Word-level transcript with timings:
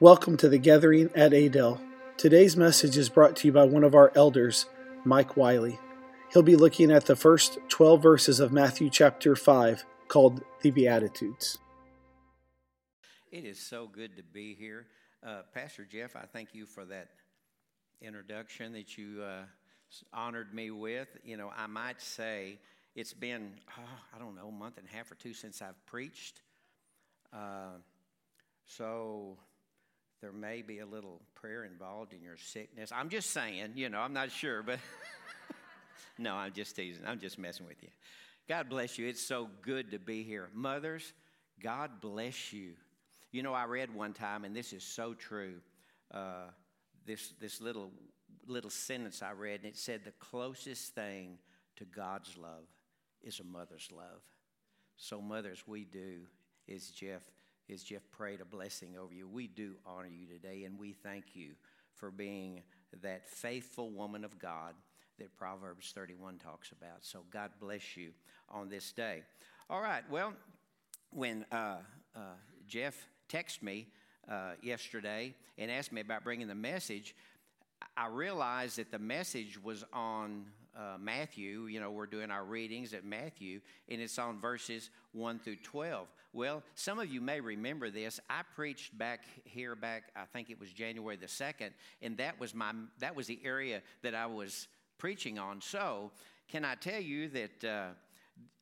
Welcome 0.00 0.36
to 0.36 0.48
the 0.48 0.58
gathering 0.58 1.10
at 1.16 1.32
Adel. 1.32 1.80
Today's 2.16 2.56
message 2.56 2.96
is 2.96 3.08
brought 3.08 3.34
to 3.34 3.48
you 3.48 3.52
by 3.52 3.64
one 3.64 3.82
of 3.82 3.96
our 3.96 4.12
elders, 4.14 4.66
Mike 5.04 5.36
Wiley. 5.36 5.80
He'll 6.32 6.44
be 6.44 6.54
looking 6.54 6.92
at 6.92 7.06
the 7.06 7.16
first 7.16 7.58
12 7.68 8.00
verses 8.00 8.38
of 8.38 8.52
Matthew 8.52 8.90
chapter 8.90 9.34
5 9.34 9.84
called 10.06 10.44
the 10.62 10.70
Beatitudes. 10.70 11.58
It 13.32 13.44
is 13.44 13.58
so 13.58 13.88
good 13.88 14.16
to 14.18 14.22
be 14.22 14.54
here. 14.54 14.86
Uh, 15.26 15.40
Pastor 15.52 15.84
Jeff, 15.84 16.14
I 16.14 16.26
thank 16.32 16.54
you 16.54 16.64
for 16.64 16.84
that 16.84 17.08
introduction 18.00 18.74
that 18.74 18.96
you 18.96 19.20
uh, 19.24 19.46
honored 20.12 20.54
me 20.54 20.70
with. 20.70 21.08
You 21.24 21.38
know, 21.38 21.50
I 21.56 21.66
might 21.66 22.00
say 22.00 22.60
it's 22.94 23.14
been, 23.14 23.54
oh, 23.76 23.82
I 24.14 24.20
don't 24.20 24.36
know, 24.36 24.46
a 24.46 24.52
month 24.52 24.78
and 24.78 24.86
a 24.86 24.96
half 24.96 25.10
or 25.10 25.16
two 25.16 25.34
since 25.34 25.60
I've 25.60 25.84
preached. 25.86 26.40
Uh, 27.32 27.78
so 28.64 29.38
there 30.20 30.32
may 30.32 30.62
be 30.62 30.80
a 30.80 30.86
little 30.86 31.20
prayer 31.34 31.64
involved 31.64 32.12
in 32.12 32.22
your 32.22 32.36
sickness. 32.36 32.90
I'm 32.92 33.08
just 33.08 33.30
saying, 33.30 33.72
you 33.76 33.88
know, 33.88 34.00
I'm 34.00 34.12
not 34.12 34.30
sure, 34.30 34.62
but 34.62 34.78
no, 36.18 36.34
I'm 36.34 36.52
just 36.52 36.74
teasing. 36.74 37.04
I'm 37.06 37.20
just 37.20 37.38
messing 37.38 37.66
with 37.66 37.82
you. 37.82 37.88
God 38.48 38.68
bless 38.68 38.98
you. 38.98 39.06
It's 39.06 39.22
so 39.22 39.48
good 39.62 39.92
to 39.92 39.98
be 39.98 40.22
here. 40.22 40.48
Mothers, 40.54 41.12
God 41.62 42.00
bless 42.00 42.52
you. 42.52 42.72
You 43.30 43.42
know, 43.42 43.52
I 43.52 43.66
read 43.66 43.94
one 43.94 44.12
time, 44.12 44.44
and 44.44 44.56
this 44.56 44.72
is 44.72 44.82
so 44.82 45.14
true. 45.14 45.56
Uh, 46.12 46.46
this 47.06 47.34
this 47.40 47.60
little 47.60 47.90
little 48.46 48.70
sentence 48.70 49.22
I 49.22 49.32
read, 49.32 49.60
and 49.60 49.66
it 49.66 49.76
said, 49.76 50.04
"The 50.04 50.12
closest 50.12 50.94
thing 50.94 51.38
to 51.76 51.84
God's 51.84 52.36
love 52.38 52.64
is 53.22 53.38
a 53.38 53.44
mother's 53.44 53.90
love." 53.92 54.22
So, 54.96 55.20
mothers, 55.20 55.64
we 55.66 55.84
do, 55.84 56.22
as 56.74 56.88
Jeff 56.88 57.22
is 57.68 57.82
Jeff 57.82 58.02
prayed 58.10 58.40
a 58.40 58.44
blessing 58.44 58.96
over 58.98 59.12
you. 59.12 59.28
We 59.28 59.46
do 59.46 59.74
honor 59.86 60.08
you 60.08 60.26
today, 60.26 60.64
and 60.64 60.78
we 60.78 60.92
thank 60.92 61.34
you 61.34 61.52
for 61.94 62.10
being 62.10 62.62
that 63.02 63.28
faithful 63.28 63.90
woman 63.90 64.24
of 64.24 64.38
God 64.38 64.74
that 65.18 65.36
Proverbs 65.36 65.92
31 65.94 66.38
talks 66.38 66.72
about. 66.72 67.02
So 67.04 67.24
God 67.30 67.50
bless 67.60 67.96
you 67.96 68.12
on 68.48 68.68
this 68.68 68.92
day. 68.92 69.22
All 69.68 69.80
right, 69.80 70.02
well, 70.10 70.32
when 71.10 71.44
uh, 71.52 71.76
uh, 72.16 72.20
Jeff 72.66 72.94
texted 73.28 73.62
me 73.62 73.88
uh, 74.28 74.52
yesterday 74.62 75.34
and 75.58 75.70
asked 75.70 75.92
me 75.92 76.00
about 76.00 76.24
bringing 76.24 76.48
the 76.48 76.54
message, 76.54 77.14
I 77.96 78.06
realized 78.06 78.78
that 78.78 78.90
the 78.90 78.98
message 78.98 79.62
was 79.62 79.84
on 79.92 80.46
uh, 80.78 80.96
Matthew. 80.98 81.66
You 81.66 81.80
know, 81.80 81.90
we're 81.90 82.06
doing 82.06 82.30
our 82.30 82.44
readings 82.44 82.94
at 82.94 83.04
Matthew, 83.04 83.60
and 83.88 84.00
it's 84.00 84.18
on 84.18 84.40
verses 84.40 84.90
1 85.12 85.40
through 85.40 85.56
12. 85.56 86.06
Well, 86.32 86.62
some 86.74 86.98
of 86.98 87.08
you 87.08 87.20
may 87.20 87.40
remember 87.40 87.90
this. 87.90 88.20
I 88.30 88.42
preached 88.54 88.96
back 88.96 89.24
here, 89.44 89.74
back, 89.74 90.04
I 90.14 90.24
think 90.32 90.50
it 90.50 90.60
was 90.60 90.70
January 90.70 91.16
the 91.16 91.26
2nd, 91.26 91.70
and 92.02 92.16
that 92.18 92.38
was, 92.38 92.54
my, 92.54 92.72
that 93.00 93.16
was 93.16 93.26
the 93.26 93.40
area 93.44 93.82
that 94.02 94.14
I 94.14 94.26
was 94.26 94.68
preaching 94.98 95.38
on. 95.38 95.60
So, 95.60 96.12
can 96.48 96.64
I 96.64 96.76
tell 96.76 97.00
you 97.00 97.28
that 97.28 97.64
uh, 97.64 97.88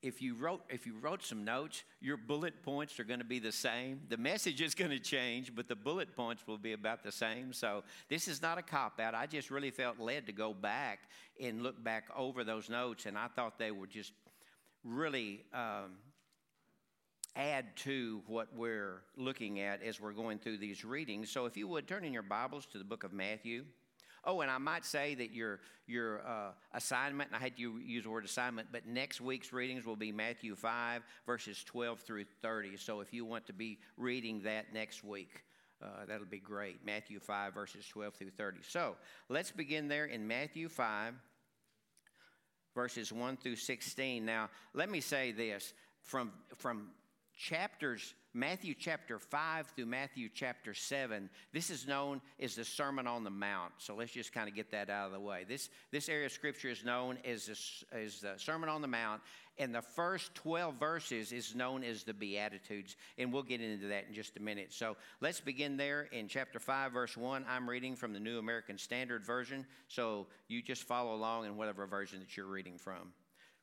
if 0.02 0.22
you 0.22 0.34
wrote 0.34 0.62
if 0.68 0.86
you 0.86 0.94
wrote 1.00 1.24
some 1.24 1.44
notes, 1.44 1.82
your 2.00 2.16
bullet 2.16 2.62
points 2.62 3.00
are 3.00 3.04
going 3.04 3.18
to 3.18 3.24
be 3.24 3.38
the 3.38 3.52
same. 3.52 4.00
The 4.08 4.16
message 4.16 4.60
is 4.60 4.74
going 4.74 4.90
to 4.90 5.00
change, 5.00 5.54
but 5.54 5.68
the 5.68 5.74
bullet 5.74 6.14
points 6.14 6.46
will 6.46 6.58
be 6.58 6.72
about 6.72 7.02
the 7.02 7.12
same. 7.12 7.52
So 7.52 7.82
this 8.08 8.28
is 8.28 8.40
not 8.40 8.58
a 8.58 8.62
cop 8.62 9.00
out. 9.00 9.14
I 9.14 9.26
just 9.26 9.50
really 9.50 9.70
felt 9.70 9.98
led 9.98 10.26
to 10.26 10.32
go 10.32 10.54
back 10.54 11.00
and 11.40 11.62
look 11.62 11.82
back 11.82 12.04
over 12.16 12.44
those 12.44 12.70
notes, 12.70 13.06
and 13.06 13.18
I 13.18 13.28
thought 13.28 13.58
they 13.58 13.70
were 13.70 13.86
just 13.86 14.12
really 14.84 15.44
um, 15.52 15.96
add 17.34 17.76
to 17.76 18.22
what 18.26 18.48
we're 18.54 19.02
looking 19.16 19.60
at 19.60 19.82
as 19.82 20.00
we're 20.00 20.12
going 20.12 20.38
through 20.38 20.58
these 20.58 20.84
readings. 20.84 21.30
So 21.30 21.46
if 21.46 21.56
you 21.56 21.66
would 21.68 21.88
turn 21.88 22.04
in 22.04 22.12
your 22.12 22.22
Bibles 22.22 22.66
to 22.66 22.78
the 22.78 22.84
book 22.84 23.02
of 23.02 23.12
Matthew. 23.12 23.64
Oh, 24.26 24.40
and 24.40 24.50
I 24.50 24.58
might 24.58 24.84
say 24.84 25.14
that 25.14 25.32
your 25.32 25.60
your 25.86 26.20
uh, 26.26 26.50
assignment, 26.74 27.30
and 27.30 27.36
I 27.36 27.44
hate 27.44 27.56
to 27.58 27.78
use 27.78 28.04
the 28.04 28.10
word 28.10 28.24
assignment, 28.24 28.68
but 28.72 28.86
next 28.86 29.20
week's 29.20 29.52
readings 29.52 29.86
will 29.86 29.96
be 29.96 30.10
Matthew 30.10 30.56
5, 30.56 31.02
verses 31.24 31.62
12 31.64 32.00
through 32.00 32.24
30. 32.42 32.76
So 32.76 33.00
if 33.00 33.12
you 33.12 33.24
want 33.24 33.46
to 33.46 33.52
be 33.52 33.78
reading 33.96 34.42
that 34.42 34.72
next 34.74 35.04
week, 35.04 35.44
uh, 35.80 36.06
that'll 36.08 36.26
be 36.26 36.40
great. 36.40 36.84
Matthew 36.84 37.20
5, 37.20 37.54
verses 37.54 37.86
12 37.86 38.14
through 38.14 38.30
30. 38.30 38.58
So 38.68 38.96
let's 39.28 39.52
begin 39.52 39.86
there 39.86 40.06
in 40.06 40.26
Matthew 40.26 40.68
5, 40.68 41.14
verses 42.74 43.12
1 43.12 43.36
through 43.36 43.56
16. 43.56 44.24
Now, 44.24 44.50
let 44.74 44.90
me 44.90 45.00
say 45.00 45.30
this 45.30 45.72
from, 46.02 46.32
from 46.56 46.88
chapters 47.36 48.14
Matthew 48.36 48.74
chapter 48.78 49.18
5 49.18 49.68
through 49.68 49.86
Matthew 49.86 50.28
chapter 50.28 50.74
7, 50.74 51.30
this 51.54 51.70
is 51.70 51.86
known 51.86 52.20
as 52.38 52.54
the 52.54 52.66
Sermon 52.66 53.06
on 53.06 53.24
the 53.24 53.30
Mount. 53.30 53.72
So 53.78 53.94
let's 53.94 54.12
just 54.12 54.34
kind 54.34 54.46
of 54.46 54.54
get 54.54 54.70
that 54.72 54.90
out 54.90 55.06
of 55.06 55.12
the 55.12 55.20
way. 55.20 55.46
This, 55.48 55.70
this 55.90 56.10
area 56.10 56.26
of 56.26 56.32
Scripture 56.32 56.68
is 56.68 56.84
known 56.84 57.16
as 57.24 57.46
the, 57.46 57.98
as 57.98 58.20
the 58.20 58.34
Sermon 58.36 58.68
on 58.68 58.82
the 58.82 58.88
Mount, 58.88 59.22
and 59.56 59.74
the 59.74 59.80
first 59.80 60.34
12 60.34 60.74
verses 60.74 61.32
is 61.32 61.54
known 61.54 61.82
as 61.82 62.02
the 62.02 62.12
Beatitudes, 62.12 62.96
and 63.16 63.32
we'll 63.32 63.42
get 63.42 63.62
into 63.62 63.86
that 63.86 64.04
in 64.06 64.12
just 64.12 64.36
a 64.36 64.42
minute. 64.42 64.70
So 64.70 64.98
let's 65.22 65.40
begin 65.40 65.78
there 65.78 66.02
in 66.12 66.28
chapter 66.28 66.58
5, 66.58 66.92
verse 66.92 67.16
1. 67.16 67.46
I'm 67.48 67.66
reading 67.66 67.96
from 67.96 68.12
the 68.12 68.20
New 68.20 68.38
American 68.38 68.76
Standard 68.76 69.24
Version, 69.24 69.64
so 69.88 70.26
you 70.48 70.60
just 70.60 70.82
follow 70.82 71.14
along 71.14 71.46
in 71.46 71.56
whatever 71.56 71.86
version 71.86 72.20
that 72.20 72.36
you're 72.36 72.44
reading 72.44 72.76
from. 72.76 73.14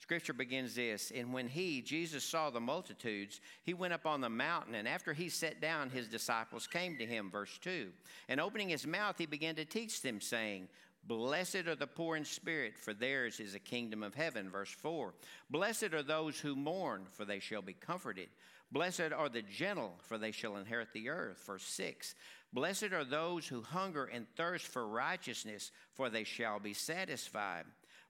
Scripture 0.03 0.33
begins 0.33 0.75
this 0.75 1.13
And 1.15 1.31
when 1.31 1.47
he, 1.47 1.81
Jesus, 1.81 2.25
saw 2.25 2.49
the 2.49 2.59
multitudes, 2.59 3.39
he 3.63 3.73
went 3.73 3.93
up 3.93 4.05
on 4.05 4.19
the 4.19 4.29
mountain, 4.29 4.75
and 4.75 4.85
after 4.85 5.13
he 5.13 5.29
sat 5.29 5.61
down, 5.61 5.89
his 5.89 6.09
disciples 6.09 6.67
came 6.67 6.97
to 6.97 7.05
him. 7.05 7.31
Verse 7.31 7.57
2. 7.61 7.87
And 8.27 8.41
opening 8.41 8.67
his 8.67 8.85
mouth, 8.85 9.15
he 9.17 9.25
began 9.25 9.55
to 9.55 9.63
teach 9.63 10.01
them, 10.01 10.19
saying, 10.19 10.67
Blessed 11.05 11.67
are 11.67 11.75
the 11.75 11.87
poor 11.87 12.17
in 12.17 12.25
spirit, 12.25 12.77
for 12.77 12.93
theirs 12.93 13.39
is 13.39 13.53
the 13.53 13.59
kingdom 13.59 14.03
of 14.03 14.13
heaven. 14.13 14.49
Verse 14.49 14.71
4. 14.71 15.13
Blessed 15.49 15.93
are 15.93 16.03
those 16.03 16.37
who 16.37 16.53
mourn, 16.53 17.05
for 17.09 17.23
they 17.23 17.39
shall 17.39 17.61
be 17.61 17.73
comforted. 17.73 18.27
Blessed 18.73 19.13
are 19.15 19.29
the 19.29 19.41
gentle, 19.41 19.93
for 20.01 20.17
they 20.17 20.31
shall 20.31 20.57
inherit 20.57 20.91
the 20.91 21.07
earth. 21.07 21.41
Verse 21.47 21.63
6. 21.63 22.13
Blessed 22.51 22.91
are 22.91 23.05
those 23.05 23.47
who 23.47 23.61
hunger 23.61 24.03
and 24.03 24.27
thirst 24.35 24.67
for 24.67 24.85
righteousness, 24.85 25.71
for 25.93 26.09
they 26.09 26.25
shall 26.25 26.59
be 26.59 26.73
satisfied. 26.73 27.63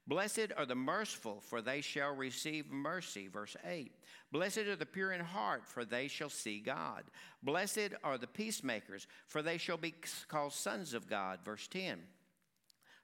Blessed 0.06 0.52
are 0.56 0.66
the 0.66 0.74
merciful, 0.74 1.40
for 1.40 1.62
they 1.62 1.80
shall 1.80 2.14
receive 2.14 2.70
mercy. 2.70 3.26
Verse 3.26 3.56
8. 3.64 3.92
Blessed 4.32 4.58
are 4.58 4.76
the 4.76 4.84
pure 4.84 5.12
in 5.12 5.20
heart, 5.20 5.66
for 5.66 5.84
they 5.84 6.08
shall 6.08 6.28
see 6.28 6.60
God. 6.60 7.04
Blessed 7.42 7.94
are 8.02 8.18
the 8.18 8.26
peacemakers, 8.26 9.06
for 9.26 9.40
they 9.40 9.56
shall 9.56 9.78
be 9.78 9.94
called 10.28 10.52
sons 10.52 10.92
of 10.92 11.08
God. 11.08 11.38
Verse 11.42 11.66
10. 11.68 12.00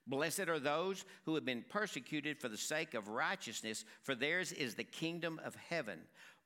Blessed 0.07 0.49
are 0.49 0.59
those 0.59 1.05
who 1.23 1.35
have 1.35 1.45
been 1.45 1.63
persecuted 1.69 2.39
for 2.39 2.49
the 2.49 2.57
sake 2.57 2.93
of 2.93 3.07
righteousness, 3.07 3.85
for 4.01 4.13
theirs 4.13 4.51
is 4.51 4.75
the 4.75 4.83
kingdom 4.83 5.39
of 5.43 5.55
heaven. 5.55 5.99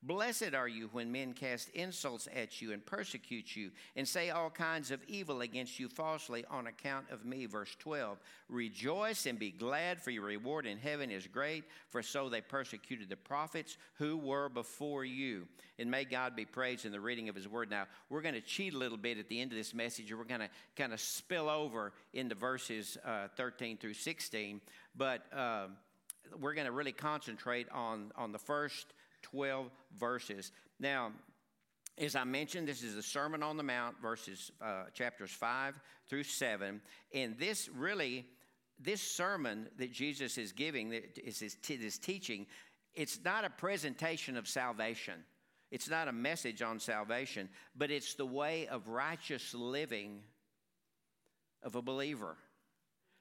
Blessed 0.05 0.53
are 0.53 0.67
you 0.67 0.87
when 0.91 1.11
men 1.11 1.33
cast 1.33 1.69
insults 1.69 2.27
at 2.35 2.61
you 2.61 2.73
and 2.73 2.85
persecute 2.85 3.55
you 3.55 3.71
and 3.95 4.07
say 4.07 4.29
all 4.29 4.51
kinds 4.51 4.91
of 4.91 5.03
evil 5.07 5.41
against 5.41 5.79
you 5.79 5.89
falsely 5.89 6.45
on 6.51 6.67
account 6.67 7.09
of 7.09 7.25
me. 7.25 7.47
Verse 7.47 7.75
12 7.79 8.19
Rejoice 8.47 9.25
and 9.25 9.39
be 9.39 9.49
glad, 9.49 9.99
for 9.99 10.11
your 10.11 10.25
reward 10.25 10.67
in 10.67 10.77
heaven 10.77 11.09
is 11.09 11.25
great, 11.25 11.63
for 11.89 12.03
so 12.03 12.29
they 12.29 12.41
persecuted 12.41 13.09
the 13.09 13.15
prophets 13.15 13.77
who 13.95 14.15
were 14.15 14.47
before 14.47 15.03
you. 15.03 15.47
And 15.79 15.89
may 15.89 16.05
God 16.05 16.35
be 16.35 16.45
praised 16.45 16.85
in 16.85 16.91
the 16.91 16.99
reading 16.99 17.27
of 17.27 17.35
his 17.35 17.47
word. 17.47 17.71
Now, 17.71 17.85
we're 18.11 18.21
going 18.21 18.35
to 18.35 18.41
cheat 18.41 18.75
a 18.75 18.77
little 18.77 18.99
bit 18.99 19.17
at 19.17 19.27
the 19.27 19.41
end 19.41 19.53
of 19.53 19.57
this 19.57 19.73
message, 19.73 20.11
and 20.11 20.19
we're 20.19 20.25
going 20.25 20.41
to 20.41 20.49
kind 20.77 20.93
of 20.93 20.99
spill 20.99 21.49
over 21.49 21.93
into 22.13 22.35
verses 22.35 22.95
uh, 23.03 23.29
13 23.37 23.77
through 23.77 23.95
16, 23.95 24.61
but 24.95 25.25
uh, 25.35 25.65
we're 26.39 26.53
going 26.53 26.67
to 26.67 26.71
really 26.71 26.91
concentrate 26.91 27.67
on, 27.71 28.11
on 28.15 28.31
the 28.31 28.39
first 28.39 28.93
12 29.25 29.71
verses. 29.97 30.51
Now, 30.79 31.11
as 31.97 32.15
I 32.15 32.23
mentioned, 32.25 32.67
this 32.67 32.83
is 32.83 32.95
the 32.95 33.03
Sermon 33.03 33.41
on 33.41 33.57
the 33.57 33.63
Mount, 33.63 34.01
verses 34.01 34.51
uh, 34.61 34.85
chapters 34.93 35.31
5 35.31 35.79
through 36.07 36.23
7. 36.23 36.81
And 37.13 37.37
this 37.39 37.69
really, 37.69 38.25
this 38.79 39.01
sermon 39.01 39.67
that 39.77 39.91
Jesus 39.91 40.37
is 40.37 40.51
giving, 40.51 40.89
that 40.89 41.17
is 41.17 41.39
his, 41.39 41.57
his 41.65 41.97
teaching, 41.97 42.45
it's 42.93 43.19
not 43.23 43.45
a 43.45 43.49
presentation 43.49 44.37
of 44.37 44.47
salvation. 44.47 45.15
It's 45.71 45.89
not 45.89 46.07
a 46.07 46.13
message 46.13 46.61
on 46.61 46.79
salvation, 46.79 47.49
but 47.75 47.91
it's 47.91 48.13
the 48.13 48.25
way 48.25 48.67
of 48.67 48.87
righteous 48.87 49.53
living 49.53 50.21
of 51.63 51.75
a 51.75 51.81
believer. 51.81 52.37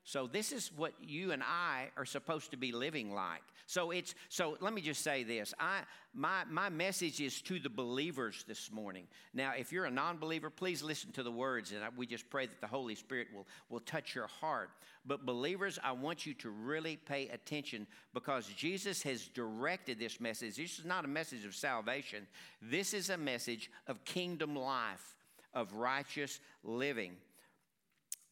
So 0.06 0.26
this 0.26 0.52
is 0.52 0.70
what 0.76 0.92
you 1.02 1.32
and 1.32 1.42
I 1.42 1.88
are 1.96 2.04
supposed 2.04 2.50
to 2.50 2.58
be 2.58 2.72
living 2.72 3.14
like. 3.14 3.42
So 3.66 3.90
it's 3.90 4.14
so 4.28 4.58
let 4.60 4.74
me 4.74 4.82
just 4.82 5.02
say 5.02 5.24
this. 5.24 5.54
I 5.58 5.80
my 6.12 6.44
my 6.50 6.68
message 6.68 7.22
is 7.22 7.40
to 7.42 7.58
the 7.58 7.70
believers 7.70 8.44
this 8.46 8.70
morning. 8.70 9.06
Now, 9.32 9.52
if 9.58 9.72
you're 9.72 9.86
a 9.86 9.90
non-believer, 9.90 10.50
please 10.50 10.82
listen 10.82 11.10
to 11.12 11.22
the 11.22 11.30
words 11.32 11.72
and 11.72 11.82
I, 11.82 11.88
we 11.96 12.06
just 12.06 12.28
pray 12.28 12.44
that 12.44 12.60
the 12.60 12.66
Holy 12.66 12.94
Spirit 12.94 13.28
will 13.34 13.46
will 13.70 13.80
touch 13.80 14.14
your 14.14 14.26
heart. 14.26 14.68
But 15.06 15.24
believers, 15.24 15.78
I 15.82 15.92
want 15.92 16.26
you 16.26 16.34
to 16.34 16.50
really 16.50 16.96
pay 16.96 17.28
attention 17.28 17.86
because 18.12 18.46
Jesus 18.48 19.02
has 19.04 19.26
directed 19.28 19.98
this 19.98 20.20
message. 20.20 20.56
This 20.56 20.78
is 20.78 20.84
not 20.84 21.06
a 21.06 21.08
message 21.08 21.46
of 21.46 21.54
salvation. 21.54 22.26
This 22.60 22.92
is 22.92 23.08
a 23.08 23.16
message 23.16 23.70
of 23.86 24.04
kingdom 24.04 24.54
life 24.54 25.16
of 25.54 25.72
righteous 25.72 26.40
living. 26.62 27.12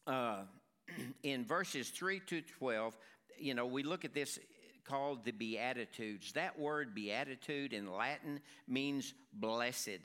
Uh, 0.05 0.41
in 1.23 1.45
verses 1.45 1.89
3 1.89 2.19
to 2.27 2.41
12, 2.41 2.97
you 3.37 3.53
know, 3.53 3.65
we 3.65 3.83
look 3.83 4.05
at 4.05 4.13
this 4.13 4.39
called 4.85 5.23
the 5.23 5.31
Beatitudes. 5.31 6.33
That 6.33 6.59
word 6.59 6.93
beatitude 6.93 7.73
in 7.73 7.91
Latin 7.91 8.39
means 8.67 9.13
blessed. 9.33 9.99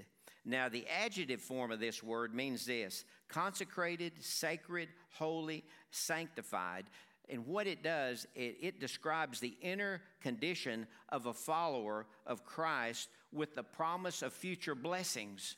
Now, 0.44 0.69
the 0.69 0.87
adjective 0.88 1.40
form 1.40 1.73
of 1.73 1.81
this 1.81 2.02
word 2.02 2.35
means 2.35 2.64
this 2.64 3.05
consecrated, 3.29 4.12
sacred, 4.20 4.88
holy, 5.11 5.64
sanctified. 5.90 6.87
And 7.29 7.46
what 7.46 7.67
it 7.67 7.82
does, 7.82 8.26
it, 8.34 8.56
it, 8.61 8.81
describes 8.81 9.38
the 9.38 9.55
inner 9.61 10.00
condition 10.23 10.87
of 11.11 11.26
a 11.26 11.34
follower 11.34 12.06
of 12.26 12.46
Christ 12.46 13.11
with 13.32 13.55
the 13.55 13.62
promise 13.62 14.23
of 14.23 14.32
future 14.32 14.75
blessings. 14.75 15.56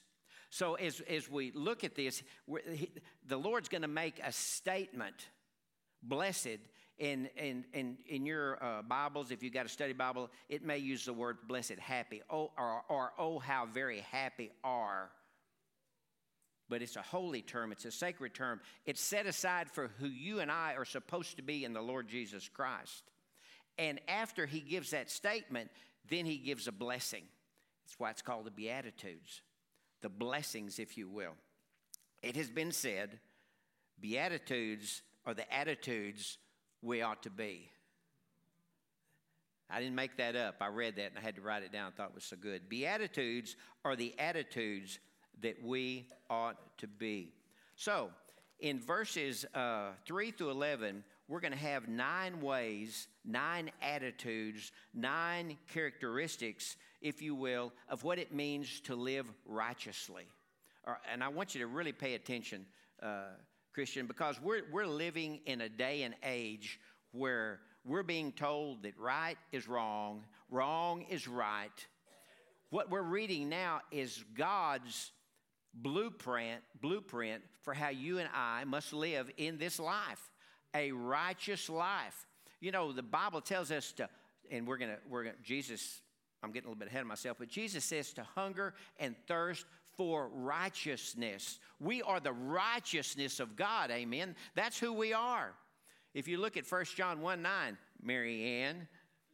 So, 0.50 0.74
as, 0.74 1.00
as 1.08 1.30
we 1.30 1.52
look 1.52 1.84
at 1.84 1.94
this, 1.94 2.22
he, 2.72 2.90
the 3.26 3.36
Lord's 3.36 3.68
going 3.68 3.82
to 3.82 3.88
make 3.88 4.20
a 4.24 4.32
statement 4.32 5.16
blessed. 6.02 6.58
In, 6.98 7.30
in, 7.38 7.64
in, 7.72 7.96
in 8.06 8.26
your 8.26 8.62
uh, 8.62 8.82
Bibles, 8.82 9.30
if 9.30 9.42
you've 9.42 9.54
got 9.54 9.64
a 9.64 9.70
study 9.70 9.94
Bible, 9.94 10.28
it 10.50 10.62
may 10.62 10.76
use 10.76 11.06
the 11.06 11.14
word 11.14 11.38
blessed, 11.48 11.78
happy, 11.78 12.20
oh, 12.28 12.50
or, 12.58 12.82
or 12.90 13.12
oh, 13.18 13.38
how 13.38 13.64
very 13.64 14.00
happy 14.10 14.50
are 14.62 15.10
but 16.70 16.82
it's 16.82 16.96
a 16.96 17.02
holy 17.02 17.42
term, 17.42 17.72
it's 17.72 17.84
a 17.84 17.90
sacred 17.90 18.32
term. 18.32 18.60
It's 18.86 19.02
set 19.02 19.26
aside 19.26 19.68
for 19.68 19.90
who 19.98 20.06
you 20.06 20.38
and 20.38 20.50
I 20.50 20.74
are 20.78 20.84
supposed 20.84 21.36
to 21.36 21.42
be 21.42 21.64
in 21.64 21.72
the 21.72 21.82
Lord 21.82 22.08
Jesus 22.08 22.48
Christ. 22.48 23.02
And 23.76 24.00
after 24.08 24.46
he 24.46 24.60
gives 24.60 24.92
that 24.92 25.10
statement, 25.10 25.70
then 26.08 26.24
he 26.24 26.38
gives 26.38 26.68
a 26.68 26.72
blessing. 26.72 27.24
That's 27.84 27.98
why 27.98 28.10
it's 28.10 28.22
called 28.22 28.46
the 28.46 28.52
Beatitudes, 28.52 29.42
the 30.02 30.08
blessings, 30.08 30.78
if 30.78 30.96
you 30.96 31.08
will. 31.08 31.34
It 32.22 32.36
has 32.36 32.50
been 32.50 32.72
said, 32.72 33.18
Beatitudes 34.00 35.02
are 35.26 35.34
the 35.34 35.52
attitudes 35.52 36.38
we 36.82 37.02
ought 37.02 37.22
to 37.24 37.30
be. 37.30 37.70
I 39.68 39.78
didn't 39.78 39.94
make 39.94 40.16
that 40.16 40.34
up. 40.34 40.56
I 40.60 40.66
read 40.66 40.96
that 40.96 41.10
and 41.10 41.18
I 41.18 41.20
had 41.20 41.36
to 41.36 41.42
write 41.42 41.62
it 41.62 41.70
down. 41.70 41.92
I 41.92 41.96
thought 41.96 42.08
it 42.08 42.14
was 42.14 42.24
so 42.24 42.36
good. 42.36 42.68
Beatitudes 42.68 43.56
are 43.84 43.94
the 43.94 44.14
attitudes 44.18 44.98
that 45.42 45.62
we 45.62 46.08
ought 46.28 46.56
to 46.78 46.86
be. 46.86 47.32
So, 47.76 48.10
in 48.58 48.80
verses 48.80 49.46
uh, 49.54 49.90
3 50.06 50.32
through 50.32 50.50
11, 50.50 51.04
we're 51.28 51.40
going 51.40 51.52
to 51.52 51.58
have 51.58 51.88
nine 51.88 52.40
ways, 52.40 53.06
nine 53.24 53.70
attitudes, 53.80 54.72
nine 54.92 55.56
characteristics, 55.72 56.76
if 57.00 57.22
you 57.22 57.34
will, 57.34 57.72
of 57.88 58.04
what 58.04 58.18
it 58.18 58.32
means 58.32 58.80
to 58.80 58.94
live 58.94 59.26
righteously. 59.46 60.24
And 61.10 61.22
I 61.22 61.28
want 61.28 61.54
you 61.54 61.60
to 61.60 61.66
really 61.66 61.92
pay 61.92 62.14
attention, 62.14 62.66
uh, 63.02 63.24
Christian, 63.72 64.06
because 64.06 64.40
we're, 64.40 64.62
we're 64.72 64.86
living 64.86 65.40
in 65.46 65.60
a 65.60 65.68
day 65.68 66.02
and 66.02 66.14
age 66.24 66.80
where 67.12 67.60
we're 67.84 68.02
being 68.02 68.32
told 68.32 68.82
that 68.82 68.98
right 68.98 69.36
is 69.52 69.68
wrong, 69.68 70.24
wrong 70.50 71.04
is 71.08 71.26
right. 71.26 71.86
What 72.70 72.90
we're 72.90 73.02
reading 73.02 73.48
now 73.48 73.80
is 73.90 74.24
God's 74.36 75.12
blueprint, 75.74 76.62
blueprint 76.80 77.42
for 77.62 77.74
how 77.74 77.88
you 77.88 78.18
and 78.18 78.28
I 78.34 78.64
must 78.64 78.92
live 78.92 79.30
in 79.36 79.58
this 79.58 79.78
life, 79.78 80.30
a 80.74 80.92
righteous 80.92 81.68
life. 81.68 82.26
You 82.60 82.72
know, 82.72 82.92
the 82.92 83.02
Bible 83.02 83.40
tells 83.40 83.70
us 83.70 83.92
to, 83.92 84.08
and 84.50 84.66
we're 84.66 84.76
gonna, 84.76 84.98
we're 85.08 85.24
gonna, 85.24 85.36
Jesus, 85.42 86.00
I'm 86.42 86.52
getting 86.52 86.66
a 86.66 86.70
little 86.70 86.78
bit 86.78 86.88
ahead 86.88 87.02
of 87.02 87.06
myself, 87.06 87.36
but 87.38 87.48
Jesus 87.48 87.84
says 87.84 88.12
to 88.14 88.22
hunger 88.22 88.74
and 88.98 89.14
thirst 89.26 89.66
for 89.96 90.28
righteousness. 90.28 91.58
We 91.78 92.02
are 92.02 92.20
the 92.20 92.32
righteousness 92.32 93.40
of 93.40 93.56
God, 93.56 93.90
amen. 93.90 94.34
That's 94.54 94.78
who 94.78 94.92
we 94.92 95.12
are. 95.12 95.52
If 96.14 96.26
you 96.26 96.38
look 96.38 96.56
at 96.56 96.70
1 96.70 96.84
John 96.96 97.20
1 97.20 97.42
9, 97.42 97.78
Mary 98.02 98.44
Ann, 98.62 98.88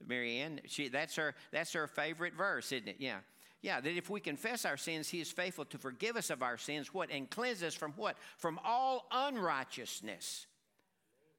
Mary 0.04 0.38
Ann, 0.38 0.60
she, 0.66 0.88
that's 0.88 1.14
her 1.16 1.34
that's 1.52 1.72
her 1.72 1.86
favorite 1.86 2.34
verse, 2.34 2.72
isn't 2.72 2.88
it? 2.88 2.96
Yeah. 2.98 3.18
Yeah, 3.62 3.80
that 3.80 3.96
if 3.96 4.10
we 4.10 4.20
confess 4.20 4.64
our 4.64 4.76
sins, 4.76 5.08
He 5.08 5.20
is 5.20 5.32
faithful 5.32 5.64
to 5.66 5.78
forgive 5.78 6.16
us 6.16 6.30
of 6.30 6.42
our 6.42 6.58
sins. 6.58 6.92
What? 6.92 7.10
And 7.10 7.28
cleanse 7.28 7.62
us 7.62 7.74
from 7.74 7.92
what? 7.92 8.16
From 8.36 8.60
all 8.64 9.06
unrighteousness. 9.10 10.46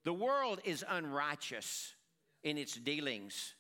The 0.03 0.13
world 0.13 0.59
is 0.63 0.83
unrighteous 0.87 1.93
in 2.43 2.57
its 2.57 2.73
dealings 2.75 3.53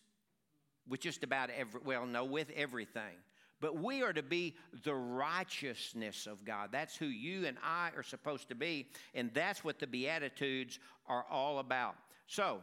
with 0.89 1.01
just 1.01 1.23
about 1.23 1.49
every, 1.49 1.81
well, 1.83 2.05
no, 2.05 2.23
with 2.25 2.49
everything. 2.55 3.15
But 3.59 3.81
we 3.81 4.03
are 4.03 4.13
to 4.13 4.21
be 4.23 4.55
the 4.83 4.93
righteousness 4.93 6.27
of 6.27 6.45
God. 6.45 6.69
That's 6.71 6.95
who 6.95 7.07
you 7.07 7.47
and 7.47 7.57
I 7.63 7.89
are 7.95 8.03
supposed 8.03 8.49
to 8.49 8.55
be. 8.55 8.87
And 9.15 9.33
that's 9.33 9.63
what 9.63 9.79
the 9.79 9.87
Beatitudes 9.87 10.79
are 11.07 11.25
all 11.29 11.59
about. 11.59 11.95
So, 12.27 12.61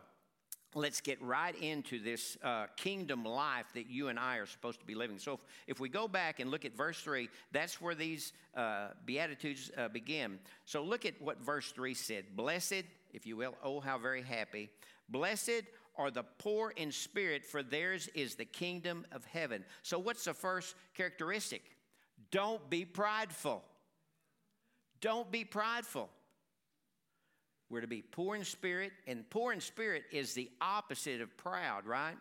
let's 0.76 1.00
get 1.00 1.20
right 1.22 1.54
into 1.60 2.02
this 2.02 2.36
uh, 2.42 2.66
kingdom 2.76 3.24
life 3.24 3.66
that 3.74 3.88
you 3.88 4.08
and 4.08 4.18
I 4.18 4.36
are 4.36 4.46
supposed 4.46 4.80
to 4.80 4.86
be 4.86 4.94
living. 4.94 5.18
So, 5.18 5.34
if, 5.34 5.40
if 5.66 5.80
we 5.80 5.88
go 5.88 6.06
back 6.06 6.38
and 6.38 6.50
look 6.50 6.64
at 6.64 6.76
verse 6.76 7.00
3, 7.00 7.28
that's 7.50 7.80
where 7.80 7.94
these 7.94 8.32
uh, 8.56 8.88
Beatitudes 9.04 9.70
uh, 9.76 9.88
begin. 9.88 10.38
So, 10.64 10.82
look 10.82 11.04
at 11.04 11.20
what 11.20 11.40
verse 11.40 11.72
3 11.72 11.94
said 11.94 12.24
Blessed, 12.36 12.84
if 13.12 13.26
you 13.26 13.36
will, 13.36 13.56
oh, 13.64 13.80
how 13.80 13.98
very 13.98 14.22
happy. 14.22 14.70
Blessed 15.08 15.64
are 15.96 16.10
the 16.10 16.24
poor 16.38 16.70
in 16.76 16.92
spirit, 16.92 17.44
for 17.44 17.62
theirs 17.62 18.08
is 18.14 18.34
the 18.34 18.44
kingdom 18.44 19.06
of 19.12 19.24
heaven. 19.24 19.64
So, 19.82 19.98
what's 19.98 20.24
the 20.24 20.34
first 20.34 20.74
characteristic? 20.94 21.62
Don't 22.30 22.68
be 22.68 22.84
prideful. 22.84 23.62
Don't 25.00 25.30
be 25.30 25.44
prideful. 25.44 26.08
We're 27.70 27.80
to 27.80 27.86
be 27.86 28.02
poor 28.02 28.36
in 28.36 28.44
spirit, 28.44 28.92
and 29.06 29.28
poor 29.30 29.52
in 29.52 29.60
spirit 29.60 30.04
is 30.12 30.34
the 30.34 30.50
opposite 30.60 31.20
of 31.20 31.36
proud, 31.36 31.86
right? 31.86 32.16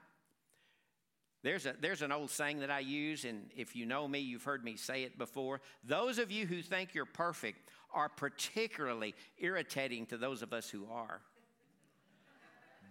There's, 1.44 1.66
a, 1.66 1.76
there's 1.80 2.02
an 2.02 2.12
old 2.12 2.30
saying 2.30 2.60
that 2.60 2.72
I 2.72 2.80
use, 2.80 3.26
and 3.26 3.50
if 3.56 3.76
you 3.76 3.86
know 3.86 4.08
me, 4.08 4.20
you've 4.20 4.46
heard 4.46 4.64
me 4.64 4.78
say 4.78 5.04
it 5.04 5.18
before. 5.18 5.60
Those 5.84 6.18
of 6.18 6.32
you 6.32 6.46
who 6.46 6.62
think 6.62 6.96
you're 6.96 7.06
perfect 7.06 7.70
are 7.94 8.08
particularly 8.08 9.14
irritating 9.38 10.06
to 10.08 10.18
those 10.18 10.42
of 10.42 10.54
us 10.54 10.70
who 10.70 10.88
are. 10.90 11.22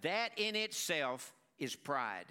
That 0.02 0.30
in 0.36 0.54
itself 0.54 1.34
is 1.58 1.74
pride. 1.74 2.26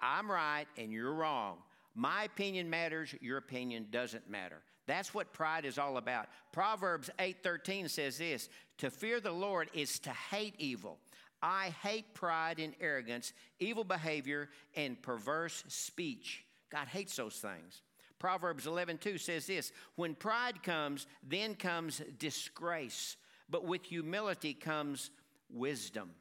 I'm 0.00 0.30
right 0.30 0.66
and 0.76 0.92
you're 0.92 1.12
wrong. 1.12 1.58
My 1.94 2.24
opinion 2.24 2.70
matters, 2.70 3.14
your 3.20 3.38
opinion 3.38 3.88
doesn't 3.90 4.28
matter. 4.28 4.62
That's 4.86 5.14
what 5.14 5.32
pride 5.32 5.64
is 5.64 5.78
all 5.78 5.96
about. 5.96 6.28
Proverbs 6.52 7.10
8:13 7.18 7.88
says 7.88 8.18
this, 8.18 8.48
"To 8.78 8.90
fear 8.90 9.20
the 9.20 9.32
Lord 9.32 9.70
is 9.72 9.98
to 10.00 10.12
hate 10.12 10.54
evil. 10.58 11.00
I 11.40 11.70
hate 11.70 12.14
pride 12.14 12.58
and 12.58 12.74
arrogance, 12.80 13.32
evil 13.58 13.84
behavior 13.84 14.50
and 14.74 15.00
perverse 15.00 15.64
speech." 15.68 16.44
God 16.70 16.88
hates 16.88 17.14
those 17.16 17.40
things. 17.40 17.82
Proverbs 18.18 18.66
11:2 18.66 19.18
says 19.18 19.46
this, 19.46 19.72
"When 19.94 20.14
pride 20.14 20.62
comes, 20.62 21.06
then 21.22 21.54
comes 21.54 21.98
disgrace, 22.18 23.16
but 23.48 23.64
with 23.64 23.84
humility 23.84 24.54
comes 24.54 25.10
wisdom." 25.48 26.14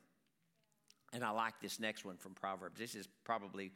And 1.13 1.23
I 1.23 1.31
like 1.31 1.59
this 1.61 1.79
next 1.79 2.05
one 2.05 2.17
from 2.17 2.33
Proverbs. 2.33 2.79
This 2.79 2.95
is 2.95 3.07
probably 3.23 3.71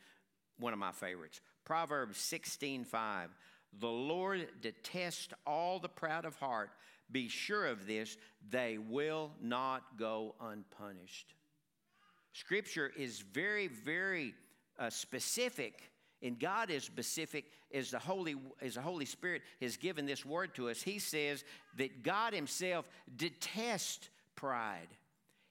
one 0.60 0.74
of 0.74 0.80
my 0.80 0.92
favorites. 0.92 1.42
Proverbs 1.66 2.18
16:5. 2.18 3.30
The 3.80 3.88
Lord 3.88 4.48
detests 4.62 5.34
all 5.46 5.80
the 5.80 5.90
proud 5.90 6.26
of 6.26 6.38
heart. 6.38 6.72
Be 7.12 7.28
sure 7.28 7.66
of 7.66 7.86
this, 7.86 8.18
they 8.50 8.78
will 8.78 9.32
not 9.42 9.98
go 9.98 10.36
unpunished. 10.40 11.36
Scripture 12.32 12.92
is 12.98 13.20
very, 13.20 13.68
very 13.68 14.34
uh, 14.80 14.90
specific, 14.90 15.92
and 16.22 16.40
God 16.40 16.70
is 16.70 16.84
specific 16.84 17.46
as 17.74 17.92
the 17.92 18.00
Holy 18.00 18.36
as 18.62 18.76
the 18.76 18.82
Holy 18.82 19.06
Spirit 19.06 19.42
has 19.62 19.78
given 19.78 20.06
this 20.06 20.26
word 20.26 20.56
to 20.56 20.70
us. 20.70 20.82
He 20.82 21.00
says 21.00 21.44
that 21.78 22.02
God 22.02 22.34
Himself 22.34 22.88
detests 23.16 24.10
pride. 24.36 24.88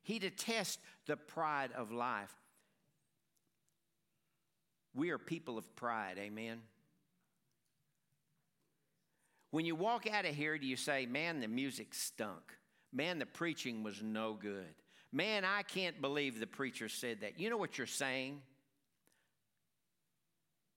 He 0.04 0.18
detests 0.18 0.78
the 1.06 1.16
pride 1.16 1.70
of 1.76 1.90
life. 1.90 2.32
We 4.94 5.10
are 5.10 5.18
people 5.18 5.58
of 5.58 5.74
pride, 5.74 6.18
amen. 6.18 6.60
When 9.50 9.64
you 9.64 9.74
walk 9.74 10.08
out 10.08 10.24
of 10.24 10.34
here, 10.34 10.58
do 10.58 10.66
you 10.66 10.76
say, 10.76 11.06
Man, 11.06 11.40
the 11.40 11.48
music 11.48 11.94
stunk? 11.94 12.42
Man, 12.92 13.18
the 13.18 13.26
preaching 13.26 13.82
was 13.82 14.02
no 14.02 14.34
good. 14.34 14.74
Man, 15.10 15.44
I 15.44 15.62
can't 15.62 16.00
believe 16.00 16.38
the 16.38 16.46
preacher 16.46 16.88
said 16.88 17.22
that. 17.22 17.40
You 17.40 17.50
know 17.50 17.56
what 17.56 17.78
you're 17.78 17.86
saying? 17.86 18.40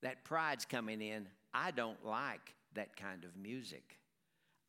That 0.03 0.23
pride's 0.23 0.65
coming 0.65 1.01
in. 1.01 1.27
I 1.53 1.71
don't 1.71 2.03
like 2.05 2.53
that 2.75 2.95
kind 2.95 3.23
of 3.23 3.35
music. 3.35 3.97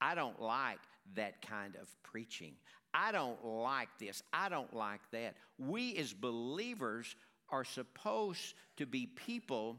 I 0.00 0.14
don't 0.14 0.40
like 0.40 0.80
that 1.14 1.42
kind 1.42 1.76
of 1.76 1.88
preaching. 2.02 2.54
I 2.94 3.12
don't 3.12 3.44
like 3.44 3.88
this. 3.98 4.22
I 4.32 4.48
don't 4.48 4.72
like 4.74 5.00
that. 5.12 5.36
We 5.58 5.96
as 5.96 6.12
believers 6.12 7.14
are 7.50 7.64
supposed 7.64 8.54
to 8.76 8.86
be 8.86 9.06
people 9.06 9.78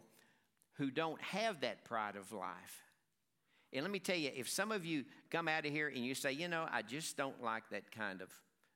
who 0.74 0.90
don't 0.92 1.22
have 1.22 1.62
that 1.62 1.84
pride 1.86 2.16
of 2.16 2.32
life. 2.32 2.84
And 3.72 3.84
let 3.84 3.92
me 3.92 4.00
tell 4.00 4.16
you, 4.16 4.32
if 4.36 4.50
some 4.50 4.72
of 4.72 4.86
you 4.86 5.06
come 5.30 5.48
out 5.48 5.66
of 5.66 5.72
here 5.72 5.90
and 5.90 6.04
you 6.04 6.16
say, 6.16 6.32
you 6.32 6.48
know, 6.48 6.68
I 6.72 6.82
just 6.82 7.18
don't 7.18 7.44
like 7.44 7.70
that 7.70 7.92
kind 7.92 8.22
of, 8.22 8.30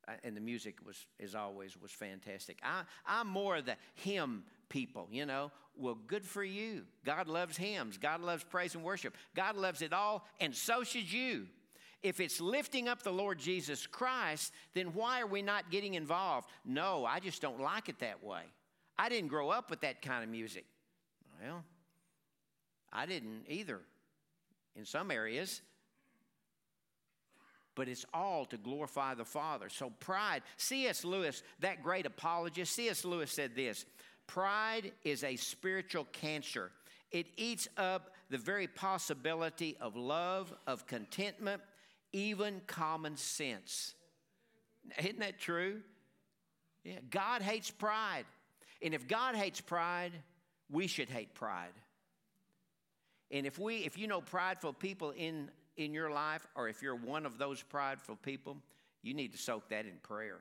uh, 0.08 0.12
and 0.24 0.38
the 0.38 0.42
music 0.42 0.76
was, 0.86 1.08
as 1.20 1.34
always, 1.34 1.76
was 1.82 1.92
fantastic. 1.92 2.60
I, 2.62 2.84
I'm 3.08 3.28
more 3.28 3.56
of 3.58 3.66
the 3.66 3.76
hymn 3.96 4.44
people, 4.70 5.08
you 5.12 5.26
know. 5.26 5.52
Well, 5.76 5.98
good 6.08 6.26
for 6.26 6.44
you. 6.44 6.84
God 7.04 7.28
loves 7.28 7.58
hymns. 7.58 7.98
God 7.98 8.22
loves 8.22 8.44
praise 8.44 8.76
and 8.76 8.84
worship. 8.84 9.16
God 9.36 9.56
loves 9.56 9.82
it 9.82 9.94
all, 9.94 10.28
and 10.40 10.54
so 10.54 10.84
should 10.84 11.12
you. 11.12 11.48
If 12.04 12.20
it's 12.20 12.42
lifting 12.42 12.90
up 12.90 13.02
the 13.02 13.14
Lord 13.14 13.40
Jesus 13.40 13.88
Christ, 13.88 14.52
then 14.74 14.88
why 14.88 15.22
are 15.22 15.28
we 15.28 15.42
not 15.42 15.72
getting 15.72 15.94
involved? 15.94 16.50
No, 16.66 17.06
I 17.06 17.20
just 17.20 17.42
don't 17.42 17.62
like 17.62 17.88
it 17.88 18.00
that 18.00 18.22
way. 18.24 18.44
I 18.98 19.10
didn't 19.10 19.30
grow 19.30 19.50
up 19.50 19.70
with 19.70 19.82
that 19.82 20.02
kind 20.02 20.24
of 20.24 20.30
music. 20.30 20.66
Well, 21.42 21.64
I 22.92 23.06
didn't 23.06 23.46
either 23.48 23.80
in 24.76 24.86
some 24.86 25.12
areas. 25.12 25.62
But 27.76 27.88
it's 27.88 28.06
all 28.14 28.46
to 28.46 28.58
glorify 28.58 29.16
the 29.16 29.26
Father. 29.26 29.68
So, 29.70 29.92
pride, 30.00 30.44
C.S. 30.58 31.04
Lewis, 31.04 31.42
that 31.60 31.82
great 31.82 32.06
apologist, 32.06 32.76
C.S. 32.76 33.04
Lewis 33.04 33.32
said 33.32 33.56
this 33.56 33.86
Pride 34.28 34.92
is 35.04 35.24
a 35.24 35.36
spiritual 35.36 36.06
cancer. 36.12 36.72
It 37.12 37.28
eats 37.38 37.68
up 37.78 38.12
the 38.30 38.38
very 38.38 38.68
possibility 38.68 39.78
of 39.80 39.96
love, 39.96 40.54
of 40.66 40.88
contentment, 40.88 41.62
even 42.14 42.62
common 42.68 43.18
sense. 43.18 43.96
Isn't 45.00 45.20
that 45.20 45.40
true? 45.40 45.82
Yeah, 46.84 47.00
God 47.10 47.42
hates 47.42 47.72
pride. 47.72 48.26
And 48.82 48.94
if 48.94 49.08
God 49.08 49.36
hates 49.36 49.62
pride, 49.62 50.12
we 50.70 50.88
should 50.88 51.10
hate 51.10 51.34
pride. 51.34 51.74
And 53.32 53.46
if 53.48 53.58
we 53.58 53.78
if 53.78 53.98
you 53.98 54.08
know 54.08 54.22
prideful 54.22 54.74
people 54.74 55.12
in 55.12 55.50
in 55.76 55.94
your 55.94 56.12
life 56.12 56.46
or 56.56 56.70
if 56.70 56.82
you're 56.82 56.96
one 56.96 57.26
of 57.26 57.38
those 57.38 57.62
prideful 57.64 58.18
people, 58.18 58.58
you 59.02 59.14
need 59.14 59.32
to 59.32 59.38
soak 59.38 59.70
that 59.70 59.86
in 59.86 59.98
prayer. 60.04 60.40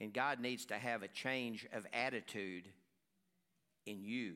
And 0.00 0.12
God 0.12 0.40
needs 0.40 0.66
to 0.66 0.74
have 0.74 1.02
a 1.02 1.08
change 1.08 1.66
of 1.72 1.86
attitude 1.92 2.68
in 3.86 4.02
you 4.02 4.34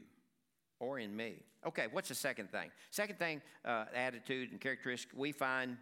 or 0.81 0.99
in 0.99 1.15
me. 1.15 1.43
Okay, 1.67 1.87
what's 1.91 2.09
the 2.09 2.15
second 2.15 2.51
thing? 2.51 2.71
Second 2.91 3.19
thing, 3.19 3.43
uh, 3.65 3.87
attitude 3.95 4.51
and 4.53 4.61
characteristic 4.61 5.11
we 5.17 5.33
find 5.33 5.77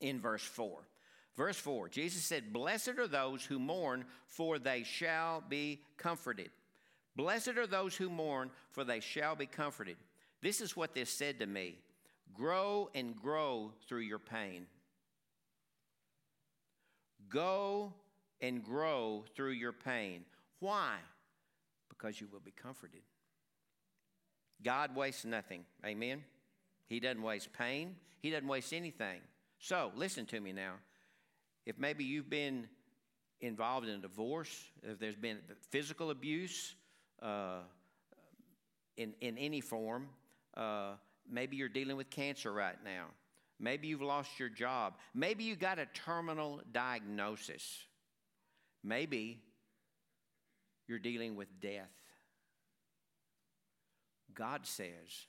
in 0.00 0.20
verse 0.20 0.42
4. 0.42 0.78
Verse 1.36 1.56
4, 1.56 1.88
Jesus 1.88 2.22
said, 2.22 2.52
Blessed 2.52 2.96
are 2.98 3.08
those 3.08 3.44
who 3.44 3.58
mourn, 3.58 4.04
for 4.26 4.58
they 4.58 4.84
shall 4.84 5.42
be 5.48 5.80
comforted. 5.96 6.50
Blessed 7.16 7.56
are 7.56 7.66
those 7.66 7.96
who 7.96 8.08
mourn, 8.08 8.50
for 8.70 8.84
they 8.84 9.00
shall 9.00 9.34
be 9.34 9.46
comforted. 9.46 9.96
This 10.42 10.60
is 10.60 10.76
what 10.76 10.94
this 10.94 11.10
said 11.10 11.40
to 11.40 11.46
me 11.46 11.78
Grow 12.32 12.88
and 12.94 13.16
grow 13.16 13.72
through 13.88 14.00
your 14.00 14.18
pain. 14.18 14.66
Go 17.28 17.92
and 18.40 18.62
grow 18.62 19.24
through 19.34 19.52
your 19.52 19.72
pain. 19.72 20.24
Why? 20.60 20.96
Because 21.88 22.20
you 22.20 22.28
will 22.30 22.40
be 22.40 22.52
comforted. 22.52 23.02
God 24.64 24.96
wastes 24.96 25.24
nothing. 25.24 25.64
Amen? 25.84 26.24
He 26.86 27.00
doesn't 27.00 27.22
waste 27.22 27.52
pain, 27.52 27.96
He 28.20 28.30
doesn't 28.30 28.48
waste 28.48 28.72
anything. 28.72 29.20
So, 29.58 29.92
listen 29.94 30.26
to 30.26 30.40
me 30.40 30.52
now. 30.52 30.74
If 31.64 31.78
maybe 31.78 32.04
you've 32.04 32.28
been 32.28 32.68
involved 33.40 33.88
in 33.88 33.94
a 33.94 33.98
divorce, 33.98 34.50
if 34.82 34.98
there's 34.98 35.16
been 35.16 35.38
physical 35.70 36.10
abuse 36.10 36.74
uh, 37.22 37.60
in, 38.96 39.14
in 39.20 39.38
any 39.38 39.60
form, 39.60 40.08
uh, 40.56 40.92
maybe 41.30 41.56
you're 41.56 41.68
dealing 41.68 41.96
with 41.96 42.10
cancer 42.10 42.52
right 42.52 42.76
now. 42.84 43.06
Maybe 43.58 43.86
you've 43.88 44.02
lost 44.02 44.38
your 44.38 44.48
job. 44.48 44.94
Maybe 45.14 45.44
you 45.44 45.56
got 45.56 45.78
a 45.78 45.86
terminal 45.86 46.60
diagnosis. 46.72 47.84
Maybe 48.82 49.40
you're 50.86 50.98
dealing 50.98 51.36
with 51.36 51.48
death. 51.60 51.88
God 54.34 54.66
says, 54.66 55.26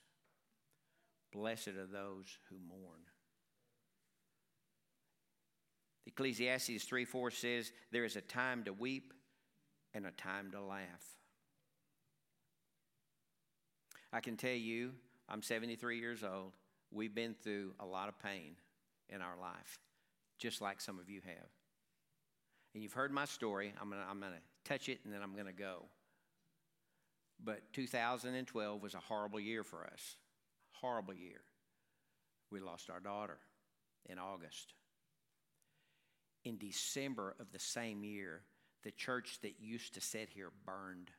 Blessed 1.32 1.68
are 1.68 1.86
those 1.86 2.38
who 2.48 2.56
mourn. 2.66 3.00
Ecclesiastes 6.06 6.84
3 6.84 7.04
4 7.04 7.30
says, 7.30 7.72
There 7.90 8.04
is 8.04 8.16
a 8.16 8.20
time 8.20 8.64
to 8.64 8.72
weep 8.72 9.12
and 9.92 10.06
a 10.06 10.12
time 10.12 10.50
to 10.52 10.60
laugh. 10.60 11.16
I 14.12 14.20
can 14.20 14.36
tell 14.36 14.50
you, 14.50 14.92
I'm 15.28 15.42
73 15.42 15.98
years 15.98 16.22
old. 16.22 16.52
We've 16.90 17.14
been 17.14 17.34
through 17.42 17.74
a 17.80 17.84
lot 17.84 18.08
of 18.08 18.18
pain 18.18 18.54
in 19.08 19.20
our 19.20 19.36
life, 19.40 19.80
just 20.38 20.60
like 20.60 20.80
some 20.80 20.98
of 20.98 21.10
you 21.10 21.20
have. 21.24 21.48
And 22.74 22.82
you've 22.82 22.92
heard 22.92 23.10
my 23.10 23.24
story. 23.24 23.72
I'm 23.80 23.90
going 23.90 24.00
to 24.00 24.08
I'm 24.08 24.20
going 24.20 24.32
to 24.32 24.70
touch 24.70 24.88
it 24.88 25.00
and 25.04 25.12
then 25.12 25.22
I'm 25.22 25.32
going 25.32 25.46
to 25.46 25.52
go. 25.52 25.86
But 27.42 27.72
2012 27.72 28.82
was 28.82 28.94
a 28.94 28.98
horrible 28.98 29.40
year 29.40 29.62
for 29.62 29.84
us. 29.84 30.16
Horrible 30.72 31.14
year. 31.14 31.40
We 32.50 32.60
lost 32.60 32.90
our 32.90 33.00
daughter 33.00 33.38
in 34.08 34.18
August. 34.18 34.74
In 36.44 36.58
December 36.58 37.34
of 37.40 37.50
the 37.52 37.58
same 37.58 38.04
year, 38.04 38.42
the 38.82 38.90
church 38.92 39.38
that 39.42 39.60
used 39.60 39.94
to 39.94 40.00
sit 40.00 40.28
here 40.28 40.50
burned 40.64 41.10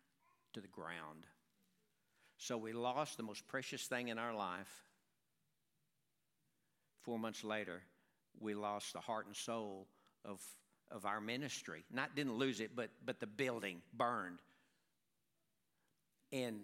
to 0.54 0.62
the 0.62 0.68
ground. 0.68 1.28
So 2.38 2.58
we 2.58 2.72
lost 2.72 3.18
the 3.18 3.24
most 3.24 3.48
precious 3.48 3.88
thing 3.88 4.08
in 4.08 4.18
our 4.18 4.34
life. 4.34 4.84
Four 7.02 7.20
months 7.20 7.44
later, 7.44 7.82
we 8.40 8.54
lost 8.54 8.94
the 8.94 9.00
heart 9.00 9.26
and 9.26 9.36
soul 9.36 9.88
of 10.24 10.40
of 10.90 11.06
our 11.06 11.20
ministry. 11.20 11.84
Not 11.92 12.16
didn't 12.16 12.38
lose 12.38 12.60
it, 12.60 12.72
but 12.76 12.90
but 13.06 13.20
the 13.20 13.28
building 13.28 13.82
burned. 13.94 14.40
And 16.32 16.60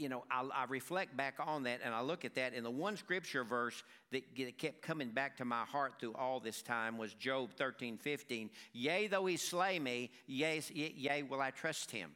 you 0.00 0.08
know, 0.08 0.24
I, 0.30 0.42
I, 0.54 0.64
reflect 0.64 1.14
back 1.14 1.34
on 1.38 1.64
that 1.64 1.80
and 1.84 1.94
I 1.94 2.00
look 2.00 2.24
at 2.24 2.34
that, 2.36 2.54
and 2.54 2.64
the 2.64 2.70
one 2.70 2.96
scripture 2.96 3.44
verse 3.44 3.82
that, 4.12 4.22
kept 4.56 4.80
coming 4.80 5.10
back 5.10 5.36
to 5.36 5.44
my 5.44 5.64
heart 5.64 5.94
through 6.00 6.14
all 6.14 6.40
this 6.40 6.62
time 6.62 6.96
was 6.96 7.12
Job 7.12 7.50
13, 7.54 7.98
15. 7.98 8.48
Yea, 8.72 9.08
though 9.08 9.26
he 9.26 9.36
slay 9.36 9.78
me, 9.78 10.10
yea, 10.26 10.62
yea, 10.72 11.22
will 11.22 11.42
I 11.42 11.50
trust 11.50 11.90
him. 11.90 12.12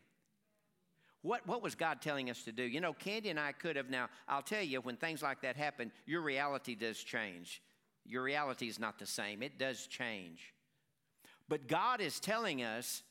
What, 1.20 1.46
what 1.46 1.62
was 1.62 1.74
God 1.74 2.00
telling 2.00 2.30
us 2.30 2.42
to 2.44 2.52
do? 2.52 2.62
You 2.62 2.80
know, 2.80 2.94
Candy 2.94 3.28
and 3.28 3.40
I 3.40 3.52
could 3.52 3.76
have 3.76 3.90
now, 3.90 4.08
I'll 4.28 4.42
tell 4.42 4.62
you, 4.62 4.80
when 4.80 4.96
things 4.96 5.22
like 5.22 5.42
that 5.42 5.56
happen, 5.56 5.92
your 6.06 6.22
reality 6.22 6.74
does 6.74 6.98
change. 6.98 7.62
Your 8.06 8.22
reality 8.22 8.68
is 8.68 8.78
not 8.78 8.98
the 8.98 9.06
same, 9.06 9.42
it 9.42 9.58
does 9.58 9.86
change. 9.86 10.54
But 11.48 11.66
God 11.66 12.00
is 12.00 12.18
telling 12.20 12.62
us, 12.62 13.02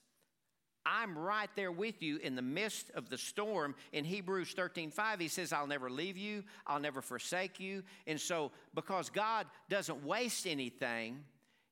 I'm 0.85 1.17
right 1.17 1.49
there 1.55 1.71
with 1.71 2.01
you 2.01 2.17
in 2.17 2.35
the 2.35 2.41
midst 2.41 2.89
of 2.91 3.09
the 3.09 3.17
storm. 3.17 3.75
In 3.91 4.05
Hebrews 4.05 4.53
13 4.53 4.91
5, 4.91 5.19
he 5.19 5.27
says, 5.27 5.53
I'll 5.53 5.67
never 5.67 5.89
leave 5.89 6.17
you, 6.17 6.43
I'll 6.67 6.79
never 6.79 7.01
forsake 7.01 7.59
you. 7.59 7.83
And 8.07 8.19
so, 8.19 8.51
because 8.73 9.09
God 9.09 9.47
doesn't 9.69 10.03
waste 10.03 10.45
anything, 10.45 11.23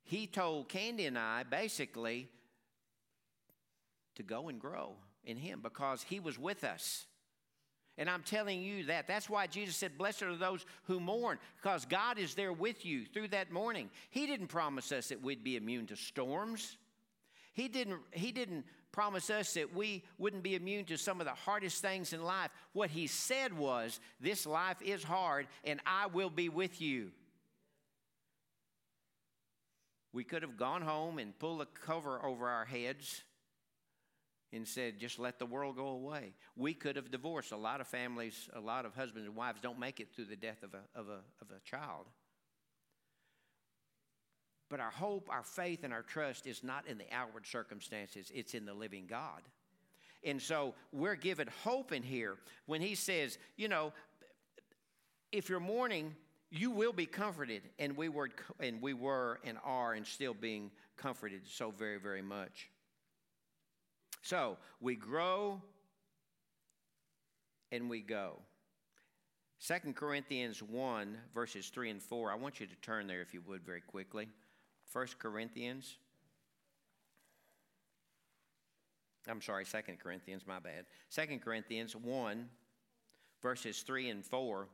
he 0.04 0.28
told 0.28 0.70
Candy 0.70 1.06
and 1.06 1.18
I 1.18 1.44
basically 1.44 2.30
to 4.16 4.24
go 4.24 4.50
and 4.50 4.60
grow 4.60 4.96
in 5.24 5.38
him 5.38 5.60
because 5.62 6.04
he 6.04 6.20
was 6.20 6.38
with 6.38 6.64
us. 6.64 7.06
And 7.98 8.10
I'm 8.10 8.24
telling 8.24 8.62
you 8.62 8.86
that. 8.86 9.08
That's 9.08 9.30
why 9.30 9.48
Jesus 9.48 9.76
said, 9.76 9.98
Blessed 9.98 10.24
are 10.24 10.36
those 10.36 10.66
who 10.84 11.00
mourn, 11.00 11.38
because 11.62 11.86
God 11.86 12.18
is 12.18 12.34
there 12.36 12.54
with 12.54 12.86
you 12.86 13.06
through 13.06 13.28
that 13.30 13.52
mourning. 13.52 13.90
He 14.10 14.26
didn't 14.26 14.48
promise 14.48 14.92
us 14.92 15.10
that 15.10 15.22
we'd 15.22 15.44
be 15.44 15.56
immune 15.56 15.88
to 15.88 15.96
storms. 15.96 16.78
He 17.54 17.68
didn't, 17.68 18.00
he 18.12 18.32
didn't 18.32 18.66
promise 18.92 19.30
us 19.30 19.54
that 19.54 19.76
we 19.76 20.04
wouldn't 20.18 20.44
be 20.44 20.56
immune 20.56 20.86
to 20.86 20.98
some 20.98 21.20
of 21.22 21.26
the 21.26 21.34
hardest 21.34 21.82
things 21.82 22.14
in 22.14 22.24
life. 22.24 22.52
What 22.74 22.90
He 22.90 23.08
said 23.08 23.58
was, 23.58 24.00
This 24.20 24.46
life 24.46 24.82
is 24.82 25.04
hard, 25.04 25.48
and 25.64 25.80
I 25.86 26.08
will 26.08 26.30
be 26.30 26.50
with 26.50 26.82
you. 26.82 27.12
We 30.14 30.24
could 30.24 30.42
have 30.42 30.58
gone 30.58 30.82
home 30.82 31.20
and 31.20 31.38
pulled 31.38 31.62
a 31.62 31.68
cover 31.86 32.24
over 32.24 32.48
our 32.48 32.66
heads 32.66 33.24
and 34.54 34.68
said, 34.68 35.00
just 35.00 35.20
let 35.20 35.40
the 35.40 35.46
world 35.46 35.78
go 35.78 35.88
away. 35.88 36.34
We 36.58 36.74
could 36.74 36.98
have 36.98 37.10
divorced. 37.10 37.52
A 37.52 37.58
lot 37.58 37.80
of 37.80 37.88
families, 37.88 38.50
a 38.54 38.60
lot 38.60 38.86
of 38.86 38.94
husbands 38.94 39.28
and 39.28 39.36
wives 39.36 39.62
don't 39.62 39.80
make 39.80 40.00
it 40.00 40.10
through 40.14 40.26
the 40.26 40.36
death 40.36 40.64
of 40.64 40.74
a, 40.74 41.00
of 41.00 41.08
a, 41.08 41.20
of 41.42 41.52
a 41.56 41.60
child. 41.64 42.08
But 44.72 44.80
our 44.80 44.90
hope, 44.90 45.28
our 45.30 45.44
faith, 45.44 45.84
and 45.84 45.92
our 45.92 46.02
trust 46.02 46.48
is 46.48 46.64
not 46.64 46.88
in 46.88 46.98
the 46.98 47.04
outward 47.12 47.46
circumstances, 47.46 48.32
it's 48.34 48.54
in 48.54 48.66
the 48.66 48.74
living 48.74 49.06
God. 49.06 49.42
And 50.24 50.42
so 50.42 50.76
we're 50.94 51.16
given 51.16 51.50
hope 51.64 51.92
in 51.92 52.04
here 52.04 52.38
when 52.68 52.80
he 52.80 52.96
says, 52.96 53.38
you 53.58 53.68
know, 53.68 53.92
if 55.34 55.50
you're 55.50 55.60
mourning, 55.60 56.16
you 56.50 56.72
will 56.72 56.94
be 56.94 57.06
comforted. 57.06 57.64
And 57.80 57.98
we 57.98 58.08
were, 58.08 58.30
and 58.62 58.82
we 58.82 58.94
were 58.94 59.40
and 59.44 59.58
are 59.66 59.94
and 59.94 60.08
still 60.08 60.34
being 60.34 60.72
comforted 60.96 61.42
so 61.46 61.72
very, 61.72 61.98
very 61.98 62.22
much. 62.22 62.70
So 64.22 64.58
we 64.80 64.96
grow 64.96 65.62
and 67.74 67.90
we 67.90 68.00
go. 68.00 68.38
2 69.68 69.94
Corinthians 69.94 70.64
1, 70.64 71.18
verses 71.34 71.68
3 71.68 71.90
and 71.90 72.02
4. 72.02 72.32
I 72.32 72.36
want 72.36 72.62
you 72.62 72.68
to 72.68 72.76
turn 72.78 73.08
there, 73.08 73.22
if 73.22 73.34
you 73.34 73.42
would, 73.48 73.66
very 73.66 73.82
quickly. 73.82 74.30
1 74.92 75.08
Corinthians. 75.20 75.98
I'm 79.28 79.42
sorry, 79.42 79.66
2 79.66 79.78
Corinthians, 80.02 80.44
my 80.48 80.60
bad. 80.60 80.86
2 81.12 81.40
Corinthians 81.40 81.96
1, 81.96 82.50
verses 83.42 83.82
3 83.82 84.10
and 84.10 84.26
4. 84.26 84.68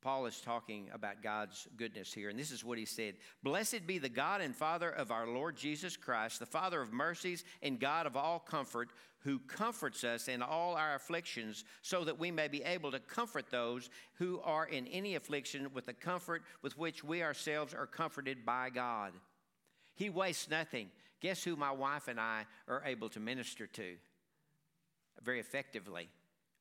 Paul 0.00 0.26
is 0.26 0.40
talking 0.40 0.88
about 0.92 1.22
God's 1.22 1.66
goodness 1.76 2.12
here, 2.12 2.28
and 2.28 2.38
this 2.38 2.52
is 2.52 2.64
what 2.64 2.78
he 2.78 2.84
said 2.84 3.14
Blessed 3.42 3.86
be 3.86 3.98
the 3.98 4.08
God 4.08 4.40
and 4.40 4.54
Father 4.54 4.90
of 4.90 5.10
our 5.10 5.26
Lord 5.26 5.56
Jesus 5.56 5.96
Christ, 5.96 6.38
the 6.38 6.46
Father 6.46 6.80
of 6.80 6.92
mercies 6.92 7.44
and 7.62 7.80
God 7.80 8.06
of 8.06 8.16
all 8.16 8.38
comfort, 8.38 8.90
who 9.20 9.40
comforts 9.40 10.04
us 10.04 10.28
in 10.28 10.40
all 10.40 10.76
our 10.76 10.94
afflictions, 10.94 11.64
so 11.82 12.04
that 12.04 12.18
we 12.18 12.30
may 12.30 12.46
be 12.46 12.62
able 12.62 12.92
to 12.92 13.00
comfort 13.00 13.50
those 13.50 13.90
who 14.14 14.40
are 14.44 14.66
in 14.66 14.86
any 14.86 15.16
affliction 15.16 15.68
with 15.74 15.86
the 15.86 15.92
comfort 15.92 16.42
with 16.62 16.78
which 16.78 17.02
we 17.02 17.22
ourselves 17.22 17.74
are 17.74 17.86
comforted 17.86 18.46
by 18.46 18.70
God. 18.70 19.12
He 19.96 20.10
wastes 20.10 20.48
nothing. 20.48 20.90
Guess 21.20 21.42
who 21.42 21.56
my 21.56 21.72
wife 21.72 22.06
and 22.06 22.20
I 22.20 22.46
are 22.68 22.82
able 22.86 23.08
to 23.10 23.20
minister 23.20 23.66
to 23.66 23.96
very 25.22 25.40
effectively? 25.40 26.08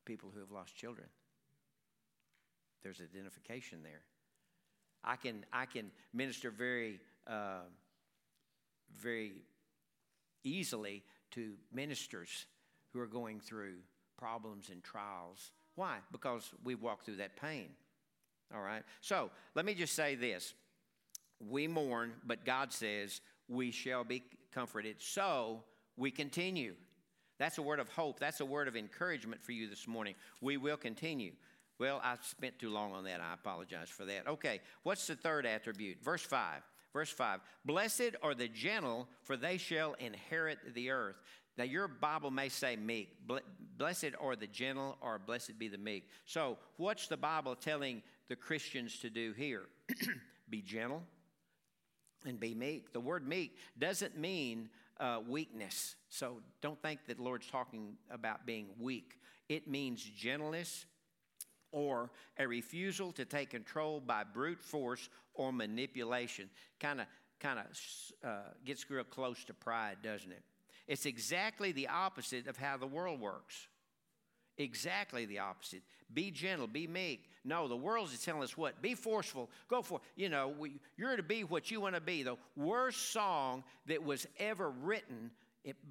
People 0.06 0.32
who 0.34 0.39
have 0.39 0.51
lost 0.51 0.75
children. 0.75 1.08
There's 2.84 3.02
identification 3.02 3.80
there. 3.84 4.02
I 5.04 5.16
can, 5.16 5.46
I 5.54 5.66
can 5.66 5.92
minister 6.14 6.52
very, 6.52 7.00
uh, 7.28 7.62
very 9.00 9.34
easily 10.44 11.04
to 11.32 11.54
ministers 11.72 12.46
who 12.94 13.00
are 13.00 13.08
going 13.08 13.40
through 13.40 13.76
problems 14.18 14.70
and 14.70 14.84
trials. 14.84 15.52
Why? 15.76 15.98
Because 16.12 16.50
we've 16.64 16.82
walked 16.82 17.06
through 17.06 17.18
that 17.18 17.36
pain. 17.36 17.70
All 18.54 18.62
right? 18.62 18.84
So 19.02 19.30
let 19.56 19.66
me 19.66 19.74
just 19.74 19.94
say 19.94 20.16
this 20.16 20.54
we 21.40 21.68
mourn, 21.68 22.14
but 22.26 22.46
God 22.46 22.74
says 22.74 23.22
we 23.48 23.72
shall 23.72 24.04
be 24.04 24.24
comforted. 24.54 24.96
So 25.00 25.64
we 25.96 26.12
continue. 26.12 26.74
That's 27.38 27.60
a 27.60 27.62
word 27.62 27.80
of 27.80 27.90
hope. 27.90 28.20
That's 28.20 28.40
a 28.40 28.46
word 28.46 28.68
of 28.68 28.76
encouragement 28.76 29.44
for 29.44 29.52
you 29.52 29.70
this 29.70 29.88
morning. 29.88 30.16
We 30.42 30.58
will 30.58 30.78
continue. 30.78 31.34
Well, 31.80 32.02
I 32.04 32.16
spent 32.22 32.58
too 32.60 32.70
long 32.70 32.94
on 32.94 33.04
that. 33.04 33.22
I 33.22 33.34
apologize 33.34 33.90
for 33.90 34.06
that. 34.06 34.28
Okay, 34.28 34.62
what's 34.84 35.06
the 35.08 35.16
third 35.16 35.46
attribute? 35.46 36.04
Verse 36.04 36.24
5. 36.24 36.62
Verse 36.94 37.10
5 37.12 37.42
Blessed 37.66 38.16
are 38.24 38.34
the 38.34 38.48
gentle, 38.48 39.08
for 39.24 39.38
they 39.38 39.58
shall 39.58 39.94
inherit 40.00 40.58
the 40.74 40.90
earth. 40.90 41.18
Now, 41.58 41.64
your 41.64 41.88
Bible 41.88 42.32
may 42.32 42.50
say 42.50 42.76
meek. 42.76 43.16
Blessed 43.78 44.12
are 44.20 44.36
the 44.36 44.48
gentle, 44.48 44.98
or 45.02 45.20
blessed 45.20 45.58
be 45.58 45.68
the 45.68 45.78
meek. 45.78 46.08
So, 46.26 46.58
what's 46.78 47.08
the 47.08 47.18
Bible 47.18 47.56
telling 47.56 48.04
the 48.30 48.36
Christians 48.36 49.00
to 49.00 49.10
do 49.10 49.34
here? 49.34 49.64
be 50.50 50.62
gentle 50.62 51.04
and 52.26 52.40
be 52.40 52.54
meek. 52.54 52.94
The 52.94 53.00
word 53.00 53.28
meek 53.28 53.58
doesn't 53.78 54.18
mean 54.18 54.70
uh, 55.00 55.20
weakness. 55.28 55.96
So, 56.10 56.42
don't 56.62 56.82
think 56.82 57.02
that 57.08 57.18
the 57.18 57.24
Lord's 57.24 57.48
talking 57.48 57.98
about 58.12 58.46
being 58.46 58.68
weak. 58.80 59.20
It 59.50 59.68
means 59.68 60.04
gentleness 60.04 60.86
or 61.78 62.10
a 62.40 62.48
refusal 62.48 63.12
to 63.12 63.24
take 63.24 63.52
control 63.52 64.00
by 64.00 64.24
brute 64.24 64.64
force 64.64 65.10
or 65.36 65.54
manipulation. 65.54 66.50
Kind 66.80 67.02
of 67.02 67.08
kind 67.40 67.60
of 67.60 68.28
uh, 68.28 68.50
gets 68.66 68.90
real 68.90 69.04
close 69.04 69.44
to 69.46 69.54
pride, 69.54 69.98
doesn't 70.02 70.32
it? 70.32 70.42
It's 70.88 71.06
exactly 71.06 71.72
the 71.72 71.88
opposite 71.88 72.48
of 72.48 72.58
how 72.58 72.78
the 72.78 72.88
world 72.88 73.20
works. 73.20 73.68
Exactly 74.58 75.28
the 75.28 75.38
opposite. 75.38 75.84
Be 76.12 76.32
gentle, 76.32 76.66
be 76.66 76.88
meek. 76.88 77.30
No, 77.46 77.68
the 77.68 77.76
world 77.76 78.10
is 78.12 78.20
telling 78.24 78.42
us 78.42 78.58
what? 78.58 78.82
Be 78.82 78.96
forceful. 78.96 79.52
Go 79.68 79.84
for, 79.84 80.02
you 80.16 80.30
know, 80.30 80.52
we, 80.58 80.80
you're 80.98 81.16
to 81.16 81.22
be 81.22 81.44
what 81.44 81.70
you 81.70 81.80
want 81.80 81.94
to 81.94 82.02
be. 82.02 82.24
The 82.24 82.38
worst 82.56 83.12
song 83.12 83.63
that 83.86 84.04
was 84.04 84.26
ever 84.40 84.72
written 84.72 85.30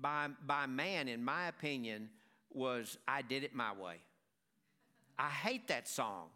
by, 0.00 0.28
by 0.44 0.66
man, 0.66 1.06
in 1.06 1.24
my 1.24 1.46
opinion, 1.46 2.08
was 2.52 2.98
I 3.06 3.22
Did 3.22 3.44
It 3.44 3.54
My 3.54 3.72
Way. 3.72 4.00
I 5.18 5.28
hate 5.28 5.68
that 5.68 5.88
song. 5.88 6.28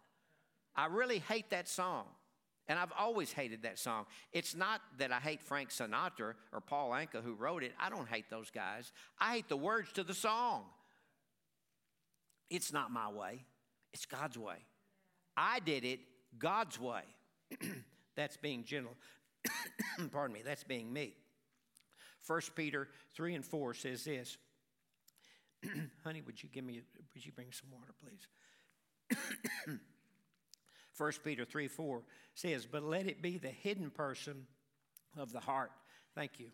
I 0.75 0.87
really 0.87 1.19
hate 1.19 1.51
that 1.51 1.69
song. 1.69 2.05
And 2.69 2.79
I've 2.79 2.93
always 2.97 3.33
hated 3.33 3.65
that 3.65 3.79
song. 3.79 4.07
It's 4.33 4.55
not 4.55 4.81
that 4.99 5.11
I 5.11 5.19
hate 5.19 5.43
Frank 5.43 5.71
Sinatra 5.71 6.35
or 6.53 6.61
Paul 6.65 6.91
Anka 6.91 7.23
who 7.23 7.35
wrote 7.35 7.65
it. 7.65 7.73
I 7.81 7.91
don't 7.91 8.09
hate 8.09 8.31
those 8.31 8.51
guys. 8.51 8.93
I 9.19 9.35
hate 9.35 9.49
the 9.49 9.57
words 9.57 9.93
to 9.95 10.05
the 10.05 10.15
song. 10.15 10.65
It's 12.49 12.73
not 12.73 12.91
my 12.91 13.11
way, 13.11 13.45
it's 13.93 14.07
God's 14.07 14.39
way. 14.39 14.57
I 15.37 15.61
did 15.61 15.85
it 15.85 16.01
God's 16.39 16.79
way. 16.79 17.03
that's 18.17 18.37
being 18.37 18.65
gentle. 18.65 18.97
Pardon 20.13 20.35
me, 20.35 20.43
that's 20.45 20.65
being 20.65 20.93
me. 20.93 21.15
1 22.27 22.41
Peter 22.55 22.89
3 23.15 23.35
and 23.35 23.45
4 23.45 23.75
says 23.75 24.05
this. 24.05 24.37
Honey, 26.05 26.23
would 26.23 26.43
you 26.43 26.49
give 26.49 26.65
me, 26.65 26.83
would 27.15 27.25
you 27.25 27.33
bring 27.33 27.49
some 27.51 27.71
water, 27.71 27.93
please? 28.03 28.27
1 31.01 31.13
Peter 31.25 31.47
3 31.47 31.67
4 31.67 32.03
says, 32.35 32.67
But 32.67 32.83
let 32.83 33.07
it 33.07 33.23
be 33.23 33.39
the 33.39 33.49
hidden 33.49 33.89
person 33.89 34.47
of 35.17 35.33
the 35.33 35.41
heart. 35.41 35.73
Thank 36.15 36.39
you. 36.39 36.49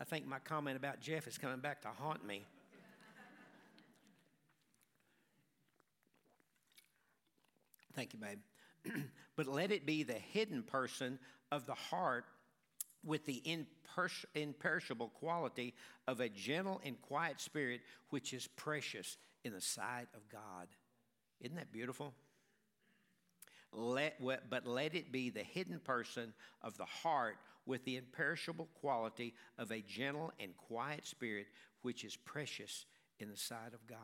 I 0.00 0.02
think 0.02 0.26
my 0.26 0.40
comment 0.40 0.76
about 0.76 1.00
Jeff 1.00 1.28
is 1.28 1.38
coming 1.38 1.60
back 1.60 1.82
to 1.82 1.88
haunt 1.88 2.26
me. 2.26 2.44
Thank 7.94 8.12
you, 8.12 8.18
babe. 8.18 8.38
but 9.36 9.46
let 9.46 9.70
it 9.70 9.86
be 9.86 10.02
the 10.02 10.14
hidden 10.14 10.64
person 10.64 11.20
of 11.52 11.66
the 11.66 11.74
heart 11.74 12.24
with 13.04 13.24
the 13.26 13.40
imperishable 14.34 15.10
quality 15.10 15.74
of 16.08 16.18
a 16.18 16.28
gentle 16.28 16.80
and 16.84 17.00
quiet 17.00 17.40
spirit, 17.40 17.82
which 18.10 18.32
is 18.32 18.48
precious 18.56 19.16
in 19.44 19.52
the 19.52 19.60
sight 19.60 20.08
of 20.16 20.28
God. 20.28 20.66
Isn't 21.40 21.54
that 21.54 21.70
beautiful? 21.70 22.12
Let, 23.76 24.20
but 24.48 24.66
let 24.66 24.94
it 24.94 25.10
be 25.10 25.30
the 25.30 25.42
hidden 25.42 25.80
person 25.80 26.32
of 26.62 26.76
the 26.76 26.84
heart 26.84 27.36
with 27.66 27.84
the 27.84 27.96
imperishable 27.96 28.68
quality 28.80 29.34
of 29.58 29.72
a 29.72 29.80
gentle 29.80 30.32
and 30.38 30.56
quiet 30.56 31.06
spirit, 31.06 31.46
which 31.82 32.04
is 32.04 32.16
precious 32.16 32.86
in 33.18 33.30
the 33.30 33.36
sight 33.36 33.74
of 33.74 33.86
God. 33.86 33.98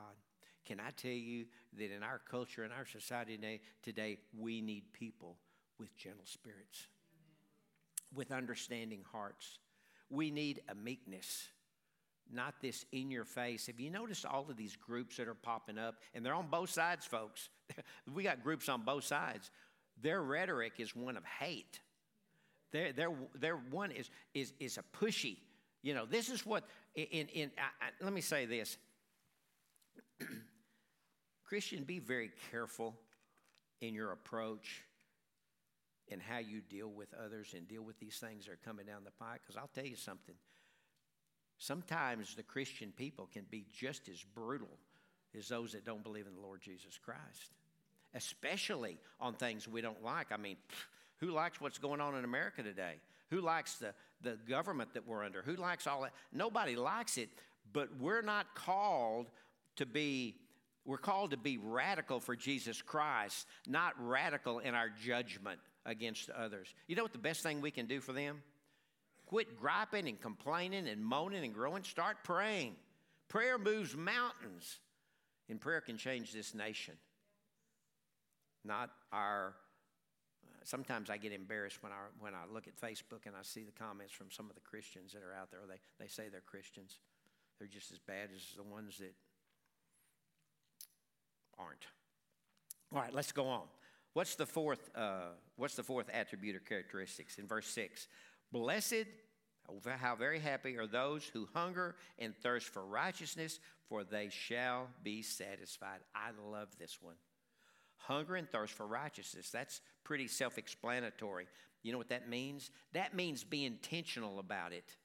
Can 0.67 0.81
I 0.81 0.91
tell 0.91 1.11
you 1.11 1.47
that 1.79 1.95
in 1.95 2.03
our 2.03 2.21
culture, 2.31 2.65
in 2.65 2.73
our 2.73 2.87
society 2.87 3.37
today, 3.37 3.61
today 3.83 4.19
we 4.39 4.61
need 4.61 4.93
people 4.93 5.37
with 5.79 5.97
gentle 5.97 6.27
spirits, 6.27 6.87
with 8.15 8.33
understanding 8.33 9.05
hearts. 9.13 9.59
We 10.11 10.31
need 10.31 10.63
a 10.69 10.75
meekness 10.75 11.49
not 12.33 12.55
this 12.61 12.85
in 12.93 13.11
your 13.11 13.25
face. 13.25 13.67
Have 13.67 13.81
you 13.81 13.91
noticed 13.91 14.25
all 14.25 14.47
of 14.49 14.57
these 14.57 14.77
groups 14.77 15.17
that 15.17 15.29
are 15.29 15.35
popping 15.35 15.79
up? 15.79 15.97
And 16.15 16.25
they're 16.25 16.35
on 16.35 16.49
both 16.49 16.71
sides, 16.71 17.07
folks. 17.07 17.49
we 18.15 18.23
got 18.23 18.43
groups 18.43 18.69
on 18.69 18.83
both 18.83 19.05
sides. 19.05 19.51
Their 20.01 20.23
rhetoric 20.23 20.75
is 20.79 20.95
one 20.95 21.17
of 21.17 21.25
hate. 21.25 21.81
Their, 22.73 22.93
their, 22.93 23.11
their 23.35 23.57
one 23.57 23.91
is, 23.91 24.11
is, 24.35 24.53
is 24.61 24.79
a 24.79 24.83
pushy. 24.97 25.39
You 25.83 25.95
know, 25.95 26.07
this 26.07 26.29
is 26.29 26.47
what, 26.47 26.65
in, 26.95 27.29
in 27.29 27.51
I, 27.59 27.87
I, 27.87 28.05
let 28.05 28.13
me 28.13 28.21
say 28.21 28.47
this. 28.47 28.77
Christian, 31.45 31.85
be 31.85 31.99
very 31.99 32.31
careful 32.51 32.95
in 33.81 33.95
your 33.95 34.13
approach 34.13 34.85
and 36.11 36.21
how 36.21 36.39
you 36.39 36.61
deal 36.61 36.89
with 36.89 37.09
others 37.25 37.55
and 37.57 37.67
deal 37.67 37.83
with 37.83 37.99
these 37.99 38.17
things 38.17 38.47
that 38.47 38.53
are 38.53 38.59
coming 38.65 38.87
down 38.87 39.05
the 39.05 39.11
pike. 39.11 39.41
Because 39.43 39.57
I'll 39.57 39.71
tell 39.75 39.87
you 39.87 39.97
something 39.97 40.35
Sometimes 41.61 42.35
the 42.35 42.43
Christian 42.43 42.91
people 42.97 43.29
can 43.31 43.45
be 43.51 43.67
just 43.71 44.09
as 44.09 44.25
brutal 44.35 44.71
as 45.39 45.49
those 45.49 45.73
that 45.73 45.85
don't 45.85 46.03
believe 46.03 46.27
in 46.27 46.35
the 46.35 46.41
Lord 46.41 46.63
Jesus 46.63 46.99
Christ, 46.99 47.53
especially 48.15 48.97
on 49.21 49.35
things 49.35 49.69
we 49.69 49.83
don't 49.83 50.03
like. 50.03 50.33
I 50.33 50.39
mean, 50.39 50.57
who 51.19 51.31
likes 51.31 51.61
what's 51.61 51.77
going 51.77 52.01
on 52.01 52.17
in 52.17 52.25
America 52.25 52.63
today? 52.63 52.95
Who 53.29 53.43
likes 53.43 53.75
the, 53.75 53.93
the 54.23 54.39
government 54.49 54.95
that 54.95 55.07
we're 55.07 55.23
under? 55.23 55.43
Who 55.43 55.55
likes 55.55 55.87
all 55.87 56.01
that? 56.01 56.13
Nobody 56.33 56.77
likes 56.77 57.19
it, 57.19 57.29
but 57.75 57.91
we're 58.01 58.23
not 58.23 58.55
called 58.55 59.27
to 59.77 59.85
be. 59.85 60.37
We're 60.87 60.97
called 60.97 61.33
to 61.33 61.37
be 61.37 61.59
radical 61.59 62.21
for 62.21 62.35
Jesus 62.35 62.81
Christ, 62.81 63.47
not 63.69 63.93
radical 63.99 64.61
in 64.61 64.75
our 64.75 64.89
judgment 64.89 65.61
against 65.85 66.31
others. 66.31 66.75
You 66.89 66.97
know 66.97 67.03
what 67.03 67.13
the 67.13 67.19
best 67.19 67.43
thing 67.43 67.61
we 67.61 67.71
can 67.71 67.85
do 67.85 68.01
for 68.01 68.15
them? 68.15 68.43
Quit 69.31 69.57
griping 69.57 70.09
and 70.09 70.21
complaining 70.21 70.89
and 70.89 71.05
moaning 71.05 71.45
and 71.45 71.55
growing. 71.55 71.85
Start 71.85 72.17
praying. 72.25 72.75
Prayer 73.29 73.59
moves 73.59 73.97
mountains, 73.97 74.81
and 75.49 75.61
prayer 75.61 75.81
can 75.81 75.97
change 75.97 76.33
this 76.33 76.53
nation. 76.53 76.95
Not 78.65 78.91
our. 79.13 79.55
Sometimes 80.65 81.11
I 81.11 81.17
get 81.17 81.33
embarrassed 81.33 81.81
when 81.81 81.93
I, 81.93 81.99
when 82.19 82.35
I 82.35 82.53
look 82.53 82.67
at 82.67 82.75
Facebook 82.75 83.27
and 83.27 83.37
I 83.37 83.43
see 83.43 83.63
the 83.63 83.71
comments 83.71 84.13
from 84.13 84.33
some 84.33 84.49
of 84.51 84.57
the 84.57 84.63
Christians 84.63 85.13
that 85.13 85.23
are 85.23 85.33
out 85.41 85.53
there. 85.53 85.61
They, 85.69 85.79
they 86.01 86.09
say 86.09 86.25
they're 86.29 86.41
Christians. 86.41 86.99
They're 87.61 87.69
just 87.69 87.93
as 87.93 88.01
bad 88.01 88.31
as 88.35 88.43
the 88.57 88.65
ones 88.65 88.99
that 88.99 89.15
aren't. 91.57 91.87
All 92.93 93.01
right, 93.01 93.15
let's 93.15 93.31
go 93.31 93.47
on. 93.47 93.69
What's 94.13 94.35
the 94.35 94.47
fourth? 94.47 94.91
Uh, 94.97 95.35
what's 95.55 95.77
the 95.77 95.85
fourth 95.85 96.11
attribute 96.13 96.57
or 96.57 96.59
characteristics 96.59 97.39
in 97.39 97.47
verse 97.47 97.69
six? 97.69 98.09
Blessed, 98.53 99.07
how 99.99 100.17
very 100.17 100.41
happy 100.41 100.77
are 100.77 100.87
those 100.87 101.25
who 101.25 101.49
hunger 101.55 101.95
and 102.19 102.35
thirst 102.37 102.69
for 102.69 102.85
righteousness, 102.85 103.61
for 103.89 104.05
they 104.05 104.29
shall 104.31 104.89
be 105.03 105.23
satisfied. 105.23 106.01
I 106.15 106.31
love 106.51 106.69
this 106.79 106.99
one. 107.01 107.17
Hunger 107.97 108.37
and 108.37 108.49
thirst 108.49 108.73
for 108.73 108.87
righteousness. 108.87 109.51
That's 109.51 109.81
pretty 110.05 110.27
self 110.27 110.59
explanatory. 110.59 111.47
You 111.83 111.93
know 111.93 111.99
what 111.99 112.09
that 112.09 112.29
means? 112.29 112.71
That 112.93 113.15
means 113.15 113.45
be 113.45 113.65
intentional 113.65 114.39
about 114.39 114.73
it. 114.73 114.97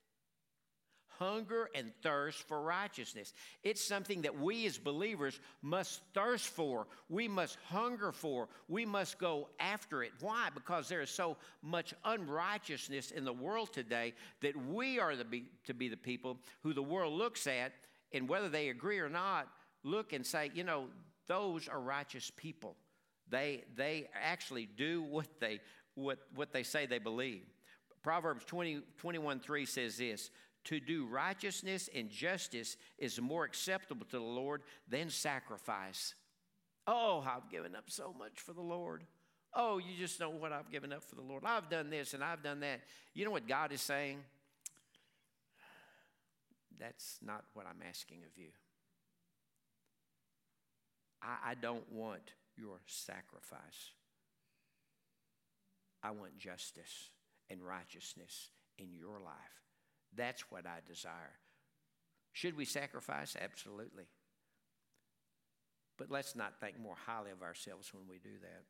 Hunger 1.19 1.69
and 1.73 1.91
thirst 2.01 2.47
for 2.47 2.61
righteousness. 2.61 3.33
It's 3.63 3.83
something 3.83 4.23
that 4.23 4.39
we 4.39 4.65
as 4.65 4.77
believers 4.77 5.39
must 5.61 6.01
thirst 6.13 6.47
for. 6.47 6.87
We 7.09 7.27
must 7.27 7.57
hunger 7.69 8.11
for. 8.11 8.49
We 8.67 8.85
must 8.85 9.17
go 9.17 9.49
after 9.59 10.03
it. 10.03 10.11
Why? 10.19 10.49
Because 10.53 10.89
there 10.89 11.01
is 11.01 11.09
so 11.09 11.37
much 11.61 11.93
unrighteousness 12.03 13.11
in 13.11 13.25
the 13.25 13.33
world 13.33 13.71
today 13.73 14.13
that 14.41 14.55
we 14.55 14.99
are 14.99 15.15
the, 15.15 15.43
to 15.65 15.73
be 15.73 15.87
the 15.87 15.97
people 15.97 16.37
who 16.63 16.73
the 16.73 16.83
world 16.83 17.13
looks 17.13 17.47
at, 17.47 17.71
and 18.11 18.27
whether 18.27 18.49
they 18.49 18.69
agree 18.69 18.99
or 18.99 19.09
not, 19.09 19.47
look 19.83 20.13
and 20.13 20.25
say, 20.25 20.51
you 20.53 20.63
know, 20.63 20.87
those 21.27 21.67
are 21.67 21.79
righteous 21.79 22.31
people. 22.35 22.75
They, 23.29 23.63
they 23.75 24.09
actually 24.13 24.67
do 24.77 25.01
what 25.01 25.27
they, 25.39 25.59
what, 25.95 26.19
what 26.35 26.51
they 26.53 26.63
say 26.63 26.85
they 26.85 26.99
believe. 26.99 27.43
Proverbs 28.03 28.45
20, 28.45 28.81
21 28.97 29.39
3 29.39 29.65
says 29.65 29.97
this 29.97 30.29
To 30.65 30.79
do 30.79 31.05
righteousness 31.05 31.89
and 31.93 32.09
justice 32.09 32.77
is 32.97 33.21
more 33.21 33.45
acceptable 33.45 34.05
to 34.07 34.17
the 34.17 34.23
Lord 34.23 34.63
than 34.89 35.09
sacrifice. 35.09 36.15
Oh, 36.87 37.23
I've 37.25 37.49
given 37.51 37.75
up 37.75 37.85
so 37.87 38.13
much 38.17 38.39
for 38.39 38.53
the 38.53 38.61
Lord. 38.61 39.03
Oh, 39.53 39.77
you 39.77 39.95
just 39.97 40.19
know 40.19 40.29
what 40.29 40.51
I've 40.51 40.71
given 40.71 40.91
up 40.91 41.03
for 41.03 41.15
the 41.15 41.21
Lord. 41.21 41.43
I've 41.45 41.69
done 41.69 41.89
this 41.89 42.13
and 42.13 42.23
I've 42.23 42.43
done 42.43 42.59
that. 42.61 42.81
You 43.13 43.25
know 43.25 43.31
what 43.31 43.47
God 43.47 43.71
is 43.71 43.81
saying? 43.81 44.19
That's 46.79 47.19
not 47.23 47.45
what 47.53 47.65
I'm 47.65 47.81
asking 47.87 48.17
of 48.29 48.37
you. 48.37 48.49
I, 51.21 51.51
I 51.51 51.53
don't 51.55 51.89
want 51.91 52.33
your 52.57 52.79
sacrifice. 52.85 53.91
I 56.03 56.11
want 56.11 56.37
justice 56.37 57.09
and 57.49 57.61
righteousness 57.63 58.49
in 58.77 58.93
your 58.93 59.19
life. 59.19 59.64
That's 60.15 60.49
what 60.51 60.65
I 60.65 60.79
desire. 60.87 61.39
Should 62.33 62.57
we 62.57 62.65
sacrifice? 62.65 63.35
Absolutely. 63.41 64.05
But 65.97 66.11
let's 66.11 66.35
not 66.35 66.59
think 66.59 66.79
more 66.79 66.95
highly 67.05 67.31
of 67.31 67.41
ourselves 67.41 67.93
when 67.93 68.03
we 68.09 68.17
do 68.17 68.37
that. 68.41 68.63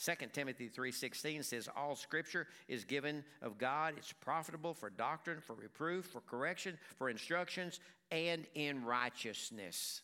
2 0.00 0.32
Timothy 0.32 0.68
3:16 0.68 1.42
says 1.44 1.68
all 1.76 1.96
scripture 1.96 2.46
is 2.68 2.84
given 2.84 3.24
of 3.42 3.58
God 3.58 3.94
it's 3.96 4.12
profitable 4.12 4.72
for 4.72 4.90
doctrine 4.90 5.40
for 5.40 5.54
reproof 5.54 6.06
for 6.06 6.20
correction 6.20 6.78
for 6.96 7.10
instructions 7.10 7.80
and 8.12 8.46
in 8.54 8.84
righteousness 8.84 10.02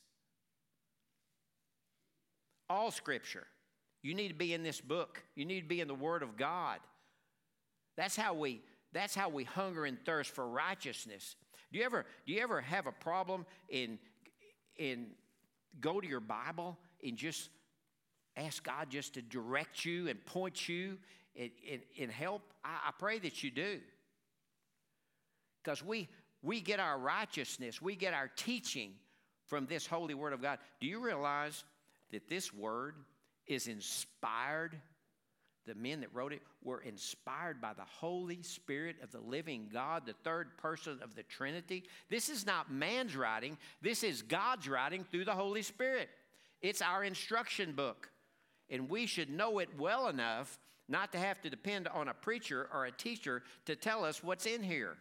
all 2.68 2.90
scripture. 2.90 3.46
You 4.02 4.14
need 4.14 4.28
to 4.28 4.34
be 4.34 4.52
in 4.52 4.62
this 4.62 4.80
book. 4.80 5.22
You 5.34 5.44
need 5.44 5.62
to 5.62 5.66
be 5.66 5.80
in 5.80 5.88
the 5.88 5.94
Word 5.94 6.22
of 6.22 6.36
God. 6.36 6.78
That's 7.96 8.16
how 8.16 8.34
we 8.34 8.62
that's 8.94 9.14
how 9.14 9.28
we 9.28 9.44
hunger 9.44 9.84
and 9.84 9.98
thirst 10.04 10.30
for 10.30 10.48
righteousness. 10.48 11.36
Do 11.72 11.78
you 11.78 11.84
ever 11.84 12.06
do 12.26 12.32
you 12.32 12.40
ever 12.40 12.60
have 12.60 12.86
a 12.86 12.92
problem 12.92 13.44
in 13.68 13.98
in 14.76 15.08
go 15.80 16.00
to 16.00 16.06
your 16.06 16.20
Bible 16.20 16.78
and 17.06 17.16
just 17.16 17.50
ask 18.36 18.62
God 18.62 18.88
just 18.90 19.14
to 19.14 19.22
direct 19.22 19.84
you 19.84 20.08
and 20.08 20.24
point 20.24 20.68
you 20.68 20.98
and, 21.36 21.50
and, 21.70 21.82
and 22.00 22.10
help? 22.10 22.42
I, 22.64 22.88
I 22.88 22.90
pray 22.98 23.18
that 23.18 23.42
you 23.42 23.50
do. 23.50 23.80
Because 25.62 25.84
we 25.84 26.08
we 26.42 26.60
get 26.60 26.80
our 26.80 26.98
righteousness, 26.98 27.82
we 27.82 27.96
get 27.96 28.14
our 28.14 28.30
teaching 28.36 28.92
from 29.46 29.66
this 29.66 29.86
holy 29.86 30.14
word 30.14 30.32
of 30.32 30.40
God. 30.40 30.58
Do 30.80 30.86
you 30.86 31.04
realize 31.04 31.64
that 32.14 32.28
this 32.28 32.54
word 32.54 32.94
is 33.46 33.66
inspired. 33.66 34.80
The 35.66 35.74
men 35.74 36.00
that 36.00 36.14
wrote 36.14 36.32
it 36.32 36.42
were 36.62 36.80
inspired 36.80 37.60
by 37.60 37.72
the 37.72 37.84
Holy 37.84 38.42
Spirit 38.42 38.96
of 39.02 39.10
the 39.10 39.20
living 39.20 39.70
God, 39.72 40.04
the 40.04 40.14
third 40.24 40.56
person 40.58 40.98
of 41.02 41.14
the 41.14 41.22
Trinity. 41.22 41.84
This 42.10 42.28
is 42.28 42.44
not 42.44 42.70
man's 42.70 43.16
writing, 43.16 43.56
this 43.80 44.02
is 44.02 44.22
God's 44.22 44.68
writing 44.68 45.04
through 45.10 45.24
the 45.24 45.32
Holy 45.32 45.62
Spirit. 45.62 46.10
It's 46.60 46.82
our 46.82 47.04
instruction 47.04 47.72
book, 47.72 48.10
and 48.70 48.88
we 48.88 49.06
should 49.06 49.30
know 49.30 49.58
it 49.58 49.68
well 49.78 50.08
enough 50.08 50.58
not 50.88 51.12
to 51.12 51.18
have 51.18 51.40
to 51.42 51.50
depend 51.50 51.88
on 51.88 52.08
a 52.08 52.14
preacher 52.14 52.68
or 52.72 52.84
a 52.84 52.92
teacher 52.92 53.42
to 53.64 53.74
tell 53.74 54.04
us 54.04 54.22
what's 54.22 54.46
in 54.46 54.62
here. 54.62 54.96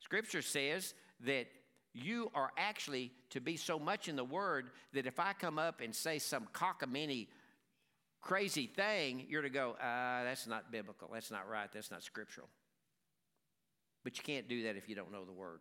Scripture 0.00 0.42
says 0.42 0.94
that 1.24 1.46
you 1.92 2.30
are 2.34 2.50
actually 2.58 3.10
to 3.30 3.40
be 3.40 3.56
so 3.56 3.78
much 3.78 4.08
in 4.08 4.16
the 4.16 4.24
Word 4.24 4.70
that 4.92 5.06
if 5.06 5.18
I 5.18 5.32
come 5.32 5.58
up 5.58 5.80
and 5.80 5.94
say 5.94 6.18
some 6.18 6.46
cockamamie, 6.52 7.28
crazy 8.26 8.66
thing, 8.66 9.24
you're 9.28 9.42
to 9.42 9.50
go, 9.50 9.76
uh, 9.80 10.24
that's 10.24 10.48
not 10.48 10.72
biblical. 10.72 11.08
That's 11.12 11.30
not 11.30 11.48
right. 11.48 11.68
That's 11.72 11.92
not 11.92 12.02
scriptural. 12.02 12.48
But 14.02 14.18
you 14.18 14.24
can't 14.24 14.48
do 14.48 14.64
that 14.64 14.76
if 14.76 14.88
you 14.88 14.96
don't 14.96 15.12
know 15.12 15.24
the 15.24 15.32
Word. 15.32 15.60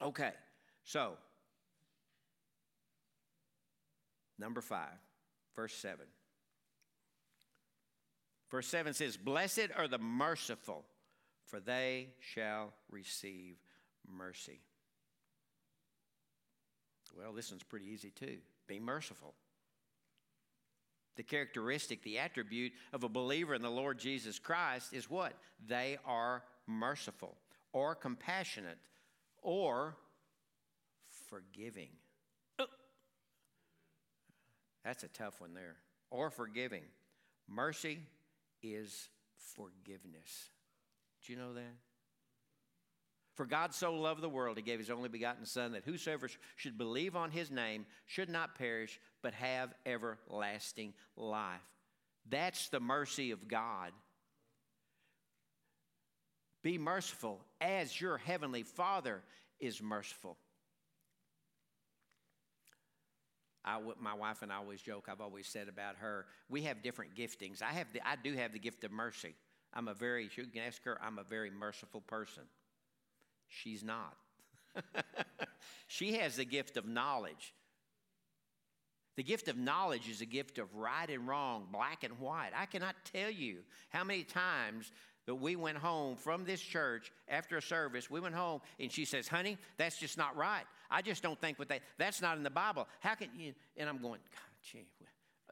Okay, 0.00 0.30
so 0.84 1.14
number 4.38 4.60
five, 4.60 4.94
verse 5.56 5.74
7. 5.74 6.06
Verse 8.48 8.66
7 8.68 8.94
says, 8.94 9.16
Blessed 9.16 9.68
are 9.76 9.88
the 9.88 9.98
merciful, 9.98 10.84
for 11.46 11.58
they 11.58 12.10
shall 12.20 12.72
receive 12.90 13.56
mercy. 14.08 14.60
Well, 17.16 17.32
this 17.32 17.50
one's 17.50 17.64
pretty 17.64 17.86
easy 17.86 18.10
too. 18.10 18.38
Be 18.68 18.78
merciful. 18.78 19.34
The 21.16 21.22
characteristic, 21.22 22.02
the 22.02 22.18
attribute 22.18 22.72
of 22.92 23.04
a 23.04 23.08
believer 23.08 23.54
in 23.54 23.62
the 23.62 23.70
Lord 23.70 23.98
Jesus 23.98 24.38
Christ 24.38 24.92
is 24.92 25.10
what? 25.10 25.34
They 25.66 25.98
are 26.06 26.42
merciful 26.66 27.36
or 27.72 27.94
compassionate 27.94 28.78
or 29.42 29.96
forgiving. 31.28 31.88
Oh. 32.58 32.66
That's 34.84 35.04
a 35.04 35.08
tough 35.08 35.40
one 35.40 35.54
there. 35.54 35.76
Or 36.10 36.30
forgiving. 36.30 36.82
Mercy 37.48 37.98
is 38.62 39.08
forgiveness. 39.54 40.50
Do 41.24 41.32
you 41.32 41.38
know 41.38 41.54
that? 41.54 41.74
For 43.34 43.46
God 43.46 43.72
so 43.72 43.94
loved 43.94 44.20
the 44.20 44.28
world, 44.28 44.58
he 44.58 44.62
gave 44.62 44.78
his 44.78 44.90
only 44.90 45.08
begotten 45.08 45.46
Son, 45.46 45.72
that 45.72 45.84
whosoever 45.84 46.28
should 46.56 46.76
believe 46.76 47.16
on 47.16 47.30
his 47.30 47.50
name 47.50 47.86
should 48.06 48.28
not 48.28 48.56
perish, 48.56 49.00
but 49.22 49.32
have 49.34 49.72
everlasting 49.86 50.92
life. 51.16 51.60
That's 52.28 52.68
the 52.68 52.80
mercy 52.80 53.30
of 53.30 53.48
God. 53.48 53.92
Be 56.62 56.78
merciful 56.78 57.40
as 57.60 58.00
your 58.00 58.18
heavenly 58.18 58.62
Father 58.62 59.22
is 59.58 59.82
merciful. 59.82 60.36
I, 63.64 63.80
my 64.00 64.14
wife 64.14 64.42
and 64.42 64.52
I 64.52 64.56
always 64.56 64.82
joke. 64.82 65.08
I've 65.10 65.20
always 65.20 65.46
said 65.46 65.68
about 65.68 65.96
her, 65.96 66.26
we 66.48 66.62
have 66.62 66.82
different 66.82 67.14
giftings. 67.14 67.62
I 67.62 67.72
have, 67.72 67.86
the, 67.92 68.06
I 68.06 68.16
do 68.22 68.34
have 68.34 68.52
the 68.52 68.58
gift 68.58 68.84
of 68.84 68.90
mercy. 68.92 69.34
I'm 69.72 69.88
a 69.88 69.94
very, 69.94 70.28
you 70.36 70.44
can 70.44 70.62
ask 70.62 70.84
her, 70.84 70.98
I'm 71.02 71.18
a 71.18 71.24
very 71.24 71.50
merciful 71.50 72.02
person. 72.02 72.42
She's 73.52 73.84
not. 73.84 74.16
she 75.86 76.14
has 76.14 76.36
the 76.36 76.44
gift 76.44 76.76
of 76.76 76.86
knowledge. 76.86 77.54
The 79.16 79.22
gift 79.22 79.48
of 79.48 79.58
knowledge 79.58 80.08
is 80.08 80.22
a 80.22 80.26
gift 80.26 80.58
of 80.58 80.74
right 80.74 81.08
and 81.08 81.28
wrong, 81.28 81.66
black 81.70 82.02
and 82.02 82.18
white. 82.18 82.50
I 82.56 82.64
cannot 82.64 82.96
tell 83.12 83.30
you 83.30 83.58
how 83.90 84.04
many 84.04 84.24
times 84.24 84.90
that 85.26 85.34
we 85.34 85.54
went 85.54 85.76
home 85.76 86.16
from 86.16 86.44
this 86.44 86.60
church 86.60 87.12
after 87.28 87.58
a 87.58 87.62
service. 87.62 88.10
We 88.10 88.20
went 88.20 88.34
home 88.34 88.60
and 88.80 88.90
she 88.90 89.04
says, 89.04 89.28
Honey, 89.28 89.58
that's 89.76 89.98
just 89.98 90.16
not 90.16 90.34
right. 90.36 90.64
I 90.90 91.02
just 91.02 91.22
don't 91.22 91.40
think 91.40 91.58
what 91.58 91.68
they, 91.68 91.80
that's 91.98 92.22
not 92.22 92.38
in 92.38 92.42
the 92.42 92.50
Bible. 92.50 92.88
How 93.00 93.14
can 93.14 93.28
you? 93.36 93.52
And 93.76 93.88
I'm 93.88 93.98
going, 93.98 94.20
God, 94.32 94.62
gee, 94.62 94.86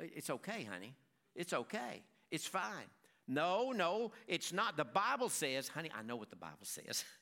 it's 0.01 0.31
okay, 0.31 0.65
honey. 0.65 0.95
It's 1.37 1.53
okay. 1.53 2.03
It's 2.31 2.47
fine. 2.47 2.89
No, 3.29 3.71
no, 3.71 4.11
it's 4.27 4.53
not. 4.53 4.77
The 4.77 4.85
Bible 4.85 5.29
says, 5.29 5.69
honey, 5.69 5.91
I 5.97 6.03
know 6.03 6.17
what 6.17 6.31
the 6.31 6.37
Bible 6.37 6.57
says. 6.63 7.05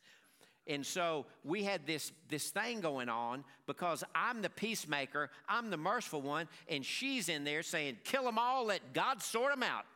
And 0.69 0.85
so 0.85 1.25
we 1.45 1.65
had 1.65 1.87
this, 1.87 2.13
this 2.29 2.51
thing 2.51 2.81
going 2.81 3.09
on 3.09 3.43
because 3.67 4.05
I'm 4.15 4.43
the 4.43 4.51
peacemaker, 4.51 5.31
I'm 5.49 5.71
the 5.71 5.79
merciful 5.79 6.21
one, 6.21 6.47
and 6.69 6.85
she's 6.85 7.31
in 7.31 7.45
there 7.45 7.63
saying, 7.63 7.97
Kill 8.05 8.25
them 8.25 8.39
all, 8.39 8.67
let 8.67 8.93
God 8.93 9.23
sort 9.23 9.53
them 9.53 9.63
out. 9.63 9.87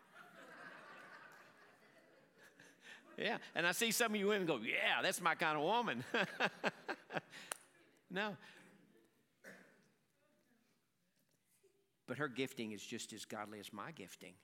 yeah, 3.19 3.37
and 3.55 3.67
I 3.67 3.73
see 3.73 3.91
some 3.91 4.15
of 4.15 4.21
you 4.21 4.29
women 4.29 4.47
go, 4.47 4.57
Yeah, 4.57 5.03
that's 5.03 5.21
my 5.21 5.35
kind 5.35 5.59
of 5.59 5.63
woman. 5.63 6.03
no. 8.11 8.37
but 12.13 12.19
her 12.19 12.29
gifting 12.29 12.73
is 12.73 12.83
just 12.83 13.15
as 13.15 13.25
godly 13.25 13.59
as 13.59 13.73
my 13.73 13.91
gifting. 13.91 14.35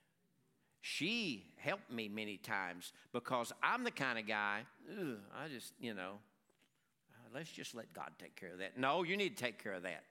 She 0.81 1.45
helped 1.57 1.91
me 1.91 2.09
many 2.09 2.37
times 2.37 2.93
because 3.13 3.53
I'm 3.63 3.85
the 3.85 3.91
kind 3.91 4.19
of 4.19 4.27
guy, 4.27 4.61
I 5.37 5.49
just, 5.49 5.73
you 5.81 5.95
know, 5.95 6.13
uh, 7.13 7.29
let's 7.35 7.51
just 7.51 7.75
let 7.75 7.93
God 7.93 8.11
take 8.19 8.37
care 8.37 8.53
of 8.53 8.59
that. 8.59 8.79
No, 8.79 9.03
you 9.03 9.17
need 9.17 9.37
to 9.37 9.43
take 9.43 9.63
care 9.63 9.75
of 9.75 9.83
that. 9.83 10.05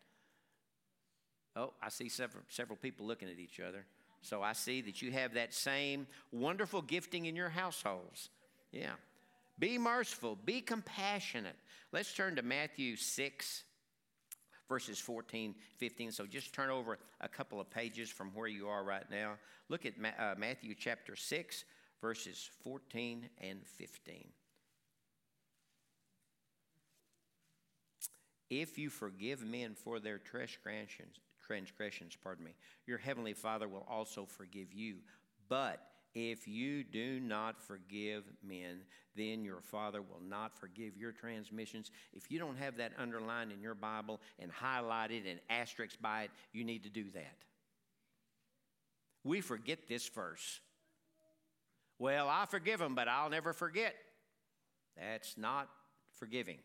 Oh, 1.56 1.74
I 1.82 1.90
see 1.90 2.10
several, 2.10 2.44
several 2.50 2.78
people 2.78 3.06
looking 3.06 3.30
at 3.30 3.40
each 3.40 3.60
other. 3.60 3.86
So 4.22 4.44
I 4.44 4.54
see 4.54 4.82
that 4.82 5.02
you 5.02 5.12
have 5.12 5.34
that 5.36 5.54
same 5.54 6.06
wonderful 6.32 6.82
gifting 6.82 7.26
in 7.26 7.36
your 7.36 7.50
households. 7.50 8.30
Yeah. 8.72 8.92
Be 9.60 9.78
merciful, 9.78 10.38
be 10.46 10.62
compassionate. 10.62 11.56
Let's 11.92 12.14
turn 12.14 12.36
to 12.36 12.42
Matthew 12.42 12.96
6, 12.96 13.64
verses 14.68 15.00
14, 15.00 15.56
15. 15.78 16.12
So 16.12 16.26
just 16.26 16.54
turn 16.54 16.70
over 16.70 17.00
a 17.22 17.28
couple 17.28 17.60
of 17.60 17.70
pages 17.70 18.10
from 18.10 18.32
where 18.34 18.48
you 18.48 18.68
are 18.68 18.84
right 18.84 19.10
now. 19.10 19.34
Look 19.70 19.86
at 19.86 19.94
uh, 20.20 20.36
Matthew 20.38 20.76
chapter 20.78 21.16
6, 21.16 21.66
verses 22.02 22.50
14 22.64 23.30
and 23.42 23.66
15. 23.66 24.28
If 28.50 28.78
you 28.78 28.90
forgive 28.90 29.44
men 29.44 29.76
for 29.76 30.00
their 30.00 30.18
transgressions, 30.18 31.20
transgressions, 31.46 32.18
pardon 32.22 32.46
me, 32.46 32.52
your 32.86 32.98
heavenly 32.98 33.34
Father 33.34 33.68
will 33.68 33.86
also 33.90 34.26
forgive 34.26 34.74
you. 34.74 34.98
But 35.50 35.82
if 36.18 36.48
you 36.48 36.84
do 36.84 37.20
not 37.20 37.62
forgive 37.62 38.24
men, 38.44 38.80
then 39.16 39.44
your 39.44 39.62
Father 39.62 40.02
will 40.02 40.22
not 40.28 40.58
forgive 40.58 40.98
your 40.98 41.12
transmissions. 41.12 41.92
If 42.12 42.32
you 42.32 42.40
don't 42.40 42.58
have 42.58 42.78
that 42.78 42.94
underlined 42.98 43.52
in 43.52 43.62
your 43.62 43.76
Bible 43.76 44.20
and 44.40 44.52
highlighted 44.52 45.30
and 45.30 45.40
asterisk 45.48 46.02
by 46.02 46.24
it, 46.24 46.32
you 46.54 46.64
need 46.64 46.84
to 46.84 46.90
do 46.90 47.06
that. 47.14 47.36
We 49.24 49.42
forget 49.42 49.88
this 49.88 50.10
verse. 50.10 50.60
Well, 52.00 52.28
I 52.30 52.48
forgive 52.48 52.80
them, 52.80 52.96
but 52.96 53.08
I'll 53.08 53.30
never 53.30 53.54
forget. 53.54 53.94
That's 54.98 55.38
not 55.38 55.70
forgiving. 56.16 56.58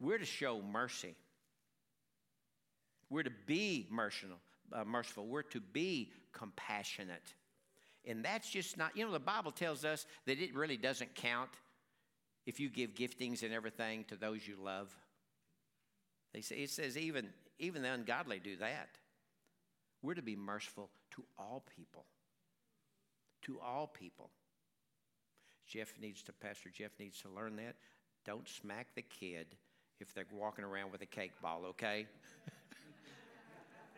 We're 0.00 0.18
to 0.18 0.24
show 0.24 0.62
mercy. 0.62 1.14
We're 3.10 3.24
to 3.24 3.32
be 3.46 3.86
merciful. 3.90 4.38
Uh, 4.72 4.84
merciful. 4.84 5.26
We're 5.26 5.42
to 5.42 5.60
be 5.60 6.10
compassionate. 6.34 7.34
And 8.04 8.24
that's 8.24 8.50
just 8.50 8.76
not, 8.76 8.96
you 8.96 9.06
know, 9.06 9.12
the 9.12 9.18
Bible 9.18 9.50
tells 9.50 9.84
us 9.84 10.06
that 10.26 10.38
it 10.38 10.54
really 10.54 10.76
doesn't 10.76 11.14
count 11.14 11.50
if 12.46 12.60
you 12.60 12.68
give 12.68 12.94
giftings 12.94 13.42
and 13.42 13.52
everything 13.52 14.04
to 14.08 14.16
those 14.16 14.46
you 14.46 14.56
love. 14.62 14.94
They 16.34 16.42
say, 16.42 16.56
it 16.56 16.70
says 16.70 16.98
even, 16.98 17.28
even 17.58 17.82
the 17.82 17.90
ungodly 17.90 18.40
do 18.40 18.56
that. 18.56 18.90
We're 20.02 20.14
to 20.14 20.22
be 20.22 20.36
merciful 20.36 20.90
to 21.12 21.24
all 21.38 21.64
people. 21.76 22.04
To 23.42 23.58
all 23.60 23.86
people. 23.86 24.30
Jeff 25.66 25.94
needs 25.98 26.22
to, 26.24 26.32
Pastor 26.32 26.68
Jeff 26.68 26.90
needs 26.98 27.22
to 27.22 27.28
learn 27.30 27.56
that. 27.56 27.76
Don't 28.26 28.46
smack 28.48 28.88
the 28.94 29.02
kid 29.02 29.46
if 30.00 30.12
they're 30.12 30.26
walking 30.32 30.64
around 30.64 30.92
with 30.92 31.00
a 31.00 31.06
cake 31.06 31.32
ball, 31.40 31.62
okay? 31.68 32.06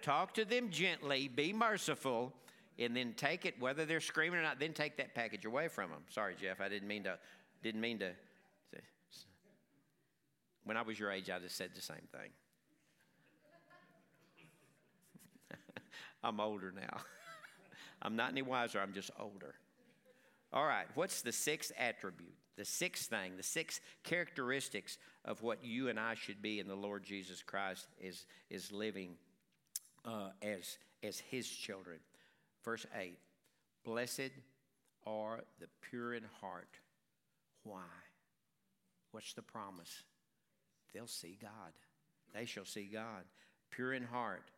Talk 0.03 0.35
to 0.35 0.45
them 0.45 0.71
gently, 0.71 1.29
be 1.29 1.53
merciful, 1.53 2.33
and 2.79 2.97
then 2.97 3.15
take 3.17 3.47
it, 3.47 3.61
whether 3.61 3.85
they're 3.85 4.01
screaming 4.01 4.39
or 4.39 4.43
not, 4.43 4.61
then 4.61 4.73
take 4.73 4.97
that 4.99 5.15
package 5.15 5.45
away 5.45 5.69
from 5.69 5.91
them. 5.91 6.03
Sorry, 6.11 6.35
Jeff, 6.41 6.61
I 6.61 6.69
didn't 6.69 6.89
mean 6.89 7.05
to, 7.05 7.19
didn't 7.63 7.81
mean 7.81 7.99
to. 8.01 8.11
When 10.65 10.77
I 10.77 10.83
was 10.83 10.99
your 10.99 11.13
age, 11.13 11.31
I 11.31 11.39
just 11.39 11.57
said 11.57 11.71
the 11.75 11.81
same 11.81 12.09
thing. 12.11 12.31
I'm 16.25 16.41
older 16.41 16.73
now. 16.75 16.99
I'm 18.03 18.17
not 18.17 18.33
any 18.33 18.43
wiser, 18.43 18.81
I'm 18.81 18.93
just 18.93 19.13
older. 19.19 19.55
All 20.53 20.67
right, 20.67 20.87
what's 20.97 21.23
the 21.23 21.31
sixth 21.31 21.71
attribute? 21.79 22.35
The 22.57 22.65
sixth 22.65 23.11
thing, 23.11 23.37
the 23.37 23.45
six 23.45 23.81
characteristics 24.03 24.99
of 25.25 25.43
what 25.43 25.65
you 25.65 25.89
and 25.89 26.01
I 26.01 26.15
should 26.15 26.43
be 26.43 26.59
in 26.59 26.67
the 26.67 26.75
Lord 26.75 27.05
Jesus 27.05 27.43
Christ 27.43 27.87
is, 28.01 28.27
is 28.51 28.73
living 28.73 29.17
uh, 30.07 30.31
as, 30.43 30.79
as 31.03 31.19
his 31.19 31.49
children. 31.49 31.99
Verse 32.65 32.87
8 32.95 33.19
Blessed 33.85 34.31
are 35.07 35.41
the 35.61 35.69
pure 35.89 36.15
in 36.15 36.25
heart. 36.41 36.79
Why? 37.63 37.83
What's 39.13 39.35
the 39.35 39.43
promise? 39.43 40.03
They'll 40.93 41.07
see 41.07 41.39
God. 41.41 41.73
They 42.35 42.45
shall 42.45 42.65
see 42.65 42.89
God. 42.93 43.25
Pure 43.71 43.95
in 43.95 44.03
heart. 44.03 44.51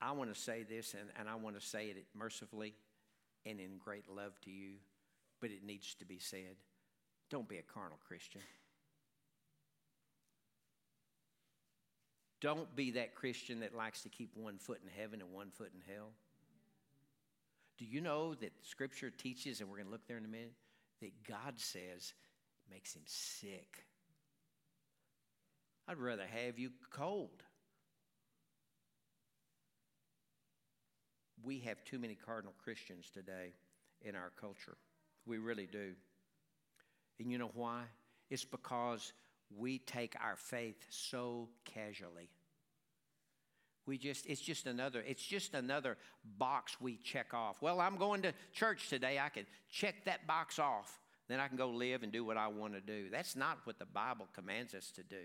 I 0.00 0.12
want 0.12 0.34
to 0.34 0.40
say 0.40 0.64
this, 0.64 0.94
and, 0.94 1.08
and 1.18 1.28
I 1.28 1.36
want 1.36 1.58
to 1.58 1.64
say 1.64 1.86
it 1.86 2.06
mercifully 2.14 2.74
and 3.46 3.60
in 3.60 3.78
great 3.78 4.08
love 4.08 4.40
to 4.42 4.50
you, 4.50 4.74
but 5.40 5.50
it 5.50 5.64
needs 5.64 5.94
to 5.94 6.04
be 6.04 6.18
said. 6.18 6.56
Don't 7.30 7.48
be 7.48 7.58
a 7.58 7.62
carnal 7.62 7.98
Christian. 8.06 8.40
Don't 12.42 12.74
be 12.74 12.90
that 12.90 13.14
Christian 13.14 13.60
that 13.60 13.72
likes 13.74 14.02
to 14.02 14.08
keep 14.08 14.36
one 14.36 14.58
foot 14.58 14.80
in 14.82 14.90
heaven 15.00 15.20
and 15.20 15.32
one 15.32 15.50
foot 15.52 15.70
in 15.72 15.94
hell. 15.94 16.08
Do 17.78 17.84
you 17.84 18.00
know 18.00 18.34
that 18.34 18.50
Scripture 18.62 19.10
teaches, 19.10 19.60
and 19.60 19.70
we're 19.70 19.76
going 19.76 19.86
to 19.86 19.92
look 19.92 20.08
there 20.08 20.18
in 20.18 20.24
a 20.24 20.28
minute, 20.28 20.52
that 21.00 21.12
God 21.26 21.54
says 21.56 22.12
makes 22.68 22.96
him 22.96 23.02
sick? 23.06 23.84
I'd 25.86 25.98
rather 25.98 26.26
have 26.26 26.58
you 26.58 26.70
cold. 26.90 27.44
We 31.44 31.60
have 31.60 31.84
too 31.84 32.00
many 32.00 32.16
cardinal 32.16 32.54
Christians 32.62 33.08
today 33.14 33.52
in 34.04 34.16
our 34.16 34.32
culture. 34.40 34.76
We 35.26 35.38
really 35.38 35.68
do. 35.70 35.92
And 37.20 37.30
you 37.30 37.38
know 37.38 37.52
why? 37.54 37.82
It's 38.30 38.44
because 38.44 39.12
we 39.56 39.78
take 39.78 40.14
our 40.22 40.36
faith 40.36 40.86
so 40.90 41.48
casually. 41.64 42.28
We 43.84 43.98
just, 43.98 44.26
it's 44.26 44.40
just 44.40 44.66
another, 44.66 45.02
it's 45.06 45.24
just 45.24 45.54
another 45.54 45.96
box 46.38 46.76
we 46.80 46.98
check 47.02 47.34
off. 47.34 47.60
Well, 47.60 47.80
I'm 47.80 47.96
going 47.96 48.22
to 48.22 48.32
church 48.52 48.88
today. 48.88 49.18
I 49.18 49.28
can 49.28 49.44
check 49.70 50.04
that 50.04 50.26
box 50.26 50.58
off. 50.58 51.00
Then 51.28 51.40
I 51.40 51.48
can 51.48 51.56
go 51.56 51.70
live 51.70 52.02
and 52.02 52.12
do 52.12 52.24
what 52.24 52.36
I 52.36 52.48
want 52.48 52.74
to 52.74 52.80
do. 52.80 53.08
That's 53.10 53.34
not 53.34 53.58
what 53.64 53.78
the 53.78 53.86
Bible 53.86 54.28
commands 54.34 54.74
us 54.74 54.90
to 54.92 55.02
do. 55.02 55.16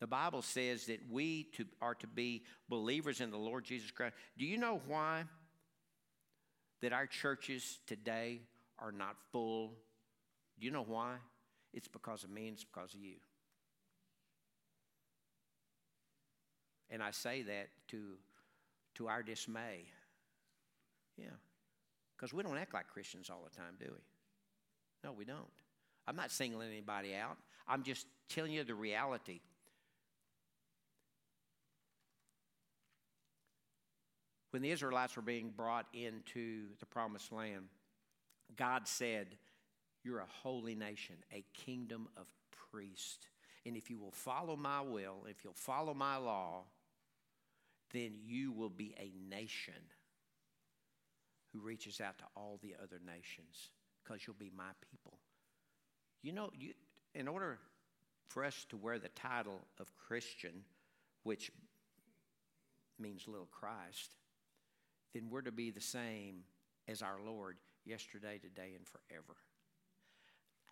The 0.00 0.06
Bible 0.06 0.42
says 0.42 0.86
that 0.86 1.00
we 1.10 1.44
to, 1.56 1.64
are 1.80 1.94
to 1.96 2.06
be 2.06 2.42
believers 2.68 3.20
in 3.20 3.30
the 3.30 3.38
Lord 3.38 3.64
Jesus 3.64 3.90
Christ. 3.90 4.14
Do 4.36 4.44
you 4.44 4.58
know 4.58 4.80
why 4.86 5.24
that 6.82 6.92
our 6.92 7.06
churches 7.06 7.78
today 7.86 8.40
are 8.78 8.92
not 8.92 9.16
full? 9.32 9.72
Do 10.58 10.66
you 10.66 10.72
know 10.72 10.84
why? 10.86 11.14
It's 11.76 11.88
because 11.88 12.24
of 12.24 12.30
me 12.30 12.48
and 12.48 12.54
it's 12.54 12.64
because 12.64 12.94
of 12.94 13.00
you. 13.00 13.16
And 16.88 17.02
I 17.02 17.10
say 17.10 17.42
that 17.42 17.68
to, 17.88 18.14
to 18.94 19.08
our 19.08 19.22
dismay. 19.22 19.84
Yeah. 21.18 21.26
Because 22.16 22.32
we 22.32 22.42
don't 22.42 22.56
act 22.56 22.72
like 22.72 22.88
Christians 22.88 23.28
all 23.28 23.42
the 23.44 23.54
time, 23.54 23.74
do 23.78 23.86
we? 23.90 24.00
No, 25.04 25.12
we 25.12 25.26
don't. 25.26 25.44
I'm 26.08 26.16
not 26.16 26.30
singling 26.30 26.70
anybody 26.70 27.14
out. 27.14 27.36
I'm 27.68 27.82
just 27.82 28.06
telling 28.30 28.52
you 28.52 28.64
the 28.64 28.74
reality. 28.74 29.40
When 34.50 34.62
the 34.62 34.70
Israelites 34.70 35.14
were 35.14 35.22
being 35.22 35.52
brought 35.54 35.86
into 35.92 36.68
the 36.80 36.86
promised 36.86 37.32
land, 37.32 37.64
God 38.56 38.88
said, 38.88 39.26
you're 40.06 40.20
a 40.20 40.42
holy 40.42 40.76
nation, 40.76 41.16
a 41.32 41.44
kingdom 41.52 42.08
of 42.16 42.26
priests. 42.70 43.28
And 43.66 43.76
if 43.76 43.90
you 43.90 43.98
will 43.98 44.12
follow 44.12 44.54
my 44.54 44.80
will, 44.80 45.26
if 45.28 45.42
you'll 45.42 45.52
follow 45.52 45.92
my 45.92 46.16
law, 46.16 46.62
then 47.92 48.12
you 48.24 48.52
will 48.52 48.70
be 48.70 48.94
a 48.98 49.10
nation 49.28 49.74
who 51.52 51.58
reaches 51.58 52.00
out 52.00 52.18
to 52.18 52.24
all 52.36 52.60
the 52.62 52.74
other 52.80 53.00
nations 53.04 53.70
because 54.04 54.24
you'll 54.26 54.36
be 54.38 54.52
my 54.56 54.70
people. 54.90 55.18
You 56.22 56.32
know, 56.32 56.50
you, 56.56 56.74
in 57.14 57.26
order 57.26 57.58
for 58.28 58.44
us 58.44 58.64
to 58.68 58.76
wear 58.76 58.98
the 58.98 59.08
title 59.08 59.60
of 59.80 59.90
Christian, 59.96 60.62
which 61.24 61.50
means 62.98 63.26
little 63.26 63.48
Christ, 63.50 64.14
then 65.12 65.28
we're 65.30 65.42
to 65.42 65.52
be 65.52 65.70
the 65.70 65.80
same 65.80 66.44
as 66.86 67.02
our 67.02 67.18
Lord 67.24 67.56
yesterday, 67.84 68.38
today, 68.38 68.74
and 68.76 68.86
forever. 68.86 69.36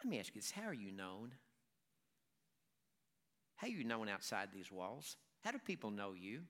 Let 0.04 0.10
me 0.10 0.20
ask 0.20 0.34
you 0.34 0.40
this 0.42 0.50
how 0.50 0.68
are 0.68 0.74
you 0.74 0.92
known? 0.92 1.32
How 3.56 3.68
are 3.68 3.70
you 3.70 3.84
known 3.84 4.10
outside 4.10 4.48
these 4.52 4.70
walls? 4.70 5.16
How 5.42 5.50
do 5.50 5.58
people 5.58 5.90
know 5.90 6.12
you? 6.12 6.42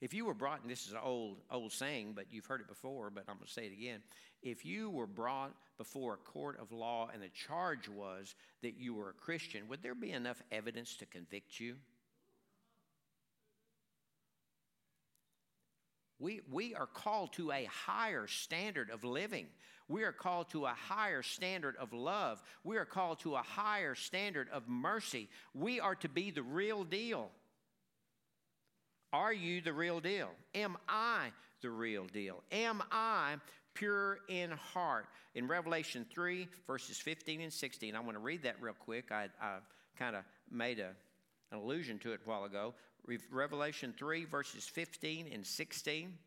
If 0.00 0.12
you 0.12 0.24
were 0.24 0.34
brought, 0.34 0.62
and 0.62 0.70
this 0.70 0.86
is 0.86 0.92
an 0.92 0.98
old, 1.04 1.36
old 1.52 1.72
saying, 1.72 2.14
but 2.16 2.24
you've 2.32 2.46
heard 2.46 2.62
it 2.62 2.66
before, 2.66 3.10
but 3.10 3.24
I'm 3.28 3.36
going 3.36 3.46
to 3.46 3.52
say 3.52 3.66
it 3.66 3.72
again. 3.72 4.00
If 4.42 4.64
you 4.64 4.90
were 4.90 5.06
brought 5.06 5.54
before 5.78 6.14
a 6.14 6.16
court 6.16 6.58
of 6.60 6.72
law 6.72 7.10
and 7.12 7.22
the 7.22 7.28
charge 7.28 7.88
was 7.88 8.34
that 8.62 8.76
you 8.76 8.94
were 8.94 9.10
a 9.10 9.12
Christian, 9.12 9.68
would 9.68 9.82
there 9.82 9.94
be 9.94 10.10
enough 10.10 10.42
evidence 10.50 10.96
to 10.96 11.06
convict 11.06 11.60
you? 11.60 11.76
We, 16.20 16.42
we 16.50 16.74
are 16.74 16.86
called 16.86 17.32
to 17.34 17.50
a 17.50 17.64
higher 17.64 18.26
standard 18.26 18.90
of 18.90 19.02
living. 19.02 19.46
We 19.88 20.04
are 20.04 20.12
called 20.12 20.50
to 20.50 20.66
a 20.66 20.74
higher 20.74 21.22
standard 21.22 21.74
of 21.76 21.92
love. 21.92 22.40
We 22.62 22.76
are 22.76 22.84
called 22.84 23.18
to 23.20 23.34
a 23.34 23.42
higher 23.42 23.96
standard 23.96 24.48
of 24.52 24.68
mercy. 24.68 25.28
We 25.54 25.80
are 25.80 25.96
to 25.96 26.08
be 26.08 26.30
the 26.30 26.42
real 26.42 26.84
deal. 26.84 27.30
Are 29.12 29.32
you 29.32 29.60
the 29.60 29.72
real 29.72 29.98
deal? 29.98 30.28
Am 30.54 30.76
I 30.88 31.32
the 31.62 31.70
real 31.70 32.04
deal? 32.04 32.44
Am 32.52 32.82
I 32.92 33.36
pure 33.74 34.18
in 34.28 34.52
heart? 34.52 35.06
In 35.34 35.48
Revelation 35.48 36.06
3, 36.12 36.46
verses 36.66 36.98
15 36.98 37.40
and 37.40 37.52
16, 37.52 37.96
I 37.96 38.00
want 38.00 38.12
to 38.12 38.20
read 38.20 38.42
that 38.44 38.56
real 38.60 38.74
quick. 38.78 39.10
I, 39.10 39.28
I 39.40 39.56
kind 39.98 40.14
of 40.14 40.22
made 40.50 40.78
a, 40.78 40.90
an 41.50 41.58
allusion 41.58 41.98
to 42.00 42.12
it 42.12 42.20
a 42.24 42.28
while 42.28 42.44
ago. 42.44 42.74
Revelation 43.30 43.94
3, 43.96 44.24
verses 44.24 44.64
15 44.66 45.28
and 45.32 45.44
16. 45.44 46.18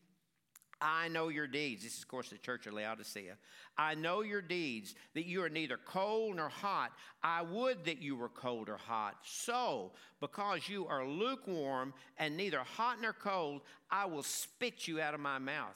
I 0.82 1.08
know 1.08 1.30
your 1.30 1.48
deeds. 1.48 1.84
This 1.84 1.96
is, 1.96 2.02
of 2.02 2.10
course, 2.10 2.30
the 2.30 2.38
church 2.38 2.68
of 2.68 2.74
Laodicea. 2.74 3.36
I 3.78 3.96
know 3.96 4.22
your 4.22 4.42
deeds, 4.42 4.96
that 5.14 5.26
you 5.26 5.42
are 5.42 5.50
neither 5.50 5.78
cold 5.78 6.36
nor 6.36 6.50
hot. 6.50 6.92
I 7.24 7.42
would 7.42 7.86
that 7.86 8.02
you 8.02 8.18
were 8.18 8.28
cold 8.28 8.68
or 8.68 8.76
hot. 8.76 9.16
So, 9.24 9.94
because 10.20 10.68
you 10.68 10.86
are 10.88 11.08
lukewarm 11.08 11.94
and 12.18 12.36
neither 12.36 12.60
hot 12.60 13.02
nor 13.02 13.14
cold, 13.14 13.62
I 13.90 14.06
will 14.06 14.24
spit 14.24 14.86
you 14.86 15.00
out 15.00 15.14
of 15.14 15.22
my 15.22 15.40
mouth. 15.40 15.76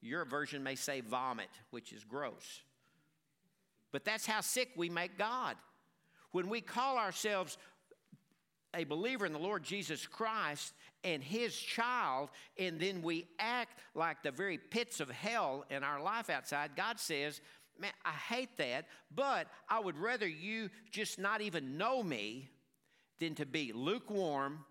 Your 0.00 0.24
version 0.24 0.62
may 0.62 0.76
say 0.76 1.00
vomit, 1.00 1.48
which 1.70 1.92
is 1.92 2.04
gross. 2.04 2.60
But 3.90 4.04
that's 4.04 4.26
how 4.26 4.40
sick 4.40 4.68
we 4.76 4.88
make 4.88 5.18
God. 5.18 5.56
When 6.30 6.48
we 6.48 6.60
call 6.60 6.98
ourselves 6.98 7.58
a 8.74 8.84
believer 8.84 9.26
in 9.26 9.32
the 9.32 9.38
Lord 9.38 9.62
Jesus 9.62 10.06
Christ 10.06 10.74
and 11.02 11.22
his 11.22 11.54
child, 11.56 12.30
and 12.58 12.80
then 12.80 13.02
we 13.02 13.26
act 13.38 13.78
like 13.94 14.22
the 14.22 14.30
very 14.30 14.58
pits 14.58 15.00
of 15.00 15.10
hell 15.10 15.64
in 15.70 15.84
our 15.84 16.02
life 16.02 16.30
outside, 16.30 16.72
God 16.76 16.98
says, 16.98 17.40
Man, 17.78 17.90
I 18.04 18.12
hate 18.12 18.56
that, 18.58 18.86
but 19.12 19.48
I 19.68 19.80
would 19.80 19.98
rather 19.98 20.28
you 20.28 20.70
just 20.92 21.18
not 21.18 21.40
even 21.40 21.76
know 21.76 22.04
me 22.04 22.48
than 23.18 23.34
to 23.34 23.46
be 23.46 23.72
lukewarm 23.72 24.64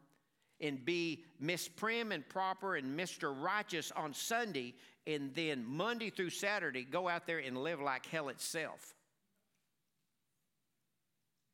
and 0.61 0.83
be 0.85 1.25
Miss 1.39 1.67
Prim 1.67 2.13
and 2.13 2.27
proper 2.29 2.77
and 2.77 2.97
Mr. 2.97 3.33
Righteous 3.37 3.91
on 3.91 4.13
Sunday, 4.13 4.73
and 5.05 5.35
then 5.35 5.65
Monday 5.65 6.09
through 6.09 6.29
Saturday 6.29 6.85
go 6.85 7.09
out 7.09 7.27
there 7.27 7.39
and 7.39 7.57
live 7.57 7.81
like 7.81 8.05
hell 8.05 8.29
itself. 8.29 8.95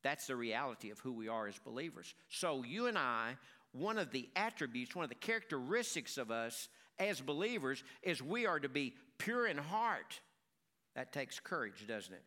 That's 0.02 0.26
the 0.26 0.36
reality 0.36 0.90
of 0.90 0.98
who 1.00 1.12
we 1.12 1.28
are 1.28 1.46
as 1.46 1.58
believers. 1.58 2.14
So, 2.28 2.62
you 2.62 2.86
and 2.86 2.96
I, 2.96 3.36
one 3.72 3.98
of 3.98 4.10
the 4.10 4.28
attributes, 4.34 4.96
one 4.96 5.04
of 5.04 5.10
the 5.10 5.14
characteristics 5.14 6.18
of 6.18 6.30
us 6.30 6.68
as 6.98 7.20
believers 7.20 7.82
is 8.02 8.22
we 8.22 8.46
are 8.46 8.60
to 8.60 8.68
be 8.68 8.94
pure 9.18 9.46
in 9.46 9.58
heart. 9.58 10.20
That 10.94 11.12
takes 11.12 11.38
courage, 11.38 11.86
doesn't 11.86 12.12
it? 12.12 12.24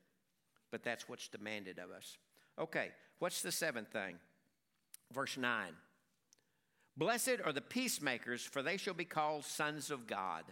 But 0.71 0.83
that's 0.83 1.07
what's 1.09 1.27
demanded 1.27 1.79
of 1.79 1.91
us. 1.91 2.17
Okay, 2.59 2.89
what's 3.19 3.41
the 3.41 3.51
seventh 3.51 3.91
thing? 3.91 4.15
Verse 5.11 5.37
9 5.37 5.73
Blessed 6.95 7.37
are 7.43 7.53
the 7.53 7.61
peacemakers, 7.61 8.43
for 8.43 8.61
they 8.61 8.77
shall 8.77 8.93
be 8.93 9.05
called 9.05 9.45
sons 9.45 9.89
of 9.89 10.07
God. 10.07 10.43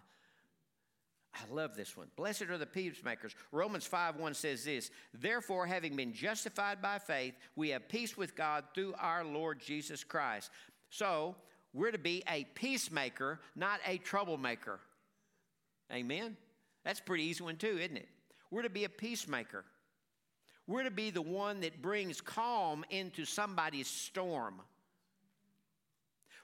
I 1.34 1.54
love 1.54 1.76
this 1.76 1.96
one. 1.96 2.08
Blessed 2.18 2.44
are 2.44 2.58
the 2.58 2.66
peacemakers. 2.66 3.34
Romans 3.52 3.86
5 3.86 4.18
1 4.18 4.34
says 4.34 4.66
this 4.66 4.92
Therefore, 5.14 5.66
having 5.66 5.96
been 5.96 6.14
justified 6.14 6.82
by 6.82 7.00
faith, 7.00 7.36
we 7.56 7.70
have 7.70 7.88
peace 7.88 8.18
with 8.18 8.36
God 8.36 8.66
through 8.76 8.94
our 9.00 9.24
Lord 9.24 9.60
Jesus 9.60 10.04
Christ. 10.04 10.52
So, 10.90 11.36
we're 11.74 11.92
to 11.92 11.98
be 11.98 12.22
a 12.30 12.44
peacemaker, 12.54 13.40
not 13.56 13.80
a 13.88 13.98
troublemaker. 13.98 14.80
Amen? 15.92 16.36
That's 16.84 17.00
pretty 17.00 17.24
easy 17.24 17.44
one, 17.44 17.56
too, 17.56 17.78
isn't 17.80 17.98
it? 17.98 18.10
We're 18.50 18.64
to 18.64 18.70
be 18.70 18.84
a 18.84 18.90
peacemaker. 18.90 19.64
We're 20.68 20.84
to 20.84 20.92
be 20.92 21.12
the 21.12 21.22
one 21.22 21.62
that 21.62 21.82
brings 21.82 22.20
calm 22.20 22.84
into 22.90 23.26
somebody's 23.26 23.88
storm. 23.88 24.62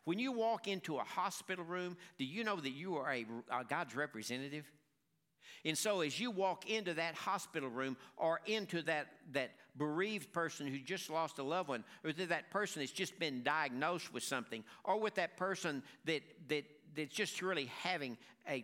When 0.07 0.19
you 0.19 0.31
walk 0.31 0.69
into 0.69 0.99
a 0.99 1.03
hospital 1.03 1.65
room, 1.65 1.97
do 2.17 2.23
you 2.23 2.45
know 2.45 2.55
that 2.55 2.69
you 2.69 2.95
are 2.95 3.11
a, 3.11 3.25
a 3.51 3.65
God's 3.65 3.93
representative? 3.93 4.63
And 5.65 5.77
so, 5.77 5.99
as 5.99 6.17
you 6.17 6.31
walk 6.31 6.69
into 6.69 6.93
that 6.93 7.13
hospital 7.13 7.67
room 7.67 7.97
or 8.15 8.39
into 8.45 8.81
that, 8.83 9.07
that 9.33 9.51
bereaved 9.75 10.31
person 10.31 10.65
who 10.65 10.79
just 10.79 11.09
lost 11.09 11.39
a 11.39 11.43
loved 11.43 11.67
one, 11.67 11.83
or 12.05 12.13
to 12.13 12.25
that 12.27 12.51
person 12.51 12.81
that's 12.81 12.93
just 12.93 13.19
been 13.19 13.43
diagnosed 13.43 14.13
with 14.13 14.23
something, 14.23 14.63
or 14.85 14.97
with 14.97 15.15
that 15.15 15.35
person 15.35 15.83
that, 16.05 16.21
that, 16.47 16.63
that's 16.95 17.13
just 17.13 17.41
really 17.41 17.69
having 17.83 18.17
a 18.49 18.63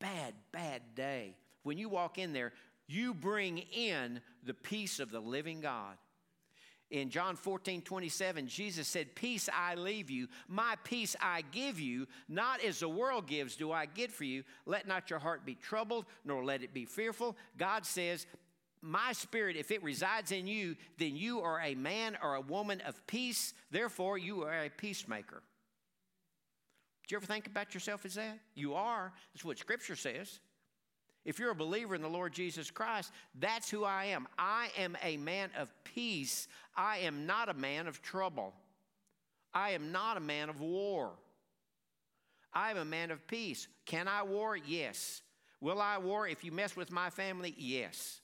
bad, 0.00 0.34
bad 0.50 0.82
day, 0.96 1.36
when 1.62 1.78
you 1.78 1.88
walk 1.88 2.18
in 2.18 2.32
there, 2.32 2.52
you 2.88 3.14
bring 3.14 3.58
in 3.58 4.20
the 4.42 4.54
peace 4.54 4.98
of 4.98 5.12
the 5.12 5.20
living 5.20 5.60
God. 5.60 5.96
In 6.90 7.08
John 7.08 7.36
14, 7.36 7.82
27, 7.82 8.48
Jesus 8.48 8.88
said, 8.88 9.14
Peace 9.14 9.48
I 9.52 9.76
leave 9.76 10.10
you, 10.10 10.26
my 10.48 10.74
peace 10.82 11.14
I 11.20 11.42
give 11.52 11.78
you, 11.78 12.08
not 12.28 12.64
as 12.64 12.80
the 12.80 12.88
world 12.88 13.28
gives 13.28 13.54
do 13.54 13.70
I 13.70 13.86
give 13.86 14.10
for 14.10 14.24
you. 14.24 14.42
Let 14.66 14.88
not 14.88 15.08
your 15.08 15.20
heart 15.20 15.46
be 15.46 15.54
troubled, 15.54 16.06
nor 16.24 16.44
let 16.44 16.62
it 16.62 16.74
be 16.74 16.86
fearful. 16.86 17.36
God 17.56 17.86
says, 17.86 18.26
My 18.82 19.12
spirit, 19.12 19.56
if 19.56 19.70
it 19.70 19.84
resides 19.84 20.32
in 20.32 20.48
you, 20.48 20.74
then 20.98 21.14
you 21.14 21.40
are 21.42 21.60
a 21.60 21.76
man 21.76 22.18
or 22.20 22.34
a 22.34 22.40
woman 22.40 22.80
of 22.80 23.06
peace. 23.06 23.54
Therefore, 23.70 24.18
you 24.18 24.42
are 24.42 24.64
a 24.64 24.68
peacemaker. 24.68 25.42
Do 27.06 27.14
you 27.14 27.18
ever 27.18 27.26
think 27.26 27.46
about 27.46 27.72
yourself 27.72 28.04
as 28.04 28.14
that? 28.14 28.38
You 28.54 28.74
are. 28.74 29.12
That's 29.32 29.44
what 29.44 29.58
Scripture 29.58 29.96
says. 29.96 30.40
If 31.24 31.38
you're 31.38 31.50
a 31.50 31.54
believer 31.54 31.94
in 31.94 32.02
the 32.02 32.08
Lord 32.08 32.32
Jesus 32.32 32.70
Christ, 32.70 33.12
that's 33.38 33.70
who 33.70 33.84
I 33.84 34.06
am. 34.06 34.26
I 34.38 34.68
am 34.78 34.96
a 35.02 35.16
man 35.18 35.50
of 35.58 35.72
peace. 35.84 36.48
I 36.74 36.98
am 36.98 37.26
not 37.26 37.48
a 37.48 37.54
man 37.54 37.86
of 37.86 38.00
trouble. 38.00 38.54
I 39.52 39.70
am 39.70 39.92
not 39.92 40.16
a 40.16 40.20
man 40.20 40.48
of 40.48 40.60
war. 40.60 41.10
I 42.52 42.70
am 42.70 42.78
a 42.78 42.84
man 42.84 43.10
of 43.10 43.26
peace. 43.26 43.68
Can 43.84 44.08
I 44.08 44.22
war? 44.22 44.56
Yes. 44.56 45.22
Will 45.60 45.80
I 45.80 45.98
war 45.98 46.26
if 46.26 46.42
you 46.42 46.52
mess 46.52 46.74
with 46.74 46.90
my 46.90 47.10
family? 47.10 47.54
Yes. 47.58 48.20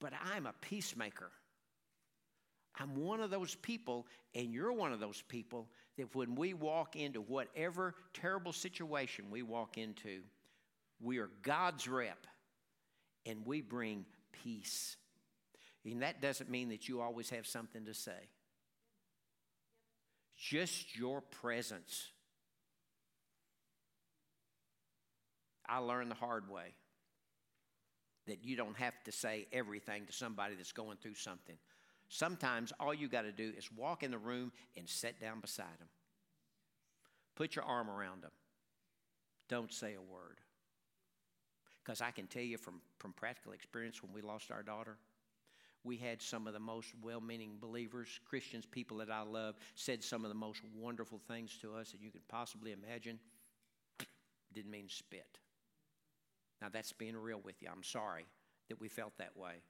But 0.00 0.12
I'm 0.34 0.46
a 0.46 0.54
peacemaker. 0.60 1.30
I'm 2.78 2.96
one 2.96 3.20
of 3.20 3.30
those 3.30 3.54
people, 3.54 4.06
and 4.34 4.52
you're 4.52 4.72
one 4.72 4.92
of 4.92 4.98
those 4.98 5.22
people 5.22 5.68
that 5.98 6.14
when 6.14 6.34
we 6.34 6.54
walk 6.54 6.96
into 6.96 7.20
whatever 7.20 7.94
terrible 8.14 8.52
situation 8.52 9.26
we 9.30 9.42
walk 9.42 9.76
into, 9.78 10.20
we 11.00 11.18
are 11.18 11.30
God's 11.42 11.86
rep 11.88 12.26
and 13.26 13.44
we 13.44 13.60
bring 13.60 14.06
peace. 14.44 14.96
And 15.84 16.02
that 16.02 16.22
doesn't 16.22 16.48
mean 16.48 16.70
that 16.70 16.88
you 16.88 17.00
always 17.00 17.30
have 17.30 17.46
something 17.46 17.84
to 17.86 17.94
say, 17.94 18.28
just 20.36 20.96
your 20.96 21.20
presence. 21.20 22.08
I 25.68 25.78
learned 25.78 26.10
the 26.10 26.16
hard 26.16 26.50
way 26.50 26.74
that 28.26 28.44
you 28.44 28.56
don't 28.56 28.76
have 28.76 28.94
to 29.04 29.12
say 29.12 29.46
everything 29.52 30.06
to 30.06 30.12
somebody 30.12 30.54
that's 30.54 30.72
going 30.72 30.96
through 30.98 31.14
something. 31.14 31.56
Sometimes 32.12 32.74
all 32.78 32.92
you 32.92 33.08
got 33.08 33.22
to 33.22 33.32
do 33.32 33.54
is 33.56 33.72
walk 33.72 34.02
in 34.02 34.10
the 34.10 34.18
room 34.18 34.52
and 34.76 34.86
sit 34.86 35.18
down 35.18 35.40
beside 35.40 35.78
them. 35.78 35.88
Put 37.36 37.56
your 37.56 37.64
arm 37.64 37.88
around 37.88 38.22
them. 38.22 38.32
Don't 39.48 39.72
say 39.72 39.94
a 39.94 40.02
word. 40.02 40.38
Because 41.82 42.02
I 42.02 42.10
can 42.10 42.26
tell 42.26 42.42
you 42.42 42.58
from, 42.58 42.82
from 42.98 43.14
practical 43.14 43.52
experience 43.52 44.02
when 44.02 44.12
we 44.12 44.20
lost 44.20 44.50
our 44.50 44.62
daughter, 44.62 44.98
we 45.84 45.96
had 45.96 46.20
some 46.20 46.46
of 46.46 46.52
the 46.52 46.60
most 46.60 46.90
well 47.02 47.22
meaning 47.22 47.56
believers, 47.58 48.20
Christians, 48.26 48.66
people 48.66 48.98
that 48.98 49.10
I 49.10 49.22
love, 49.22 49.54
said 49.74 50.04
some 50.04 50.22
of 50.22 50.28
the 50.28 50.34
most 50.34 50.60
wonderful 50.78 51.18
things 51.26 51.56
to 51.62 51.74
us 51.74 51.92
that 51.92 52.02
you 52.02 52.10
could 52.10 52.28
possibly 52.28 52.72
imagine. 52.72 53.20
Didn't 54.52 54.70
mean 54.70 54.90
spit. 54.90 55.38
Now, 56.60 56.68
that's 56.70 56.92
being 56.92 57.16
real 57.16 57.40
with 57.42 57.62
you. 57.62 57.68
I'm 57.72 57.82
sorry 57.82 58.26
that 58.68 58.78
we 58.78 58.88
felt 58.88 59.16
that 59.16 59.34
way. 59.34 59.62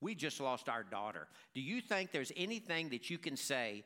We 0.00 0.14
just 0.14 0.40
lost 0.40 0.68
our 0.68 0.82
daughter. 0.82 1.28
Do 1.54 1.60
you 1.60 1.80
think 1.80 2.12
there's 2.12 2.32
anything 2.36 2.90
that 2.90 3.10
you 3.10 3.18
can 3.18 3.36
say 3.36 3.84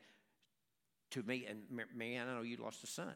to 1.11 1.23
me? 1.23 1.45
And 1.49 1.61
man, 1.95 2.27
I 2.27 2.35
know 2.35 2.41
you 2.41 2.57
lost 2.57 2.83
a 2.83 2.87
son. 2.87 3.13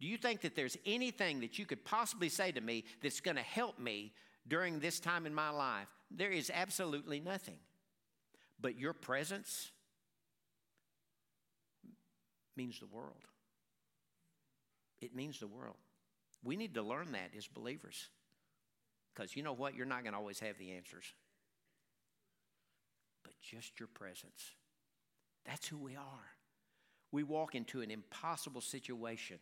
Do 0.00 0.06
you 0.06 0.18
think 0.18 0.42
that 0.42 0.54
there's 0.54 0.76
anything 0.84 1.40
that 1.40 1.58
you 1.58 1.66
could 1.66 1.84
possibly 1.84 2.28
say 2.28 2.52
to 2.52 2.60
me 2.60 2.84
that's 3.02 3.20
going 3.20 3.36
to 3.36 3.42
help 3.42 3.78
me 3.78 4.12
during 4.46 4.78
this 4.78 5.00
time 5.00 5.26
in 5.26 5.34
my 5.34 5.50
life? 5.50 5.88
There 6.10 6.30
is 6.30 6.50
absolutely 6.52 7.20
nothing. 7.20 7.58
But 8.60 8.78
your 8.78 8.92
presence 8.92 9.70
means 12.56 12.80
the 12.80 12.86
world. 12.86 13.24
It 15.00 15.14
means 15.14 15.40
the 15.40 15.46
world. 15.46 15.76
We 16.42 16.56
need 16.56 16.74
to 16.74 16.82
learn 16.82 17.12
that 17.12 17.30
as 17.36 17.46
believers. 17.46 18.08
Because 19.14 19.36
you 19.36 19.42
know 19.42 19.52
what? 19.52 19.74
You're 19.74 19.86
not 19.86 20.02
going 20.02 20.12
to 20.12 20.18
always 20.18 20.40
have 20.40 20.58
the 20.58 20.72
answers. 20.72 21.04
But 23.26 23.34
just 23.42 23.80
your 23.80 23.88
presence. 23.88 24.52
That's 25.44 25.66
who 25.66 25.78
we 25.78 25.96
are. 25.96 26.30
We 27.10 27.24
walk 27.24 27.56
into 27.56 27.80
an 27.80 27.90
impossible 27.90 28.60
situation. 28.60 29.38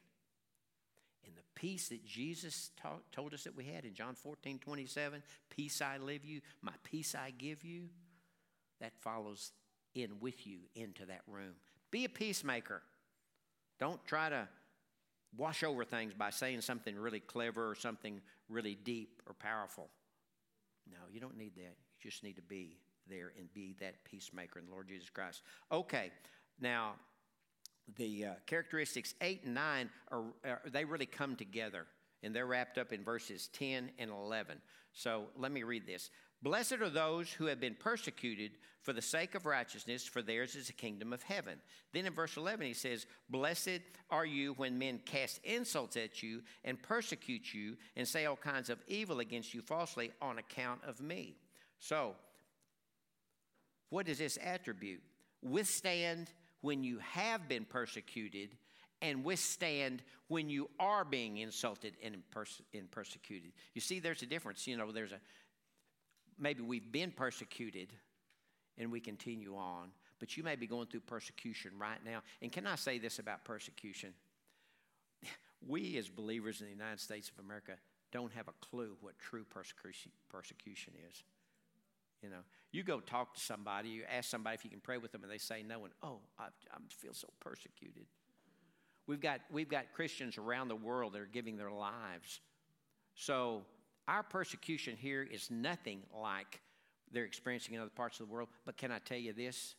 And 1.27 1.37
the 1.37 1.61
peace 1.61 1.89
that 1.91 2.05
Jesus 2.07 2.71
told 3.13 3.35
us 3.35 3.45
that 3.45 3.55
we 3.55 3.65
had 3.65 3.85
in 3.85 3.93
John 3.93 4.15
14, 4.15 4.59
27, 4.59 5.23
peace 5.51 5.83
I 5.83 5.99
live 5.99 6.25
you, 6.25 6.41
my 6.63 6.73
peace 6.83 7.15
I 7.15 7.31
give 7.37 7.63
you, 7.63 7.89
that 8.81 8.93
follows 9.01 9.53
in 9.95 10.19
with 10.19 10.47
you 10.47 10.61
into 10.75 11.05
that 11.07 11.21
room. 11.27 11.55
Be 11.91 12.07
a 12.07 12.09
peacemaker. 12.09 12.81
Don't 13.79 14.03
try 14.07 14.31
to 14.31 14.49
wash 15.37 15.63
over 15.63 15.85
things 15.85 16.15
by 16.15 16.31
saying 16.31 16.63
something 16.63 16.97
really 16.97 17.21
clever 17.21 17.69
or 17.69 17.75
something 17.75 18.23
really 18.49 18.77
deep 18.83 19.23
or 19.27 19.35
powerful. 19.35 19.89
No, 20.91 20.99
you 21.13 21.21
don't 21.21 21.37
need 21.37 21.55
that. 21.57 21.77
You 22.01 22.11
just 22.11 22.23
need 22.23 22.37
to 22.37 22.43
be 22.43 22.79
there 23.09 23.33
and 23.39 23.53
be 23.53 23.75
that 23.81 24.05
peacemaker 24.05 24.59
in 24.59 24.67
the 24.67 24.73
Lord 24.73 24.89
Jesus 24.89 25.11
Christ. 25.11 25.43
Okay, 25.71 26.11
now 26.61 26.93
the 27.97 28.25
uh, 28.25 28.31
characteristics 28.47 29.15
8 29.21 29.43
and 29.45 29.55
9 29.55 29.91
are, 30.11 30.25
are, 30.45 30.63
they 30.71 30.85
really 30.85 31.07
come 31.07 31.37
together 31.37 31.87
and 32.23 32.35
they're 32.35 32.47
wrapped 32.47 32.79
up 32.79 32.93
in 32.93 33.05
verses 33.05 33.49
10 33.53 33.91
and 33.99 34.11
11 34.11 34.59
so 34.95 35.25
let 35.37 35.53
me 35.53 35.65
read 35.65 35.87
this. 35.87 36.11
Blessed 36.41 36.75
are 36.75 36.91
those 36.91 37.33
who 37.33 37.47
have 37.47 37.61
been 37.61 37.75
persecuted 37.75 38.53
for 38.83 38.93
the 38.93 39.03
sake 39.03 39.35
of 39.35 39.47
righteousness 39.47 40.05
for 40.05 40.23
theirs 40.23 40.55
is 40.55 40.69
the 40.69 40.73
kingdom 40.73 41.13
of 41.13 41.23
heaven. 41.23 41.59
Then 41.93 42.07
in 42.07 42.13
verse 42.13 42.37
11 42.37 42.67
he 42.67 42.75
says 42.75 43.07
blessed 43.29 43.81
are 44.11 44.27
you 44.27 44.53
when 44.55 44.79
men 44.79 45.01
cast 45.05 45.41
insults 45.43 45.97
at 45.97 46.23
you 46.23 46.43
and 46.65 46.81
persecute 46.83 47.53
you 47.53 47.77
and 47.97 48.07
say 48.07 48.27
all 48.27 48.37
kinds 48.37 48.71
of 48.71 48.79
evil 48.87 49.21
against 49.21 49.53
you 49.53 49.63
falsely 49.63 50.13
on 50.23 50.39
account 50.39 50.81
of 50.87 51.01
me. 51.01 51.37
So 51.79 52.15
what 53.91 54.09
is 54.09 54.19
this 54.19 54.39
attribute 54.43 55.03
withstand 55.43 56.31
when 56.63 56.83
you 56.83 56.99
have 56.99 57.49
been 57.49 57.65
persecuted 57.65 58.57
and 59.03 59.23
withstand 59.23 60.03
when 60.29 60.49
you 60.49 60.71
are 60.81 61.05
being 61.05 61.37
insulted 61.37 61.95
and, 62.03 62.17
perse- 62.31 62.63
and 62.73 62.91
persecuted. 62.91 63.53
You 63.75 63.83
see, 63.83 64.01
there's 64.01 64.23
a 64.23 64.27
difference. 64.27 64.67
You 64.67 64.79
know, 64.79 64.91
there's 64.91 65.13
a 65.13 65.21
maybe 66.39 66.63
we've 66.63 66.91
been 66.91 67.11
persecuted 67.11 67.93
and 68.79 68.91
we 68.91 69.01
continue 69.01 69.57
on, 69.57 69.91
but 70.19 70.37
you 70.37 70.43
may 70.43 70.57
be 70.57 70.67
going 70.67 70.87
through 70.87 71.01
persecution 71.01 71.73
right 71.79 71.99
now. 72.05 72.23
And 72.43 72.51
can 72.51 72.67
I 72.67 72.77
say 72.77 72.99
this 72.99 73.19
about 73.19 73.45
persecution? 73.45 74.15
We, 75.67 75.97
as 75.97 76.11
believers 76.11 76.61
in 76.61 76.67
the 76.67 76.75
United 76.75 77.01
States 77.01 77.31
of 77.31 77.43
America, 77.43 77.73
don't 78.13 78.31
have 78.33 78.49
a 78.49 78.53
clue 78.61 78.99
what 79.01 79.19
true 79.19 79.45
persecution, 79.49 80.13
persecution 80.29 80.93
is. 81.09 81.23
You 82.23 82.29
know, 82.29 82.45
you 82.75 82.83
go 82.83 83.01
talk 83.01 83.35
to 83.35 83.41
somebody, 83.41 83.89
you 83.91 84.03
ask 84.11 84.29
somebody 84.29 84.55
if 84.55 84.65
you 84.65 84.71
can 84.71 84.81
pray 84.81 84.99
with 84.99 85.13
them, 85.13 85.23
and 85.23 85.31
they 85.31 85.39
say 85.39 85.63
no, 85.63 85.85
and 85.85 85.93
oh, 86.03 86.19
I, 86.39 86.47
I 86.47 86.77
feel 86.91 87.15
so 87.15 87.29
persecuted. 87.41 88.07
We've 89.07 89.21
got, 89.21 89.41
we've 89.51 89.69
got 89.69 89.93
Christians 89.95 90.39
around 90.39 90.69
the 90.69 90.77
world 90.77 91.13
that 91.13 91.21
are 91.21 91.27
giving 91.27 91.57
their 91.57 91.71
lives. 91.71 92.41
So 93.15 93.63
our 94.09 94.23
persecution 94.23 94.97
here 94.97 95.23
is 95.23 95.51
nothing 95.51 96.01
like 96.21 96.61
they're 97.13 97.25
experiencing 97.25 97.75
in 97.75 97.81
other 97.81 97.91
parts 97.91 98.19
of 98.19 98.27
the 98.27 98.33
world. 98.33 98.49
But 98.65 98.77
can 98.77 98.91
I 98.91 98.99
tell 98.99 99.19
you 99.19 99.33
this? 99.33 99.77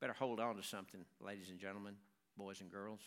Better 0.00 0.12
hold 0.12 0.38
on 0.38 0.56
to 0.56 0.62
something, 0.62 1.00
ladies 1.20 1.50
and 1.50 1.58
gentlemen, 1.58 1.94
boys 2.36 2.60
and 2.60 2.70
girls. 2.70 3.00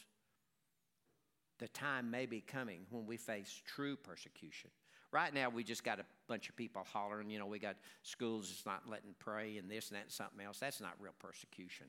The 1.59 1.67
time 1.67 2.09
may 2.09 2.25
be 2.25 2.41
coming 2.41 2.87
when 2.89 3.05
we 3.05 3.17
face 3.17 3.61
true 3.65 3.95
persecution. 3.95 4.71
Right 5.11 5.33
now, 5.33 5.49
we 5.49 5.63
just 5.63 5.83
got 5.83 5.99
a 5.99 6.05
bunch 6.27 6.47
of 6.49 6.55
people 6.55 6.85
hollering. 6.91 7.29
You 7.29 7.39
know, 7.39 7.45
we 7.45 7.59
got 7.59 7.75
schools 8.03 8.47
that's 8.47 8.65
not 8.65 8.89
letting 8.89 9.13
pray 9.19 9.57
and 9.57 9.69
this 9.69 9.89
and 9.89 9.97
that 9.97 10.03
and 10.03 10.11
something 10.11 10.45
else. 10.45 10.59
That's 10.59 10.79
not 10.79 10.93
real 10.99 11.13
persecution. 11.19 11.87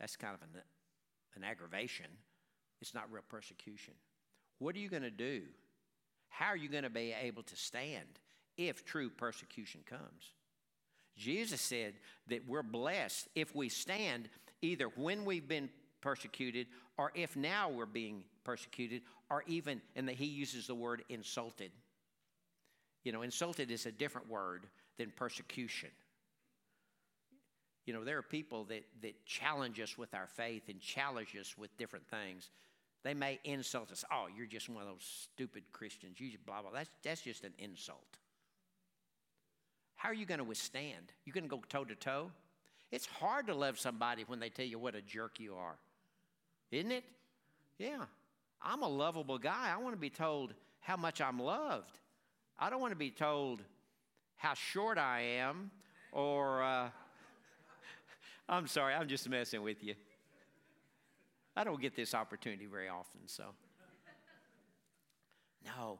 That's 0.00 0.16
kind 0.16 0.34
of 0.34 0.42
an, 0.42 0.60
an 1.36 1.44
aggravation. 1.44 2.06
It's 2.80 2.94
not 2.94 3.12
real 3.12 3.22
persecution. 3.28 3.94
What 4.58 4.74
are 4.74 4.80
you 4.80 4.88
going 4.88 5.02
to 5.02 5.10
do? 5.10 5.42
How 6.28 6.46
are 6.46 6.56
you 6.56 6.68
going 6.68 6.82
to 6.82 6.90
be 6.90 7.14
able 7.20 7.44
to 7.44 7.56
stand 7.56 8.18
if 8.56 8.84
true 8.84 9.10
persecution 9.10 9.82
comes? 9.88 10.32
Jesus 11.16 11.60
said 11.60 11.94
that 12.28 12.48
we're 12.48 12.62
blessed 12.62 13.28
if 13.34 13.54
we 13.54 13.68
stand 13.68 14.28
either 14.62 14.86
when 14.96 15.24
we've 15.24 15.46
been 15.46 15.68
persecuted 16.00 16.66
or 16.96 17.12
if 17.14 17.36
now 17.36 17.68
we're 17.68 17.86
being 17.86 18.24
persecuted 18.44 19.02
or 19.30 19.44
even, 19.46 19.80
and 19.94 20.08
that 20.08 20.16
he 20.16 20.26
uses 20.26 20.66
the 20.66 20.74
word 20.74 21.02
insulted. 21.08 21.70
You 23.04 23.12
know, 23.12 23.22
insulted 23.22 23.70
is 23.70 23.86
a 23.86 23.92
different 23.92 24.28
word 24.28 24.66
than 24.98 25.12
persecution. 25.14 25.90
You 27.84 27.92
know, 27.92 28.04
there 28.04 28.16
are 28.18 28.22
people 28.22 28.64
that, 28.64 28.84
that 29.02 29.26
challenge 29.26 29.80
us 29.80 29.98
with 29.98 30.14
our 30.14 30.28
faith 30.28 30.68
and 30.68 30.80
challenge 30.80 31.36
us 31.38 31.58
with 31.58 31.76
different 31.76 32.06
things. 32.06 32.48
They 33.02 33.14
may 33.14 33.40
insult 33.42 33.90
us. 33.90 34.04
Oh, 34.12 34.26
you're 34.34 34.46
just 34.46 34.68
one 34.68 34.82
of 34.82 34.88
those 34.88 35.26
stupid 35.34 35.64
Christians. 35.72 36.20
You 36.20 36.30
just 36.30 36.46
blah, 36.46 36.62
blah. 36.62 36.70
That's, 36.70 36.90
that's 37.02 37.22
just 37.22 37.42
an 37.42 37.52
insult. 37.58 38.06
How 39.96 40.08
are 40.08 40.14
you 40.14 40.26
going 40.26 40.38
to 40.38 40.44
withstand? 40.44 41.12
You 41.24 41.32
going 41.32 41.44
to 41.44 41.50
go 41.50 41.60
toe 41.68 41.84
to 41.84 41.96
toe? 41.96 42.30
It's 42.92 43.06
hard 43.06 43.46
to 43.48 43.54
love 43.54 43.78
somebody 43.80 44.24
when 44.26 44.38
they 44.38 44.48
tell 44.48 44.66
you 44.66 44.78
what 44.78 44.94
a 44.94 45.02
jerk 45.02 45.40
you 45.40 45.54
are, 45.54 45.76
isn't 46.70 46.92
it? 46.92 47.04
Yeah. 47.78 48.04
I'm 48.60 48.82
a 48.82 48.88
lovable 48.88 49.38
guy. 49.38 49.72
I 49.72 49.78
want 49.78 49.94
to 49.94 50.00
be 50.00 50.10
told 50.10 50.54
how 50.80 50.96
much 50.96 51.20
I'm 51.20 51.40
loved. 51.40 51.98
I 52.62 52.70
don't 52.70 52.80
want 52.80 52.92
to 52.92 52.96
be 52.96 53.10
told 53.10 53.60
how 54.36 54.54
short 54.54 54.96
I 54.96 55.22
am 55.40 55.72
or, 56.12 56.62
uh, 56.62 56.90
I'm 58.48 58.68
sorry, 58.68 58.94
I'm 58.94 59.08
just 59.08 59.28
messing 59.28 59.62
with 59.62 59.82
you. 59.82 59.96
I 61.56 61.64
don't 61.64 61.80
get 61.80 61.96
this 61.96 62.14
opportunity 62.14 62.66
very 62.66 62.88
often, 62.88 63.22
so. 63.26 63.46
No, 65.64 65.98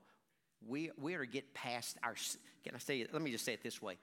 we, 0.65 0.93
we 1.01 1.15
are 1.15 1.27
to 1.27 1.33
get 1.33 1.53
past 1.53 1.97
our, 2.05 2.15
can 2.63 2.77
I 2.77 2.79
say? 2.79 3.09
Let 3.13 3.23
me 3.23 3.33
just 3.33 3.45
say 3.45 3.55
it 3.55 3.65
this 3.65 3.83
way. 3.83 3.99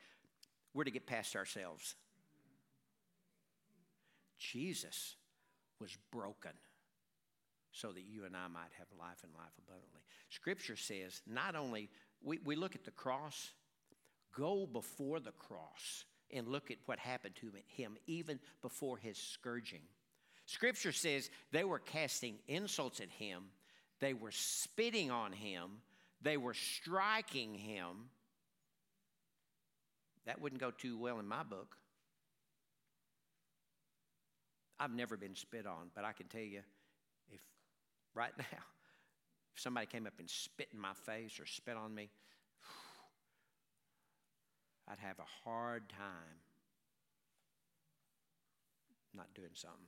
We're 0.73 0.83
to 0.83 0.91
get 0.91 1.07
past 1.07 1.37
ourselves. 1.37 1.95
Jesus 4.37 5.15
was 5.79 5.97
broken 6.11 6.51
so 7.71 7.93
that 7.93 8.03
you 8.05 8.25
and 8.25 8.35
I 8.35 8.49
might 8.49 8.71
have 8.77 8.87
life 8.99 9.23
and 9.23 9.31
life 9.33 9.53
abundantly. 9.65 10.01
Scripture 10.29 10.75
says 10.75 11.21
not 11.25 11.55
only 11.55 11.89
we, 12.23 12.39
we 12.43 12.55
look 12.55 12.75
at 12.75 12.83
the 12.83 12.91
cross, 12.91 13.51
go 14.35 14.65
before 14.65 15.19
the 15.19 15.31
cross 15.31 16.05
and 16.31 16.47
look 16.47 16.71
at 16.71 16.77
what 16.85 16.99
happened 16.99 17.35
to 17.35 17.51
him 17.67 17.97
even 18.07 18.39
before 18.61 18.97
his 18.97 19.17
scourging. 19.17 19.81
Scripture 20.45 20.91
says 20.91 21.29
they 21.51 21.63
were 21.63 21.79
casting 21.79 22.35
insults 22.47 22.99
at 22.99 23.09
him, 23.09 23.43
they 23.99 24.13
were 24.13 24.31
spitting 24.31 25.11
on 25.11 25.31
him, 25.31 25.81
they 26.21 26.37
were 26.37 26.53
striking 26.53 27.53
him. 27.53 28.09
That 30.25 30.41
wouldn't 30.41 30.61
go 30.61 30.71
too 30.71 30.97
well 30.97 31.19
in 31.19 31.27
my 31.27 31.43
book. 31.43 31.75
I've 34.79 34.93
never 34.93 35.17
been 35.17 35.35
spit 35.35 35.65
on, 35.65 35.89
but 35.95 36.05
I 36.05 36.13
can 36.13 36.27
tell 36.27 36.41
you 36.41 36.61
if 37.29 37.41
right 38.13 38.31
now 38.37 38.59
somebody 39.59 39.85
came 39.85 40.07
up 40.07 40.13
and 40.19 40.29
spit 40.29 40.69
in 40.73 40.79
my 40.79 40.93
face 40.93 41.39
or 41.39 41.45
spit 41.45 41.75
on 41.75 41.93
me, 41.93 42.09
I'd 44.87 44.99
have 44.99 45.19
a 45.19 45.47
hard 45.47 45.89
time 45.89 46.39
not 49.13 49.27
doing 49.35 49.49
something. 49.53 49.79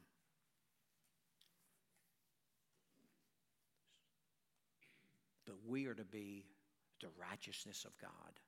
But 5.46 5.56
we 5.68 5.88
are 5.88 5.96
to 5.96 6.04
be 6.04 6.46
the 7.02 7.08
righteousness 7.20 7.86
of 7.86 7.98
God. 8.00 8.40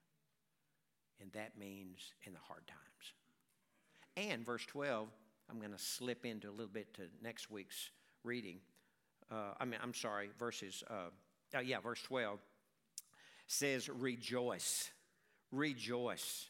And 1.20 1.32
that 1.34 1.58
means 1.58 2.14
in 2.24 2.34
the 2.34 2.40
hard 2.40 2.68
times. 2.68 3.14
And 4.30 4.46
verse 4.46 4.66
12, 4.66 5.10
I'm 5.50 5.60
going 5.60 5.72
to 5.72 5.80
slip 5.80 6.26
into 6.26 6.50
a 6.50 6.52
little 6.52 6.68
bit 6.68 6.94
to 6.96 7.04
next 7.22 7.50
week's 7.50 7.90
reading 8.24 8.60
uh, 9.32 9.54
I 9.60 9.66
mean, 9.66 9.80
I'm 9.82 9.94
sorry, 9.94 10.30
verses, 10.38 10.84
uh, 10.90 11.10
uh, 11.56 11.60
yeah, 11.60 11.80
verse 11.80 12.02
12 12.04 12.40
says, 13.48 13.90
Rejoice, 13.90 14.92
rejoice, 15.52 16.50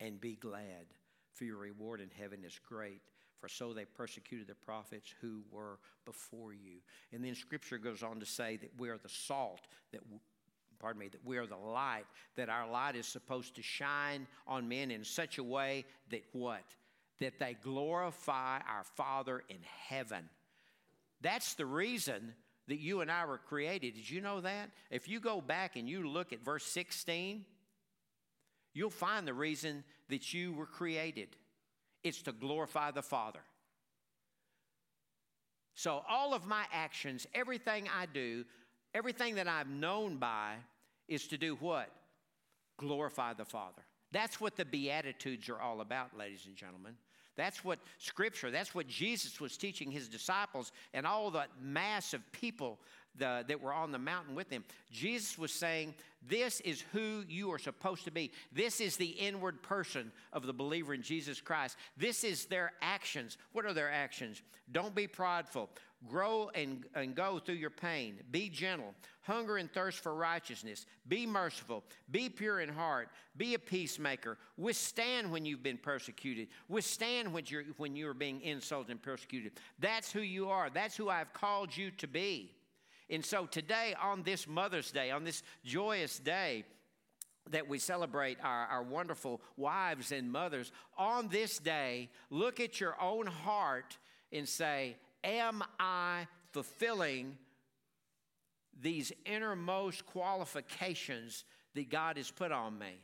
and 0.00 0.20
be 0.20 0.36
glad, 0.36 0.86
for 1.34 1.44
your 1.44 1.58
reward 1.58 2.00
in 2.00 2.10
heaven 2.18 2.44
is 2.44 2.58
great. 2.68 3.00
For 3.40 3.48
so 3.48 3.72
they 3.72 3.84
persecuted 3.84 4.46
the 4.46 4.54
prophets 4.54 5.12
who 5.20 5.42
were 5.50 5.78
before 6.04 6.52
you. 6.52 6.78
And 7.12 7.24
then 7.24 7.34
scripture 7.34 7.76
goes 7.76 8.04
on 8.04 8.20
to 8.20 8.26
say 8.26 8.56
that 8.58 8.70
we 8.78 8.88
are 8.88 8.98
the 8.98 9.08
salt, 9.08 9.62
that 9.90 10.00
pardon 10.78 11.00
me, 11.00 11.08
that 11.08 11.24
we 11.24 11.38
are 11.38 11.46
the 11.46 11.56
light, 11.56 12.04
that 12.36 12.48
our 12.48 12.70
light 12.70 12.94
is 12.94 13.06
supposed 13.06 13.56
to 13.56 13.62
shine 13.62 14.28
on 14.46 14.68
men 14.68 14.92
in 14.92 15.02
such 15.02 15.38
a 15.38 15.42
way 15.42 15.84
that 16.10 16.22
what? 16.32 16.62
That 17.18 17.40
they 17.40 17.56
glorify 17.62 18.58
our 18.58 18.84
Father 18.84 19.42
in 19.48 19.58
heaven 19.88 20.28
That's 21.22 21.54
the 21.54 21.66
reason 21.66 22.34
that 22.68 22.78
you 22.78 23.00
and 23.00 23.10
I 23.10 23.24
were 23.24 23.38
created. 23.38 23.94
Did 23.94 24.10
you 24.10 24.20
know 24.20 24.40
that? 24.40 24.70
If 24.90 25.08
you 25.08 25.20
go 25.20 25.40
back 25.40 25.76
and 25.76 25.88
you 25.88 26.08
look 26.08 26.32
at 26.32 26.44
verse 26.44 26.64
16, 26.64 27.44
you'll 28.74 28.90
find 28.90 29.26
the 29.26 29.34
reason 29.34 29.84
that 30.08 30.34
you 30.34 30.52
were 30.52 30.66
created 30.66 31.28
it's 32.02 32.22
to 32.22 32.32
glorify 32.32 32.90
the 32.90 33.02
Father. 33.02 33.40
So, 35.74 36.02
all 36.08 36.34
of 36.34 36.46
my 36.46 36.64
actions, 36.72 37.26
everything 37.34 37.88
I 37.96 38.06
do, 38.06 38.44
everything 38.92 39.36
that 39.36 39.48
I'm 39.48 39.80
known 39.80 40.16
by, 40.16 40.54
is 41.08 41.28
to 41.28 41.38
do 41.38 41.56
what? 41.60 41.90
Glorify 42.76 43.34
the 43.34 43.44
Father. 43.44 43.82
That's 44.10 44.40
what 44.40 44.56
the 44.56 44.64
Beatitudes 44.64 45.48
are 45.48 45.60
all 45.60 45.80
about, 45.80 46.18
ladies 46.18 46.44
and 46.46 46.56
gentlemen. 46.56 46.94
That's 47.36 47.64
what 47.64 47.78
Scripture, 47.98 48.50
that's 48.50 48.74
what 48.74 48.86
Jesus 48.86 49.40
was 49.40 49.56
teaching 49.56 49.90
his 49.90 50.08
disciples 50.08 50.72
and 50.92 51.06
all 51.06 51.30
the 51.30 51.46
mass 51.60 52.12
of 52.12 52.20
people 52.32 52.78
the, 53.16 53.44
that 53.46 53.60
were 53.60 53.72
on 53.72 53.92
the 53.92 53.98
mountain 53.98 54.34
with 54.34 54.50
him. 54.50 54.64
Jesus 54.90 55.38
was 55.38 55.52
saying, 55.52 55.94
This 56.26 56.60
is 56.60 56.82
who 56.92 57.24
you 57.28 57.52
are 57.52 57.58
supposed 57.58 58.04
to 58.04 58.10
be. 58.10 58.32
This 58.52 58.80
is 58.80 58.96
the 58.96 59.06
inward 59.06 59.62
person 59.62 60.12
of 60.32 60.46
the 60.46 60.52
believer 60.52 60.94
in 60.94 61.02
Jesus 61.02 61.40
Christ. 61.40 61.76
This 61.96 62.24
is 62.24 62.46
their 62.46 62.72
actions. 62.80 63.36
What 63.52 63.66
are 63.66 63.74
their 63.74 63.90
actions? 63.90 64.42
Don't 64.70 64.94
be 64.94 65.06
prideful. 65.06 65.70
Grow 66.08 66.50
and, 66.54 66.84
and 66.94 67.14
go 67.14 67.38
through 67.38 67.56
your 67.56 67.70
pain. 67.70 68.16
Be 68.30 68.48
gentle. 68.48 68.94
Hunger 69.22 69.56
and 69.56 69.72
thirst 69.72 70.00
for 70.00 70.14
righteousness. 70.14 70.84
Be 71.06 71.26
merciful. 71.26 71.84
Be 72.10 72.28
pure 72.28 72.60
in 72.60 72.68
heart. 72.68 73.08
Be 73.36 73.54
a 73.54 73.58
peacemaker. 73.58 74.36
Withstand 74.56 75.30
when 75.30 75.44
you've 75.44 75.62
been 75.62 75.78
persecuted. 75.78 76.48
Withstand 76.68 77.32
when 77.32 77.44
you're, 77.46 77.64
when 77.76 77.94
you're 77.94 78.14
being 78.14 78.40
insulted 78.40 78.90
and 78.90 79.00
persecuted. 79.00 79.52
That's 79.78 80.10
who 80.10 80.20
you 80.20 80.48
are. 80.48 80.70
That's 80.70 80.96
who 80.96 81.08
I've 81.08 81.32
called 81.32 81.76
you 81.76 81.92
to 81.92 82.08
be. 82.08 82.52
And 83.08 83.24
so 83.24 83.46
today, 83.46 83.94
on 84.02 84.22
this 84.22 84.48
Mother's 84.48 84.90
Day, 84.90 85.10
on 85.10 85.22
this 85.22 85.42
joyous 85.64 86.18
day, 86.18 86.64
that 87.50 87.68
we 87.68 87.78
celebrate 87.78 88.38
our, 88.42 88.66
our 88.66 88.82
wonderful 88.82 89.40
wives 89.56 90.12
and 90.12 90.30
mothers, 90.30 90.72
on 90.96 91.28
this 91.28 91.58
day, 91.58 92.08
look 92.30 92.60
at 92.60 92.80
your 92.80 93.00
own 93.00 93.26
heart 93.26 93.98
and 94.32 94.48
say, 94.48 94.96
Am 95.24 95.62
I 95.78 96.26
fulfilling 96.52 97.36
these 98.80 99.12
innermost 99.24 100.06
qualifications 100.06 101.44
that 101.74 101.88
God 101.88 102.16
has 102.16 102.30
put 102.30 102.52
on 102.52 102.78
me? 102.78 103.00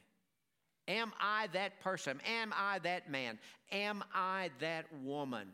Am 0.88 1.12
I 1.20 1.48
that 1.52 1.80
person? 1.80 2.20
Am 2.26 2.52
I 2.56 2.78
that 2.80 3.10
man? 3.10 3.38
Am 3.70 4.02
I 4.14 4.50
that 4.60 4.86
woman 5.02 5.48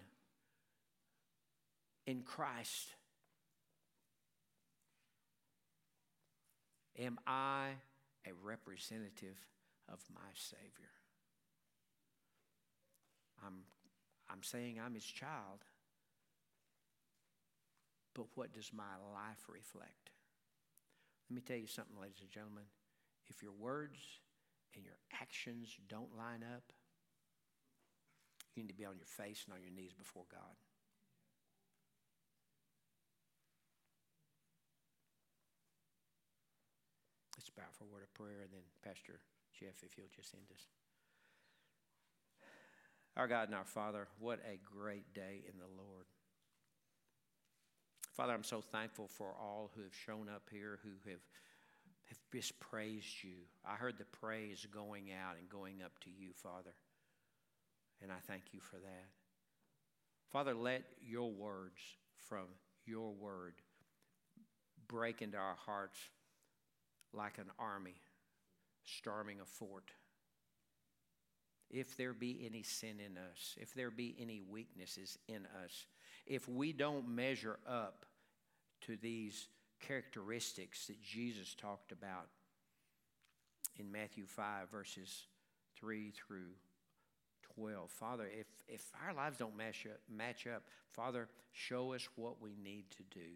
in 2.06 2.22
Christ? 2.22 2.94
Am 6.98 7.18
I 7.26 7.70
a 8.26 8.30
representative 8.44 9.36
of 9.92 10.00
my 10.14 10.20
Savior? 10.34 10.92
I'm, 13.44 13.64
I'm 14.30 14.42
saying 14.42 14.78
I'm 14.84 14.94
His 14.94 15.04
child, 15.04 15.64
but 18.14 18.26
what 18.34 18.52
does 18.52 18.70
my 18.72 18.94
life 19.12 19.44
reflect? 19.48 20.10
Let 21.28 21.34
me 21.34 21.42
tell 21.42 21.56
you 21.56 21.66
something, 21.66 21.96
ladies 22.00 22.20
and 22.20 22.30
gentlemen. 22.30 22.64
If 23.26 23.42
your 23.42 23.52
words 23.52 23.98
and 24.74 24.84
your 24.84 24.98
actions 25.20 25.76
don't 25.88 26.16
line 26.16 26.44
up, 26.44 26.72
you 28.54 28.62
need 28.62 28.68
to 28.68 28.74
be 28.74 28.84
on 28.84 28.96
your 28.96 29.06
face 29.06 29.44
and 29.46 29.54
on 29.54 29.62
your 29.62 29.72
knees 29.72 29.92
before 29.92 30.24
God. 30.30 30.54
Let's 37.36 37.50
bow 37.50 37.72
for 37.72 37.84
a 37.84 37.92
word 37.92 38.04
of 38.04 38.14
prayer, 38.14 38.42
and 38.42 38.52
then 38.52 38.62
Pastor 38.84 39.20
Jeff, 39.58 39.82
if 39.82 39.98
you'll 39.98 40.06
just 40.14 40.34
end 40.34 40.46
us. 40.52 40.68
Our 43.16 43.28
God 43.28 43.48
and 43.48 43.54
our 43.54 43.64
Father, 43.64 44.08
what 44.18 44.40
a 44.40 44.58
great 44.64 45.14
day 45.14 45.42
in 45.48 45.58
the 45.58 45.66
Lord. 45.66 46.06
Father, 48.14 48.32
I'm 48.32 48.44
so 48.44 48.60
thankful 48.60 49.08
for 49.08 49.34
all 49.40 49.72
who 49.74 49.82
have 49.82 49.94
shown 50.06 50.28
up 50.32 50.48
here, 50.50 50.78
who 50.84 50.90
have, 51.10 51.20
have 52.06 52.18
just 52.32 52.58
praised 52.60 53.24
you. 53.24 53.34
I 53.68 53.74
heard 53.74 53.98
the 53.98 54.04
praise 54.04 54.66
going 54.72 55.10
out 55.10 55.36
and 55.36 55.48
going 55.48 55.82
up 55.84 55.98
to 56.04 56.10
you, 56.10 56.28
Father, 56.32 56.74
and 58.00 58.12
I 58.12 58.18
thank 58.28 58.44
you 58.52 58.60
for 58.60 58.76
that. 58.76 59.06
Father, 60.30 60.54
let 60.54 60.84
your 61.02 61.32
words 61.32 61.80
from 62.28 62.46
your 62.86 63.12
word 63.12 63.54
break 64.86 65.20
into 65.20 65.36
our 65.36 65.56
hearts 65.66 65.98
like 67.12 67.38
an 67.38 67.50
army 67.58 67.96
storming 68.84 69.40
a 69.40 69.44
fort. 69.44 69.90
If 71.68 71.96
there 71.96 72.12
be 72.12 72.44
any 72.46 72.62
sin 72.62 73.00
in 73.04 73.18
us, 73.18 73.56
if 73.60 73.74
there 73.74 73.90
be 73.90 74.14
any 74.20 74.40
weaknesses 74.40 75.18
in 75.26 75.46
us, 75.64 75.86
if 76.26 76.48
we 76.48 76.72
don't 76.72 77.08
measure 77.08 77.58
up 77.66 78.06
to 78.82 78.96
these 78.96 79.48
characteristics 79.80 80.86
that 80.86 81.02
Jesus 81.02 81.54
talked 81.54 81.92
about 81.92 82.28
in 83.78 83.90
Matthew 83.90 84.26
5, 84.26 84.70
verses 84.70 85.26
3 85.78 86.12
through 86.12 86.52
12. 87.56 87.90
Father, 87.90 88.28
if, 88.38 88.46
if 88.68 88.90
our 89.06 89.14
lives 89.14 89.36
don't 89.36 89.56
match 89.56 89.86
up, 89.86 89.98
match 90.08 90.46
up, 90.46 90.62
Father, 90.90 91.28
show 91.52 91.92
us 91.92 92.08
what 92.16 92.40
we 92.40 92.56
need 92.62 92.84
to 92.90 93.02
do. 93.10 93.26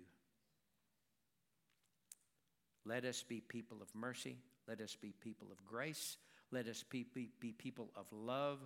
Let 2.85 3.05
us 3.05 3.23
be 3.23 3.41
people 3.41 3.79
of 3.83 3.95
mercy. 3.95 4.37
Let 4.67 4.81
us 4.81 4.97
be 5.01 5.13
people 5.21 5.49
of 5.53 5.65
grace. 5.67 6.17
Let 6.51 6.67
us 6.67 6.83
be, 6.89 7.05
be, 7.15 7.29
be 7.41 7.53
people 7.53 7.91
of 7.97 8.07
love. 8.13 8.59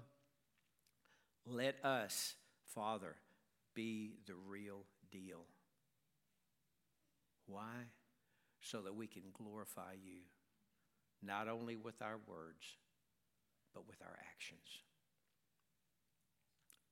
Let 1.44 1.84
us, 1.84 2.34
Father, 2.74 3.16
be 3.74 4.14
the 4.26 4.34
real 4.34 4.84
deal. 5.10 5.46
Why? 7.46 7.90
So 8.60 8.80
that 8.82 8.94
we 8.94 9.06
can 9.06 9.24
glorify 9.32 9.94
you, 9.94 10.20
not 11.22 11.48
only 11.48 11.76
with 11.76 12.00
our 12.00 12.18
words, 12.26 12.78
but 13.74 13.86
with 13.86 14.00
our 14.02 14.16
actions. 14.30 14.84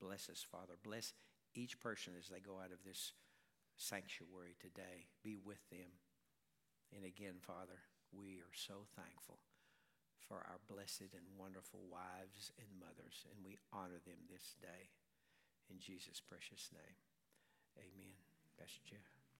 Bless 0.01 0.28
us, 0.28 0.45
Father. 0.51 0.74
Bless 0.83 1.12
each 1.55 1.78
person 1.78 2.14
as 2.18 2.28
they 2.28 2.41
go 2.41 2.59
out 2.59 2.72
of 2.72 2.83
this 2.85 3.12
sanctuary 3.76 4.57
today. 4.59 5.07
Be 5.22 5.37
with 5.37 5.61
them. 5.70 6.01
And 6.95 7.05
again, 7.05 7.39
Father, 7.41 7.87
we 8.12 8.41
are 8.41 8.55
so 8.55 8.89
thankful 8.97 9.39
for 10.18 10.37
our 10.47 10.59
blessed 10.68 11.14
and 11.14 11.39
wonderful 11.39 11.81
wives 11.91 12.51
and 12.59 12.68
mothers, 12.78 13.26
and 13.31 13.45
we 13.45 13.59
honor 13.72 14.01
them 14.07 14.26
this 14.31 14.55
day. 14.61 14.91
In 15.71 15.79
Jesus' 15.79 16.21
precious 16.21 16.68
name, 16.73 16.99
amen. 17.79 18.14
Pastor 18.59 18.83
Jeff. 18.85 19.20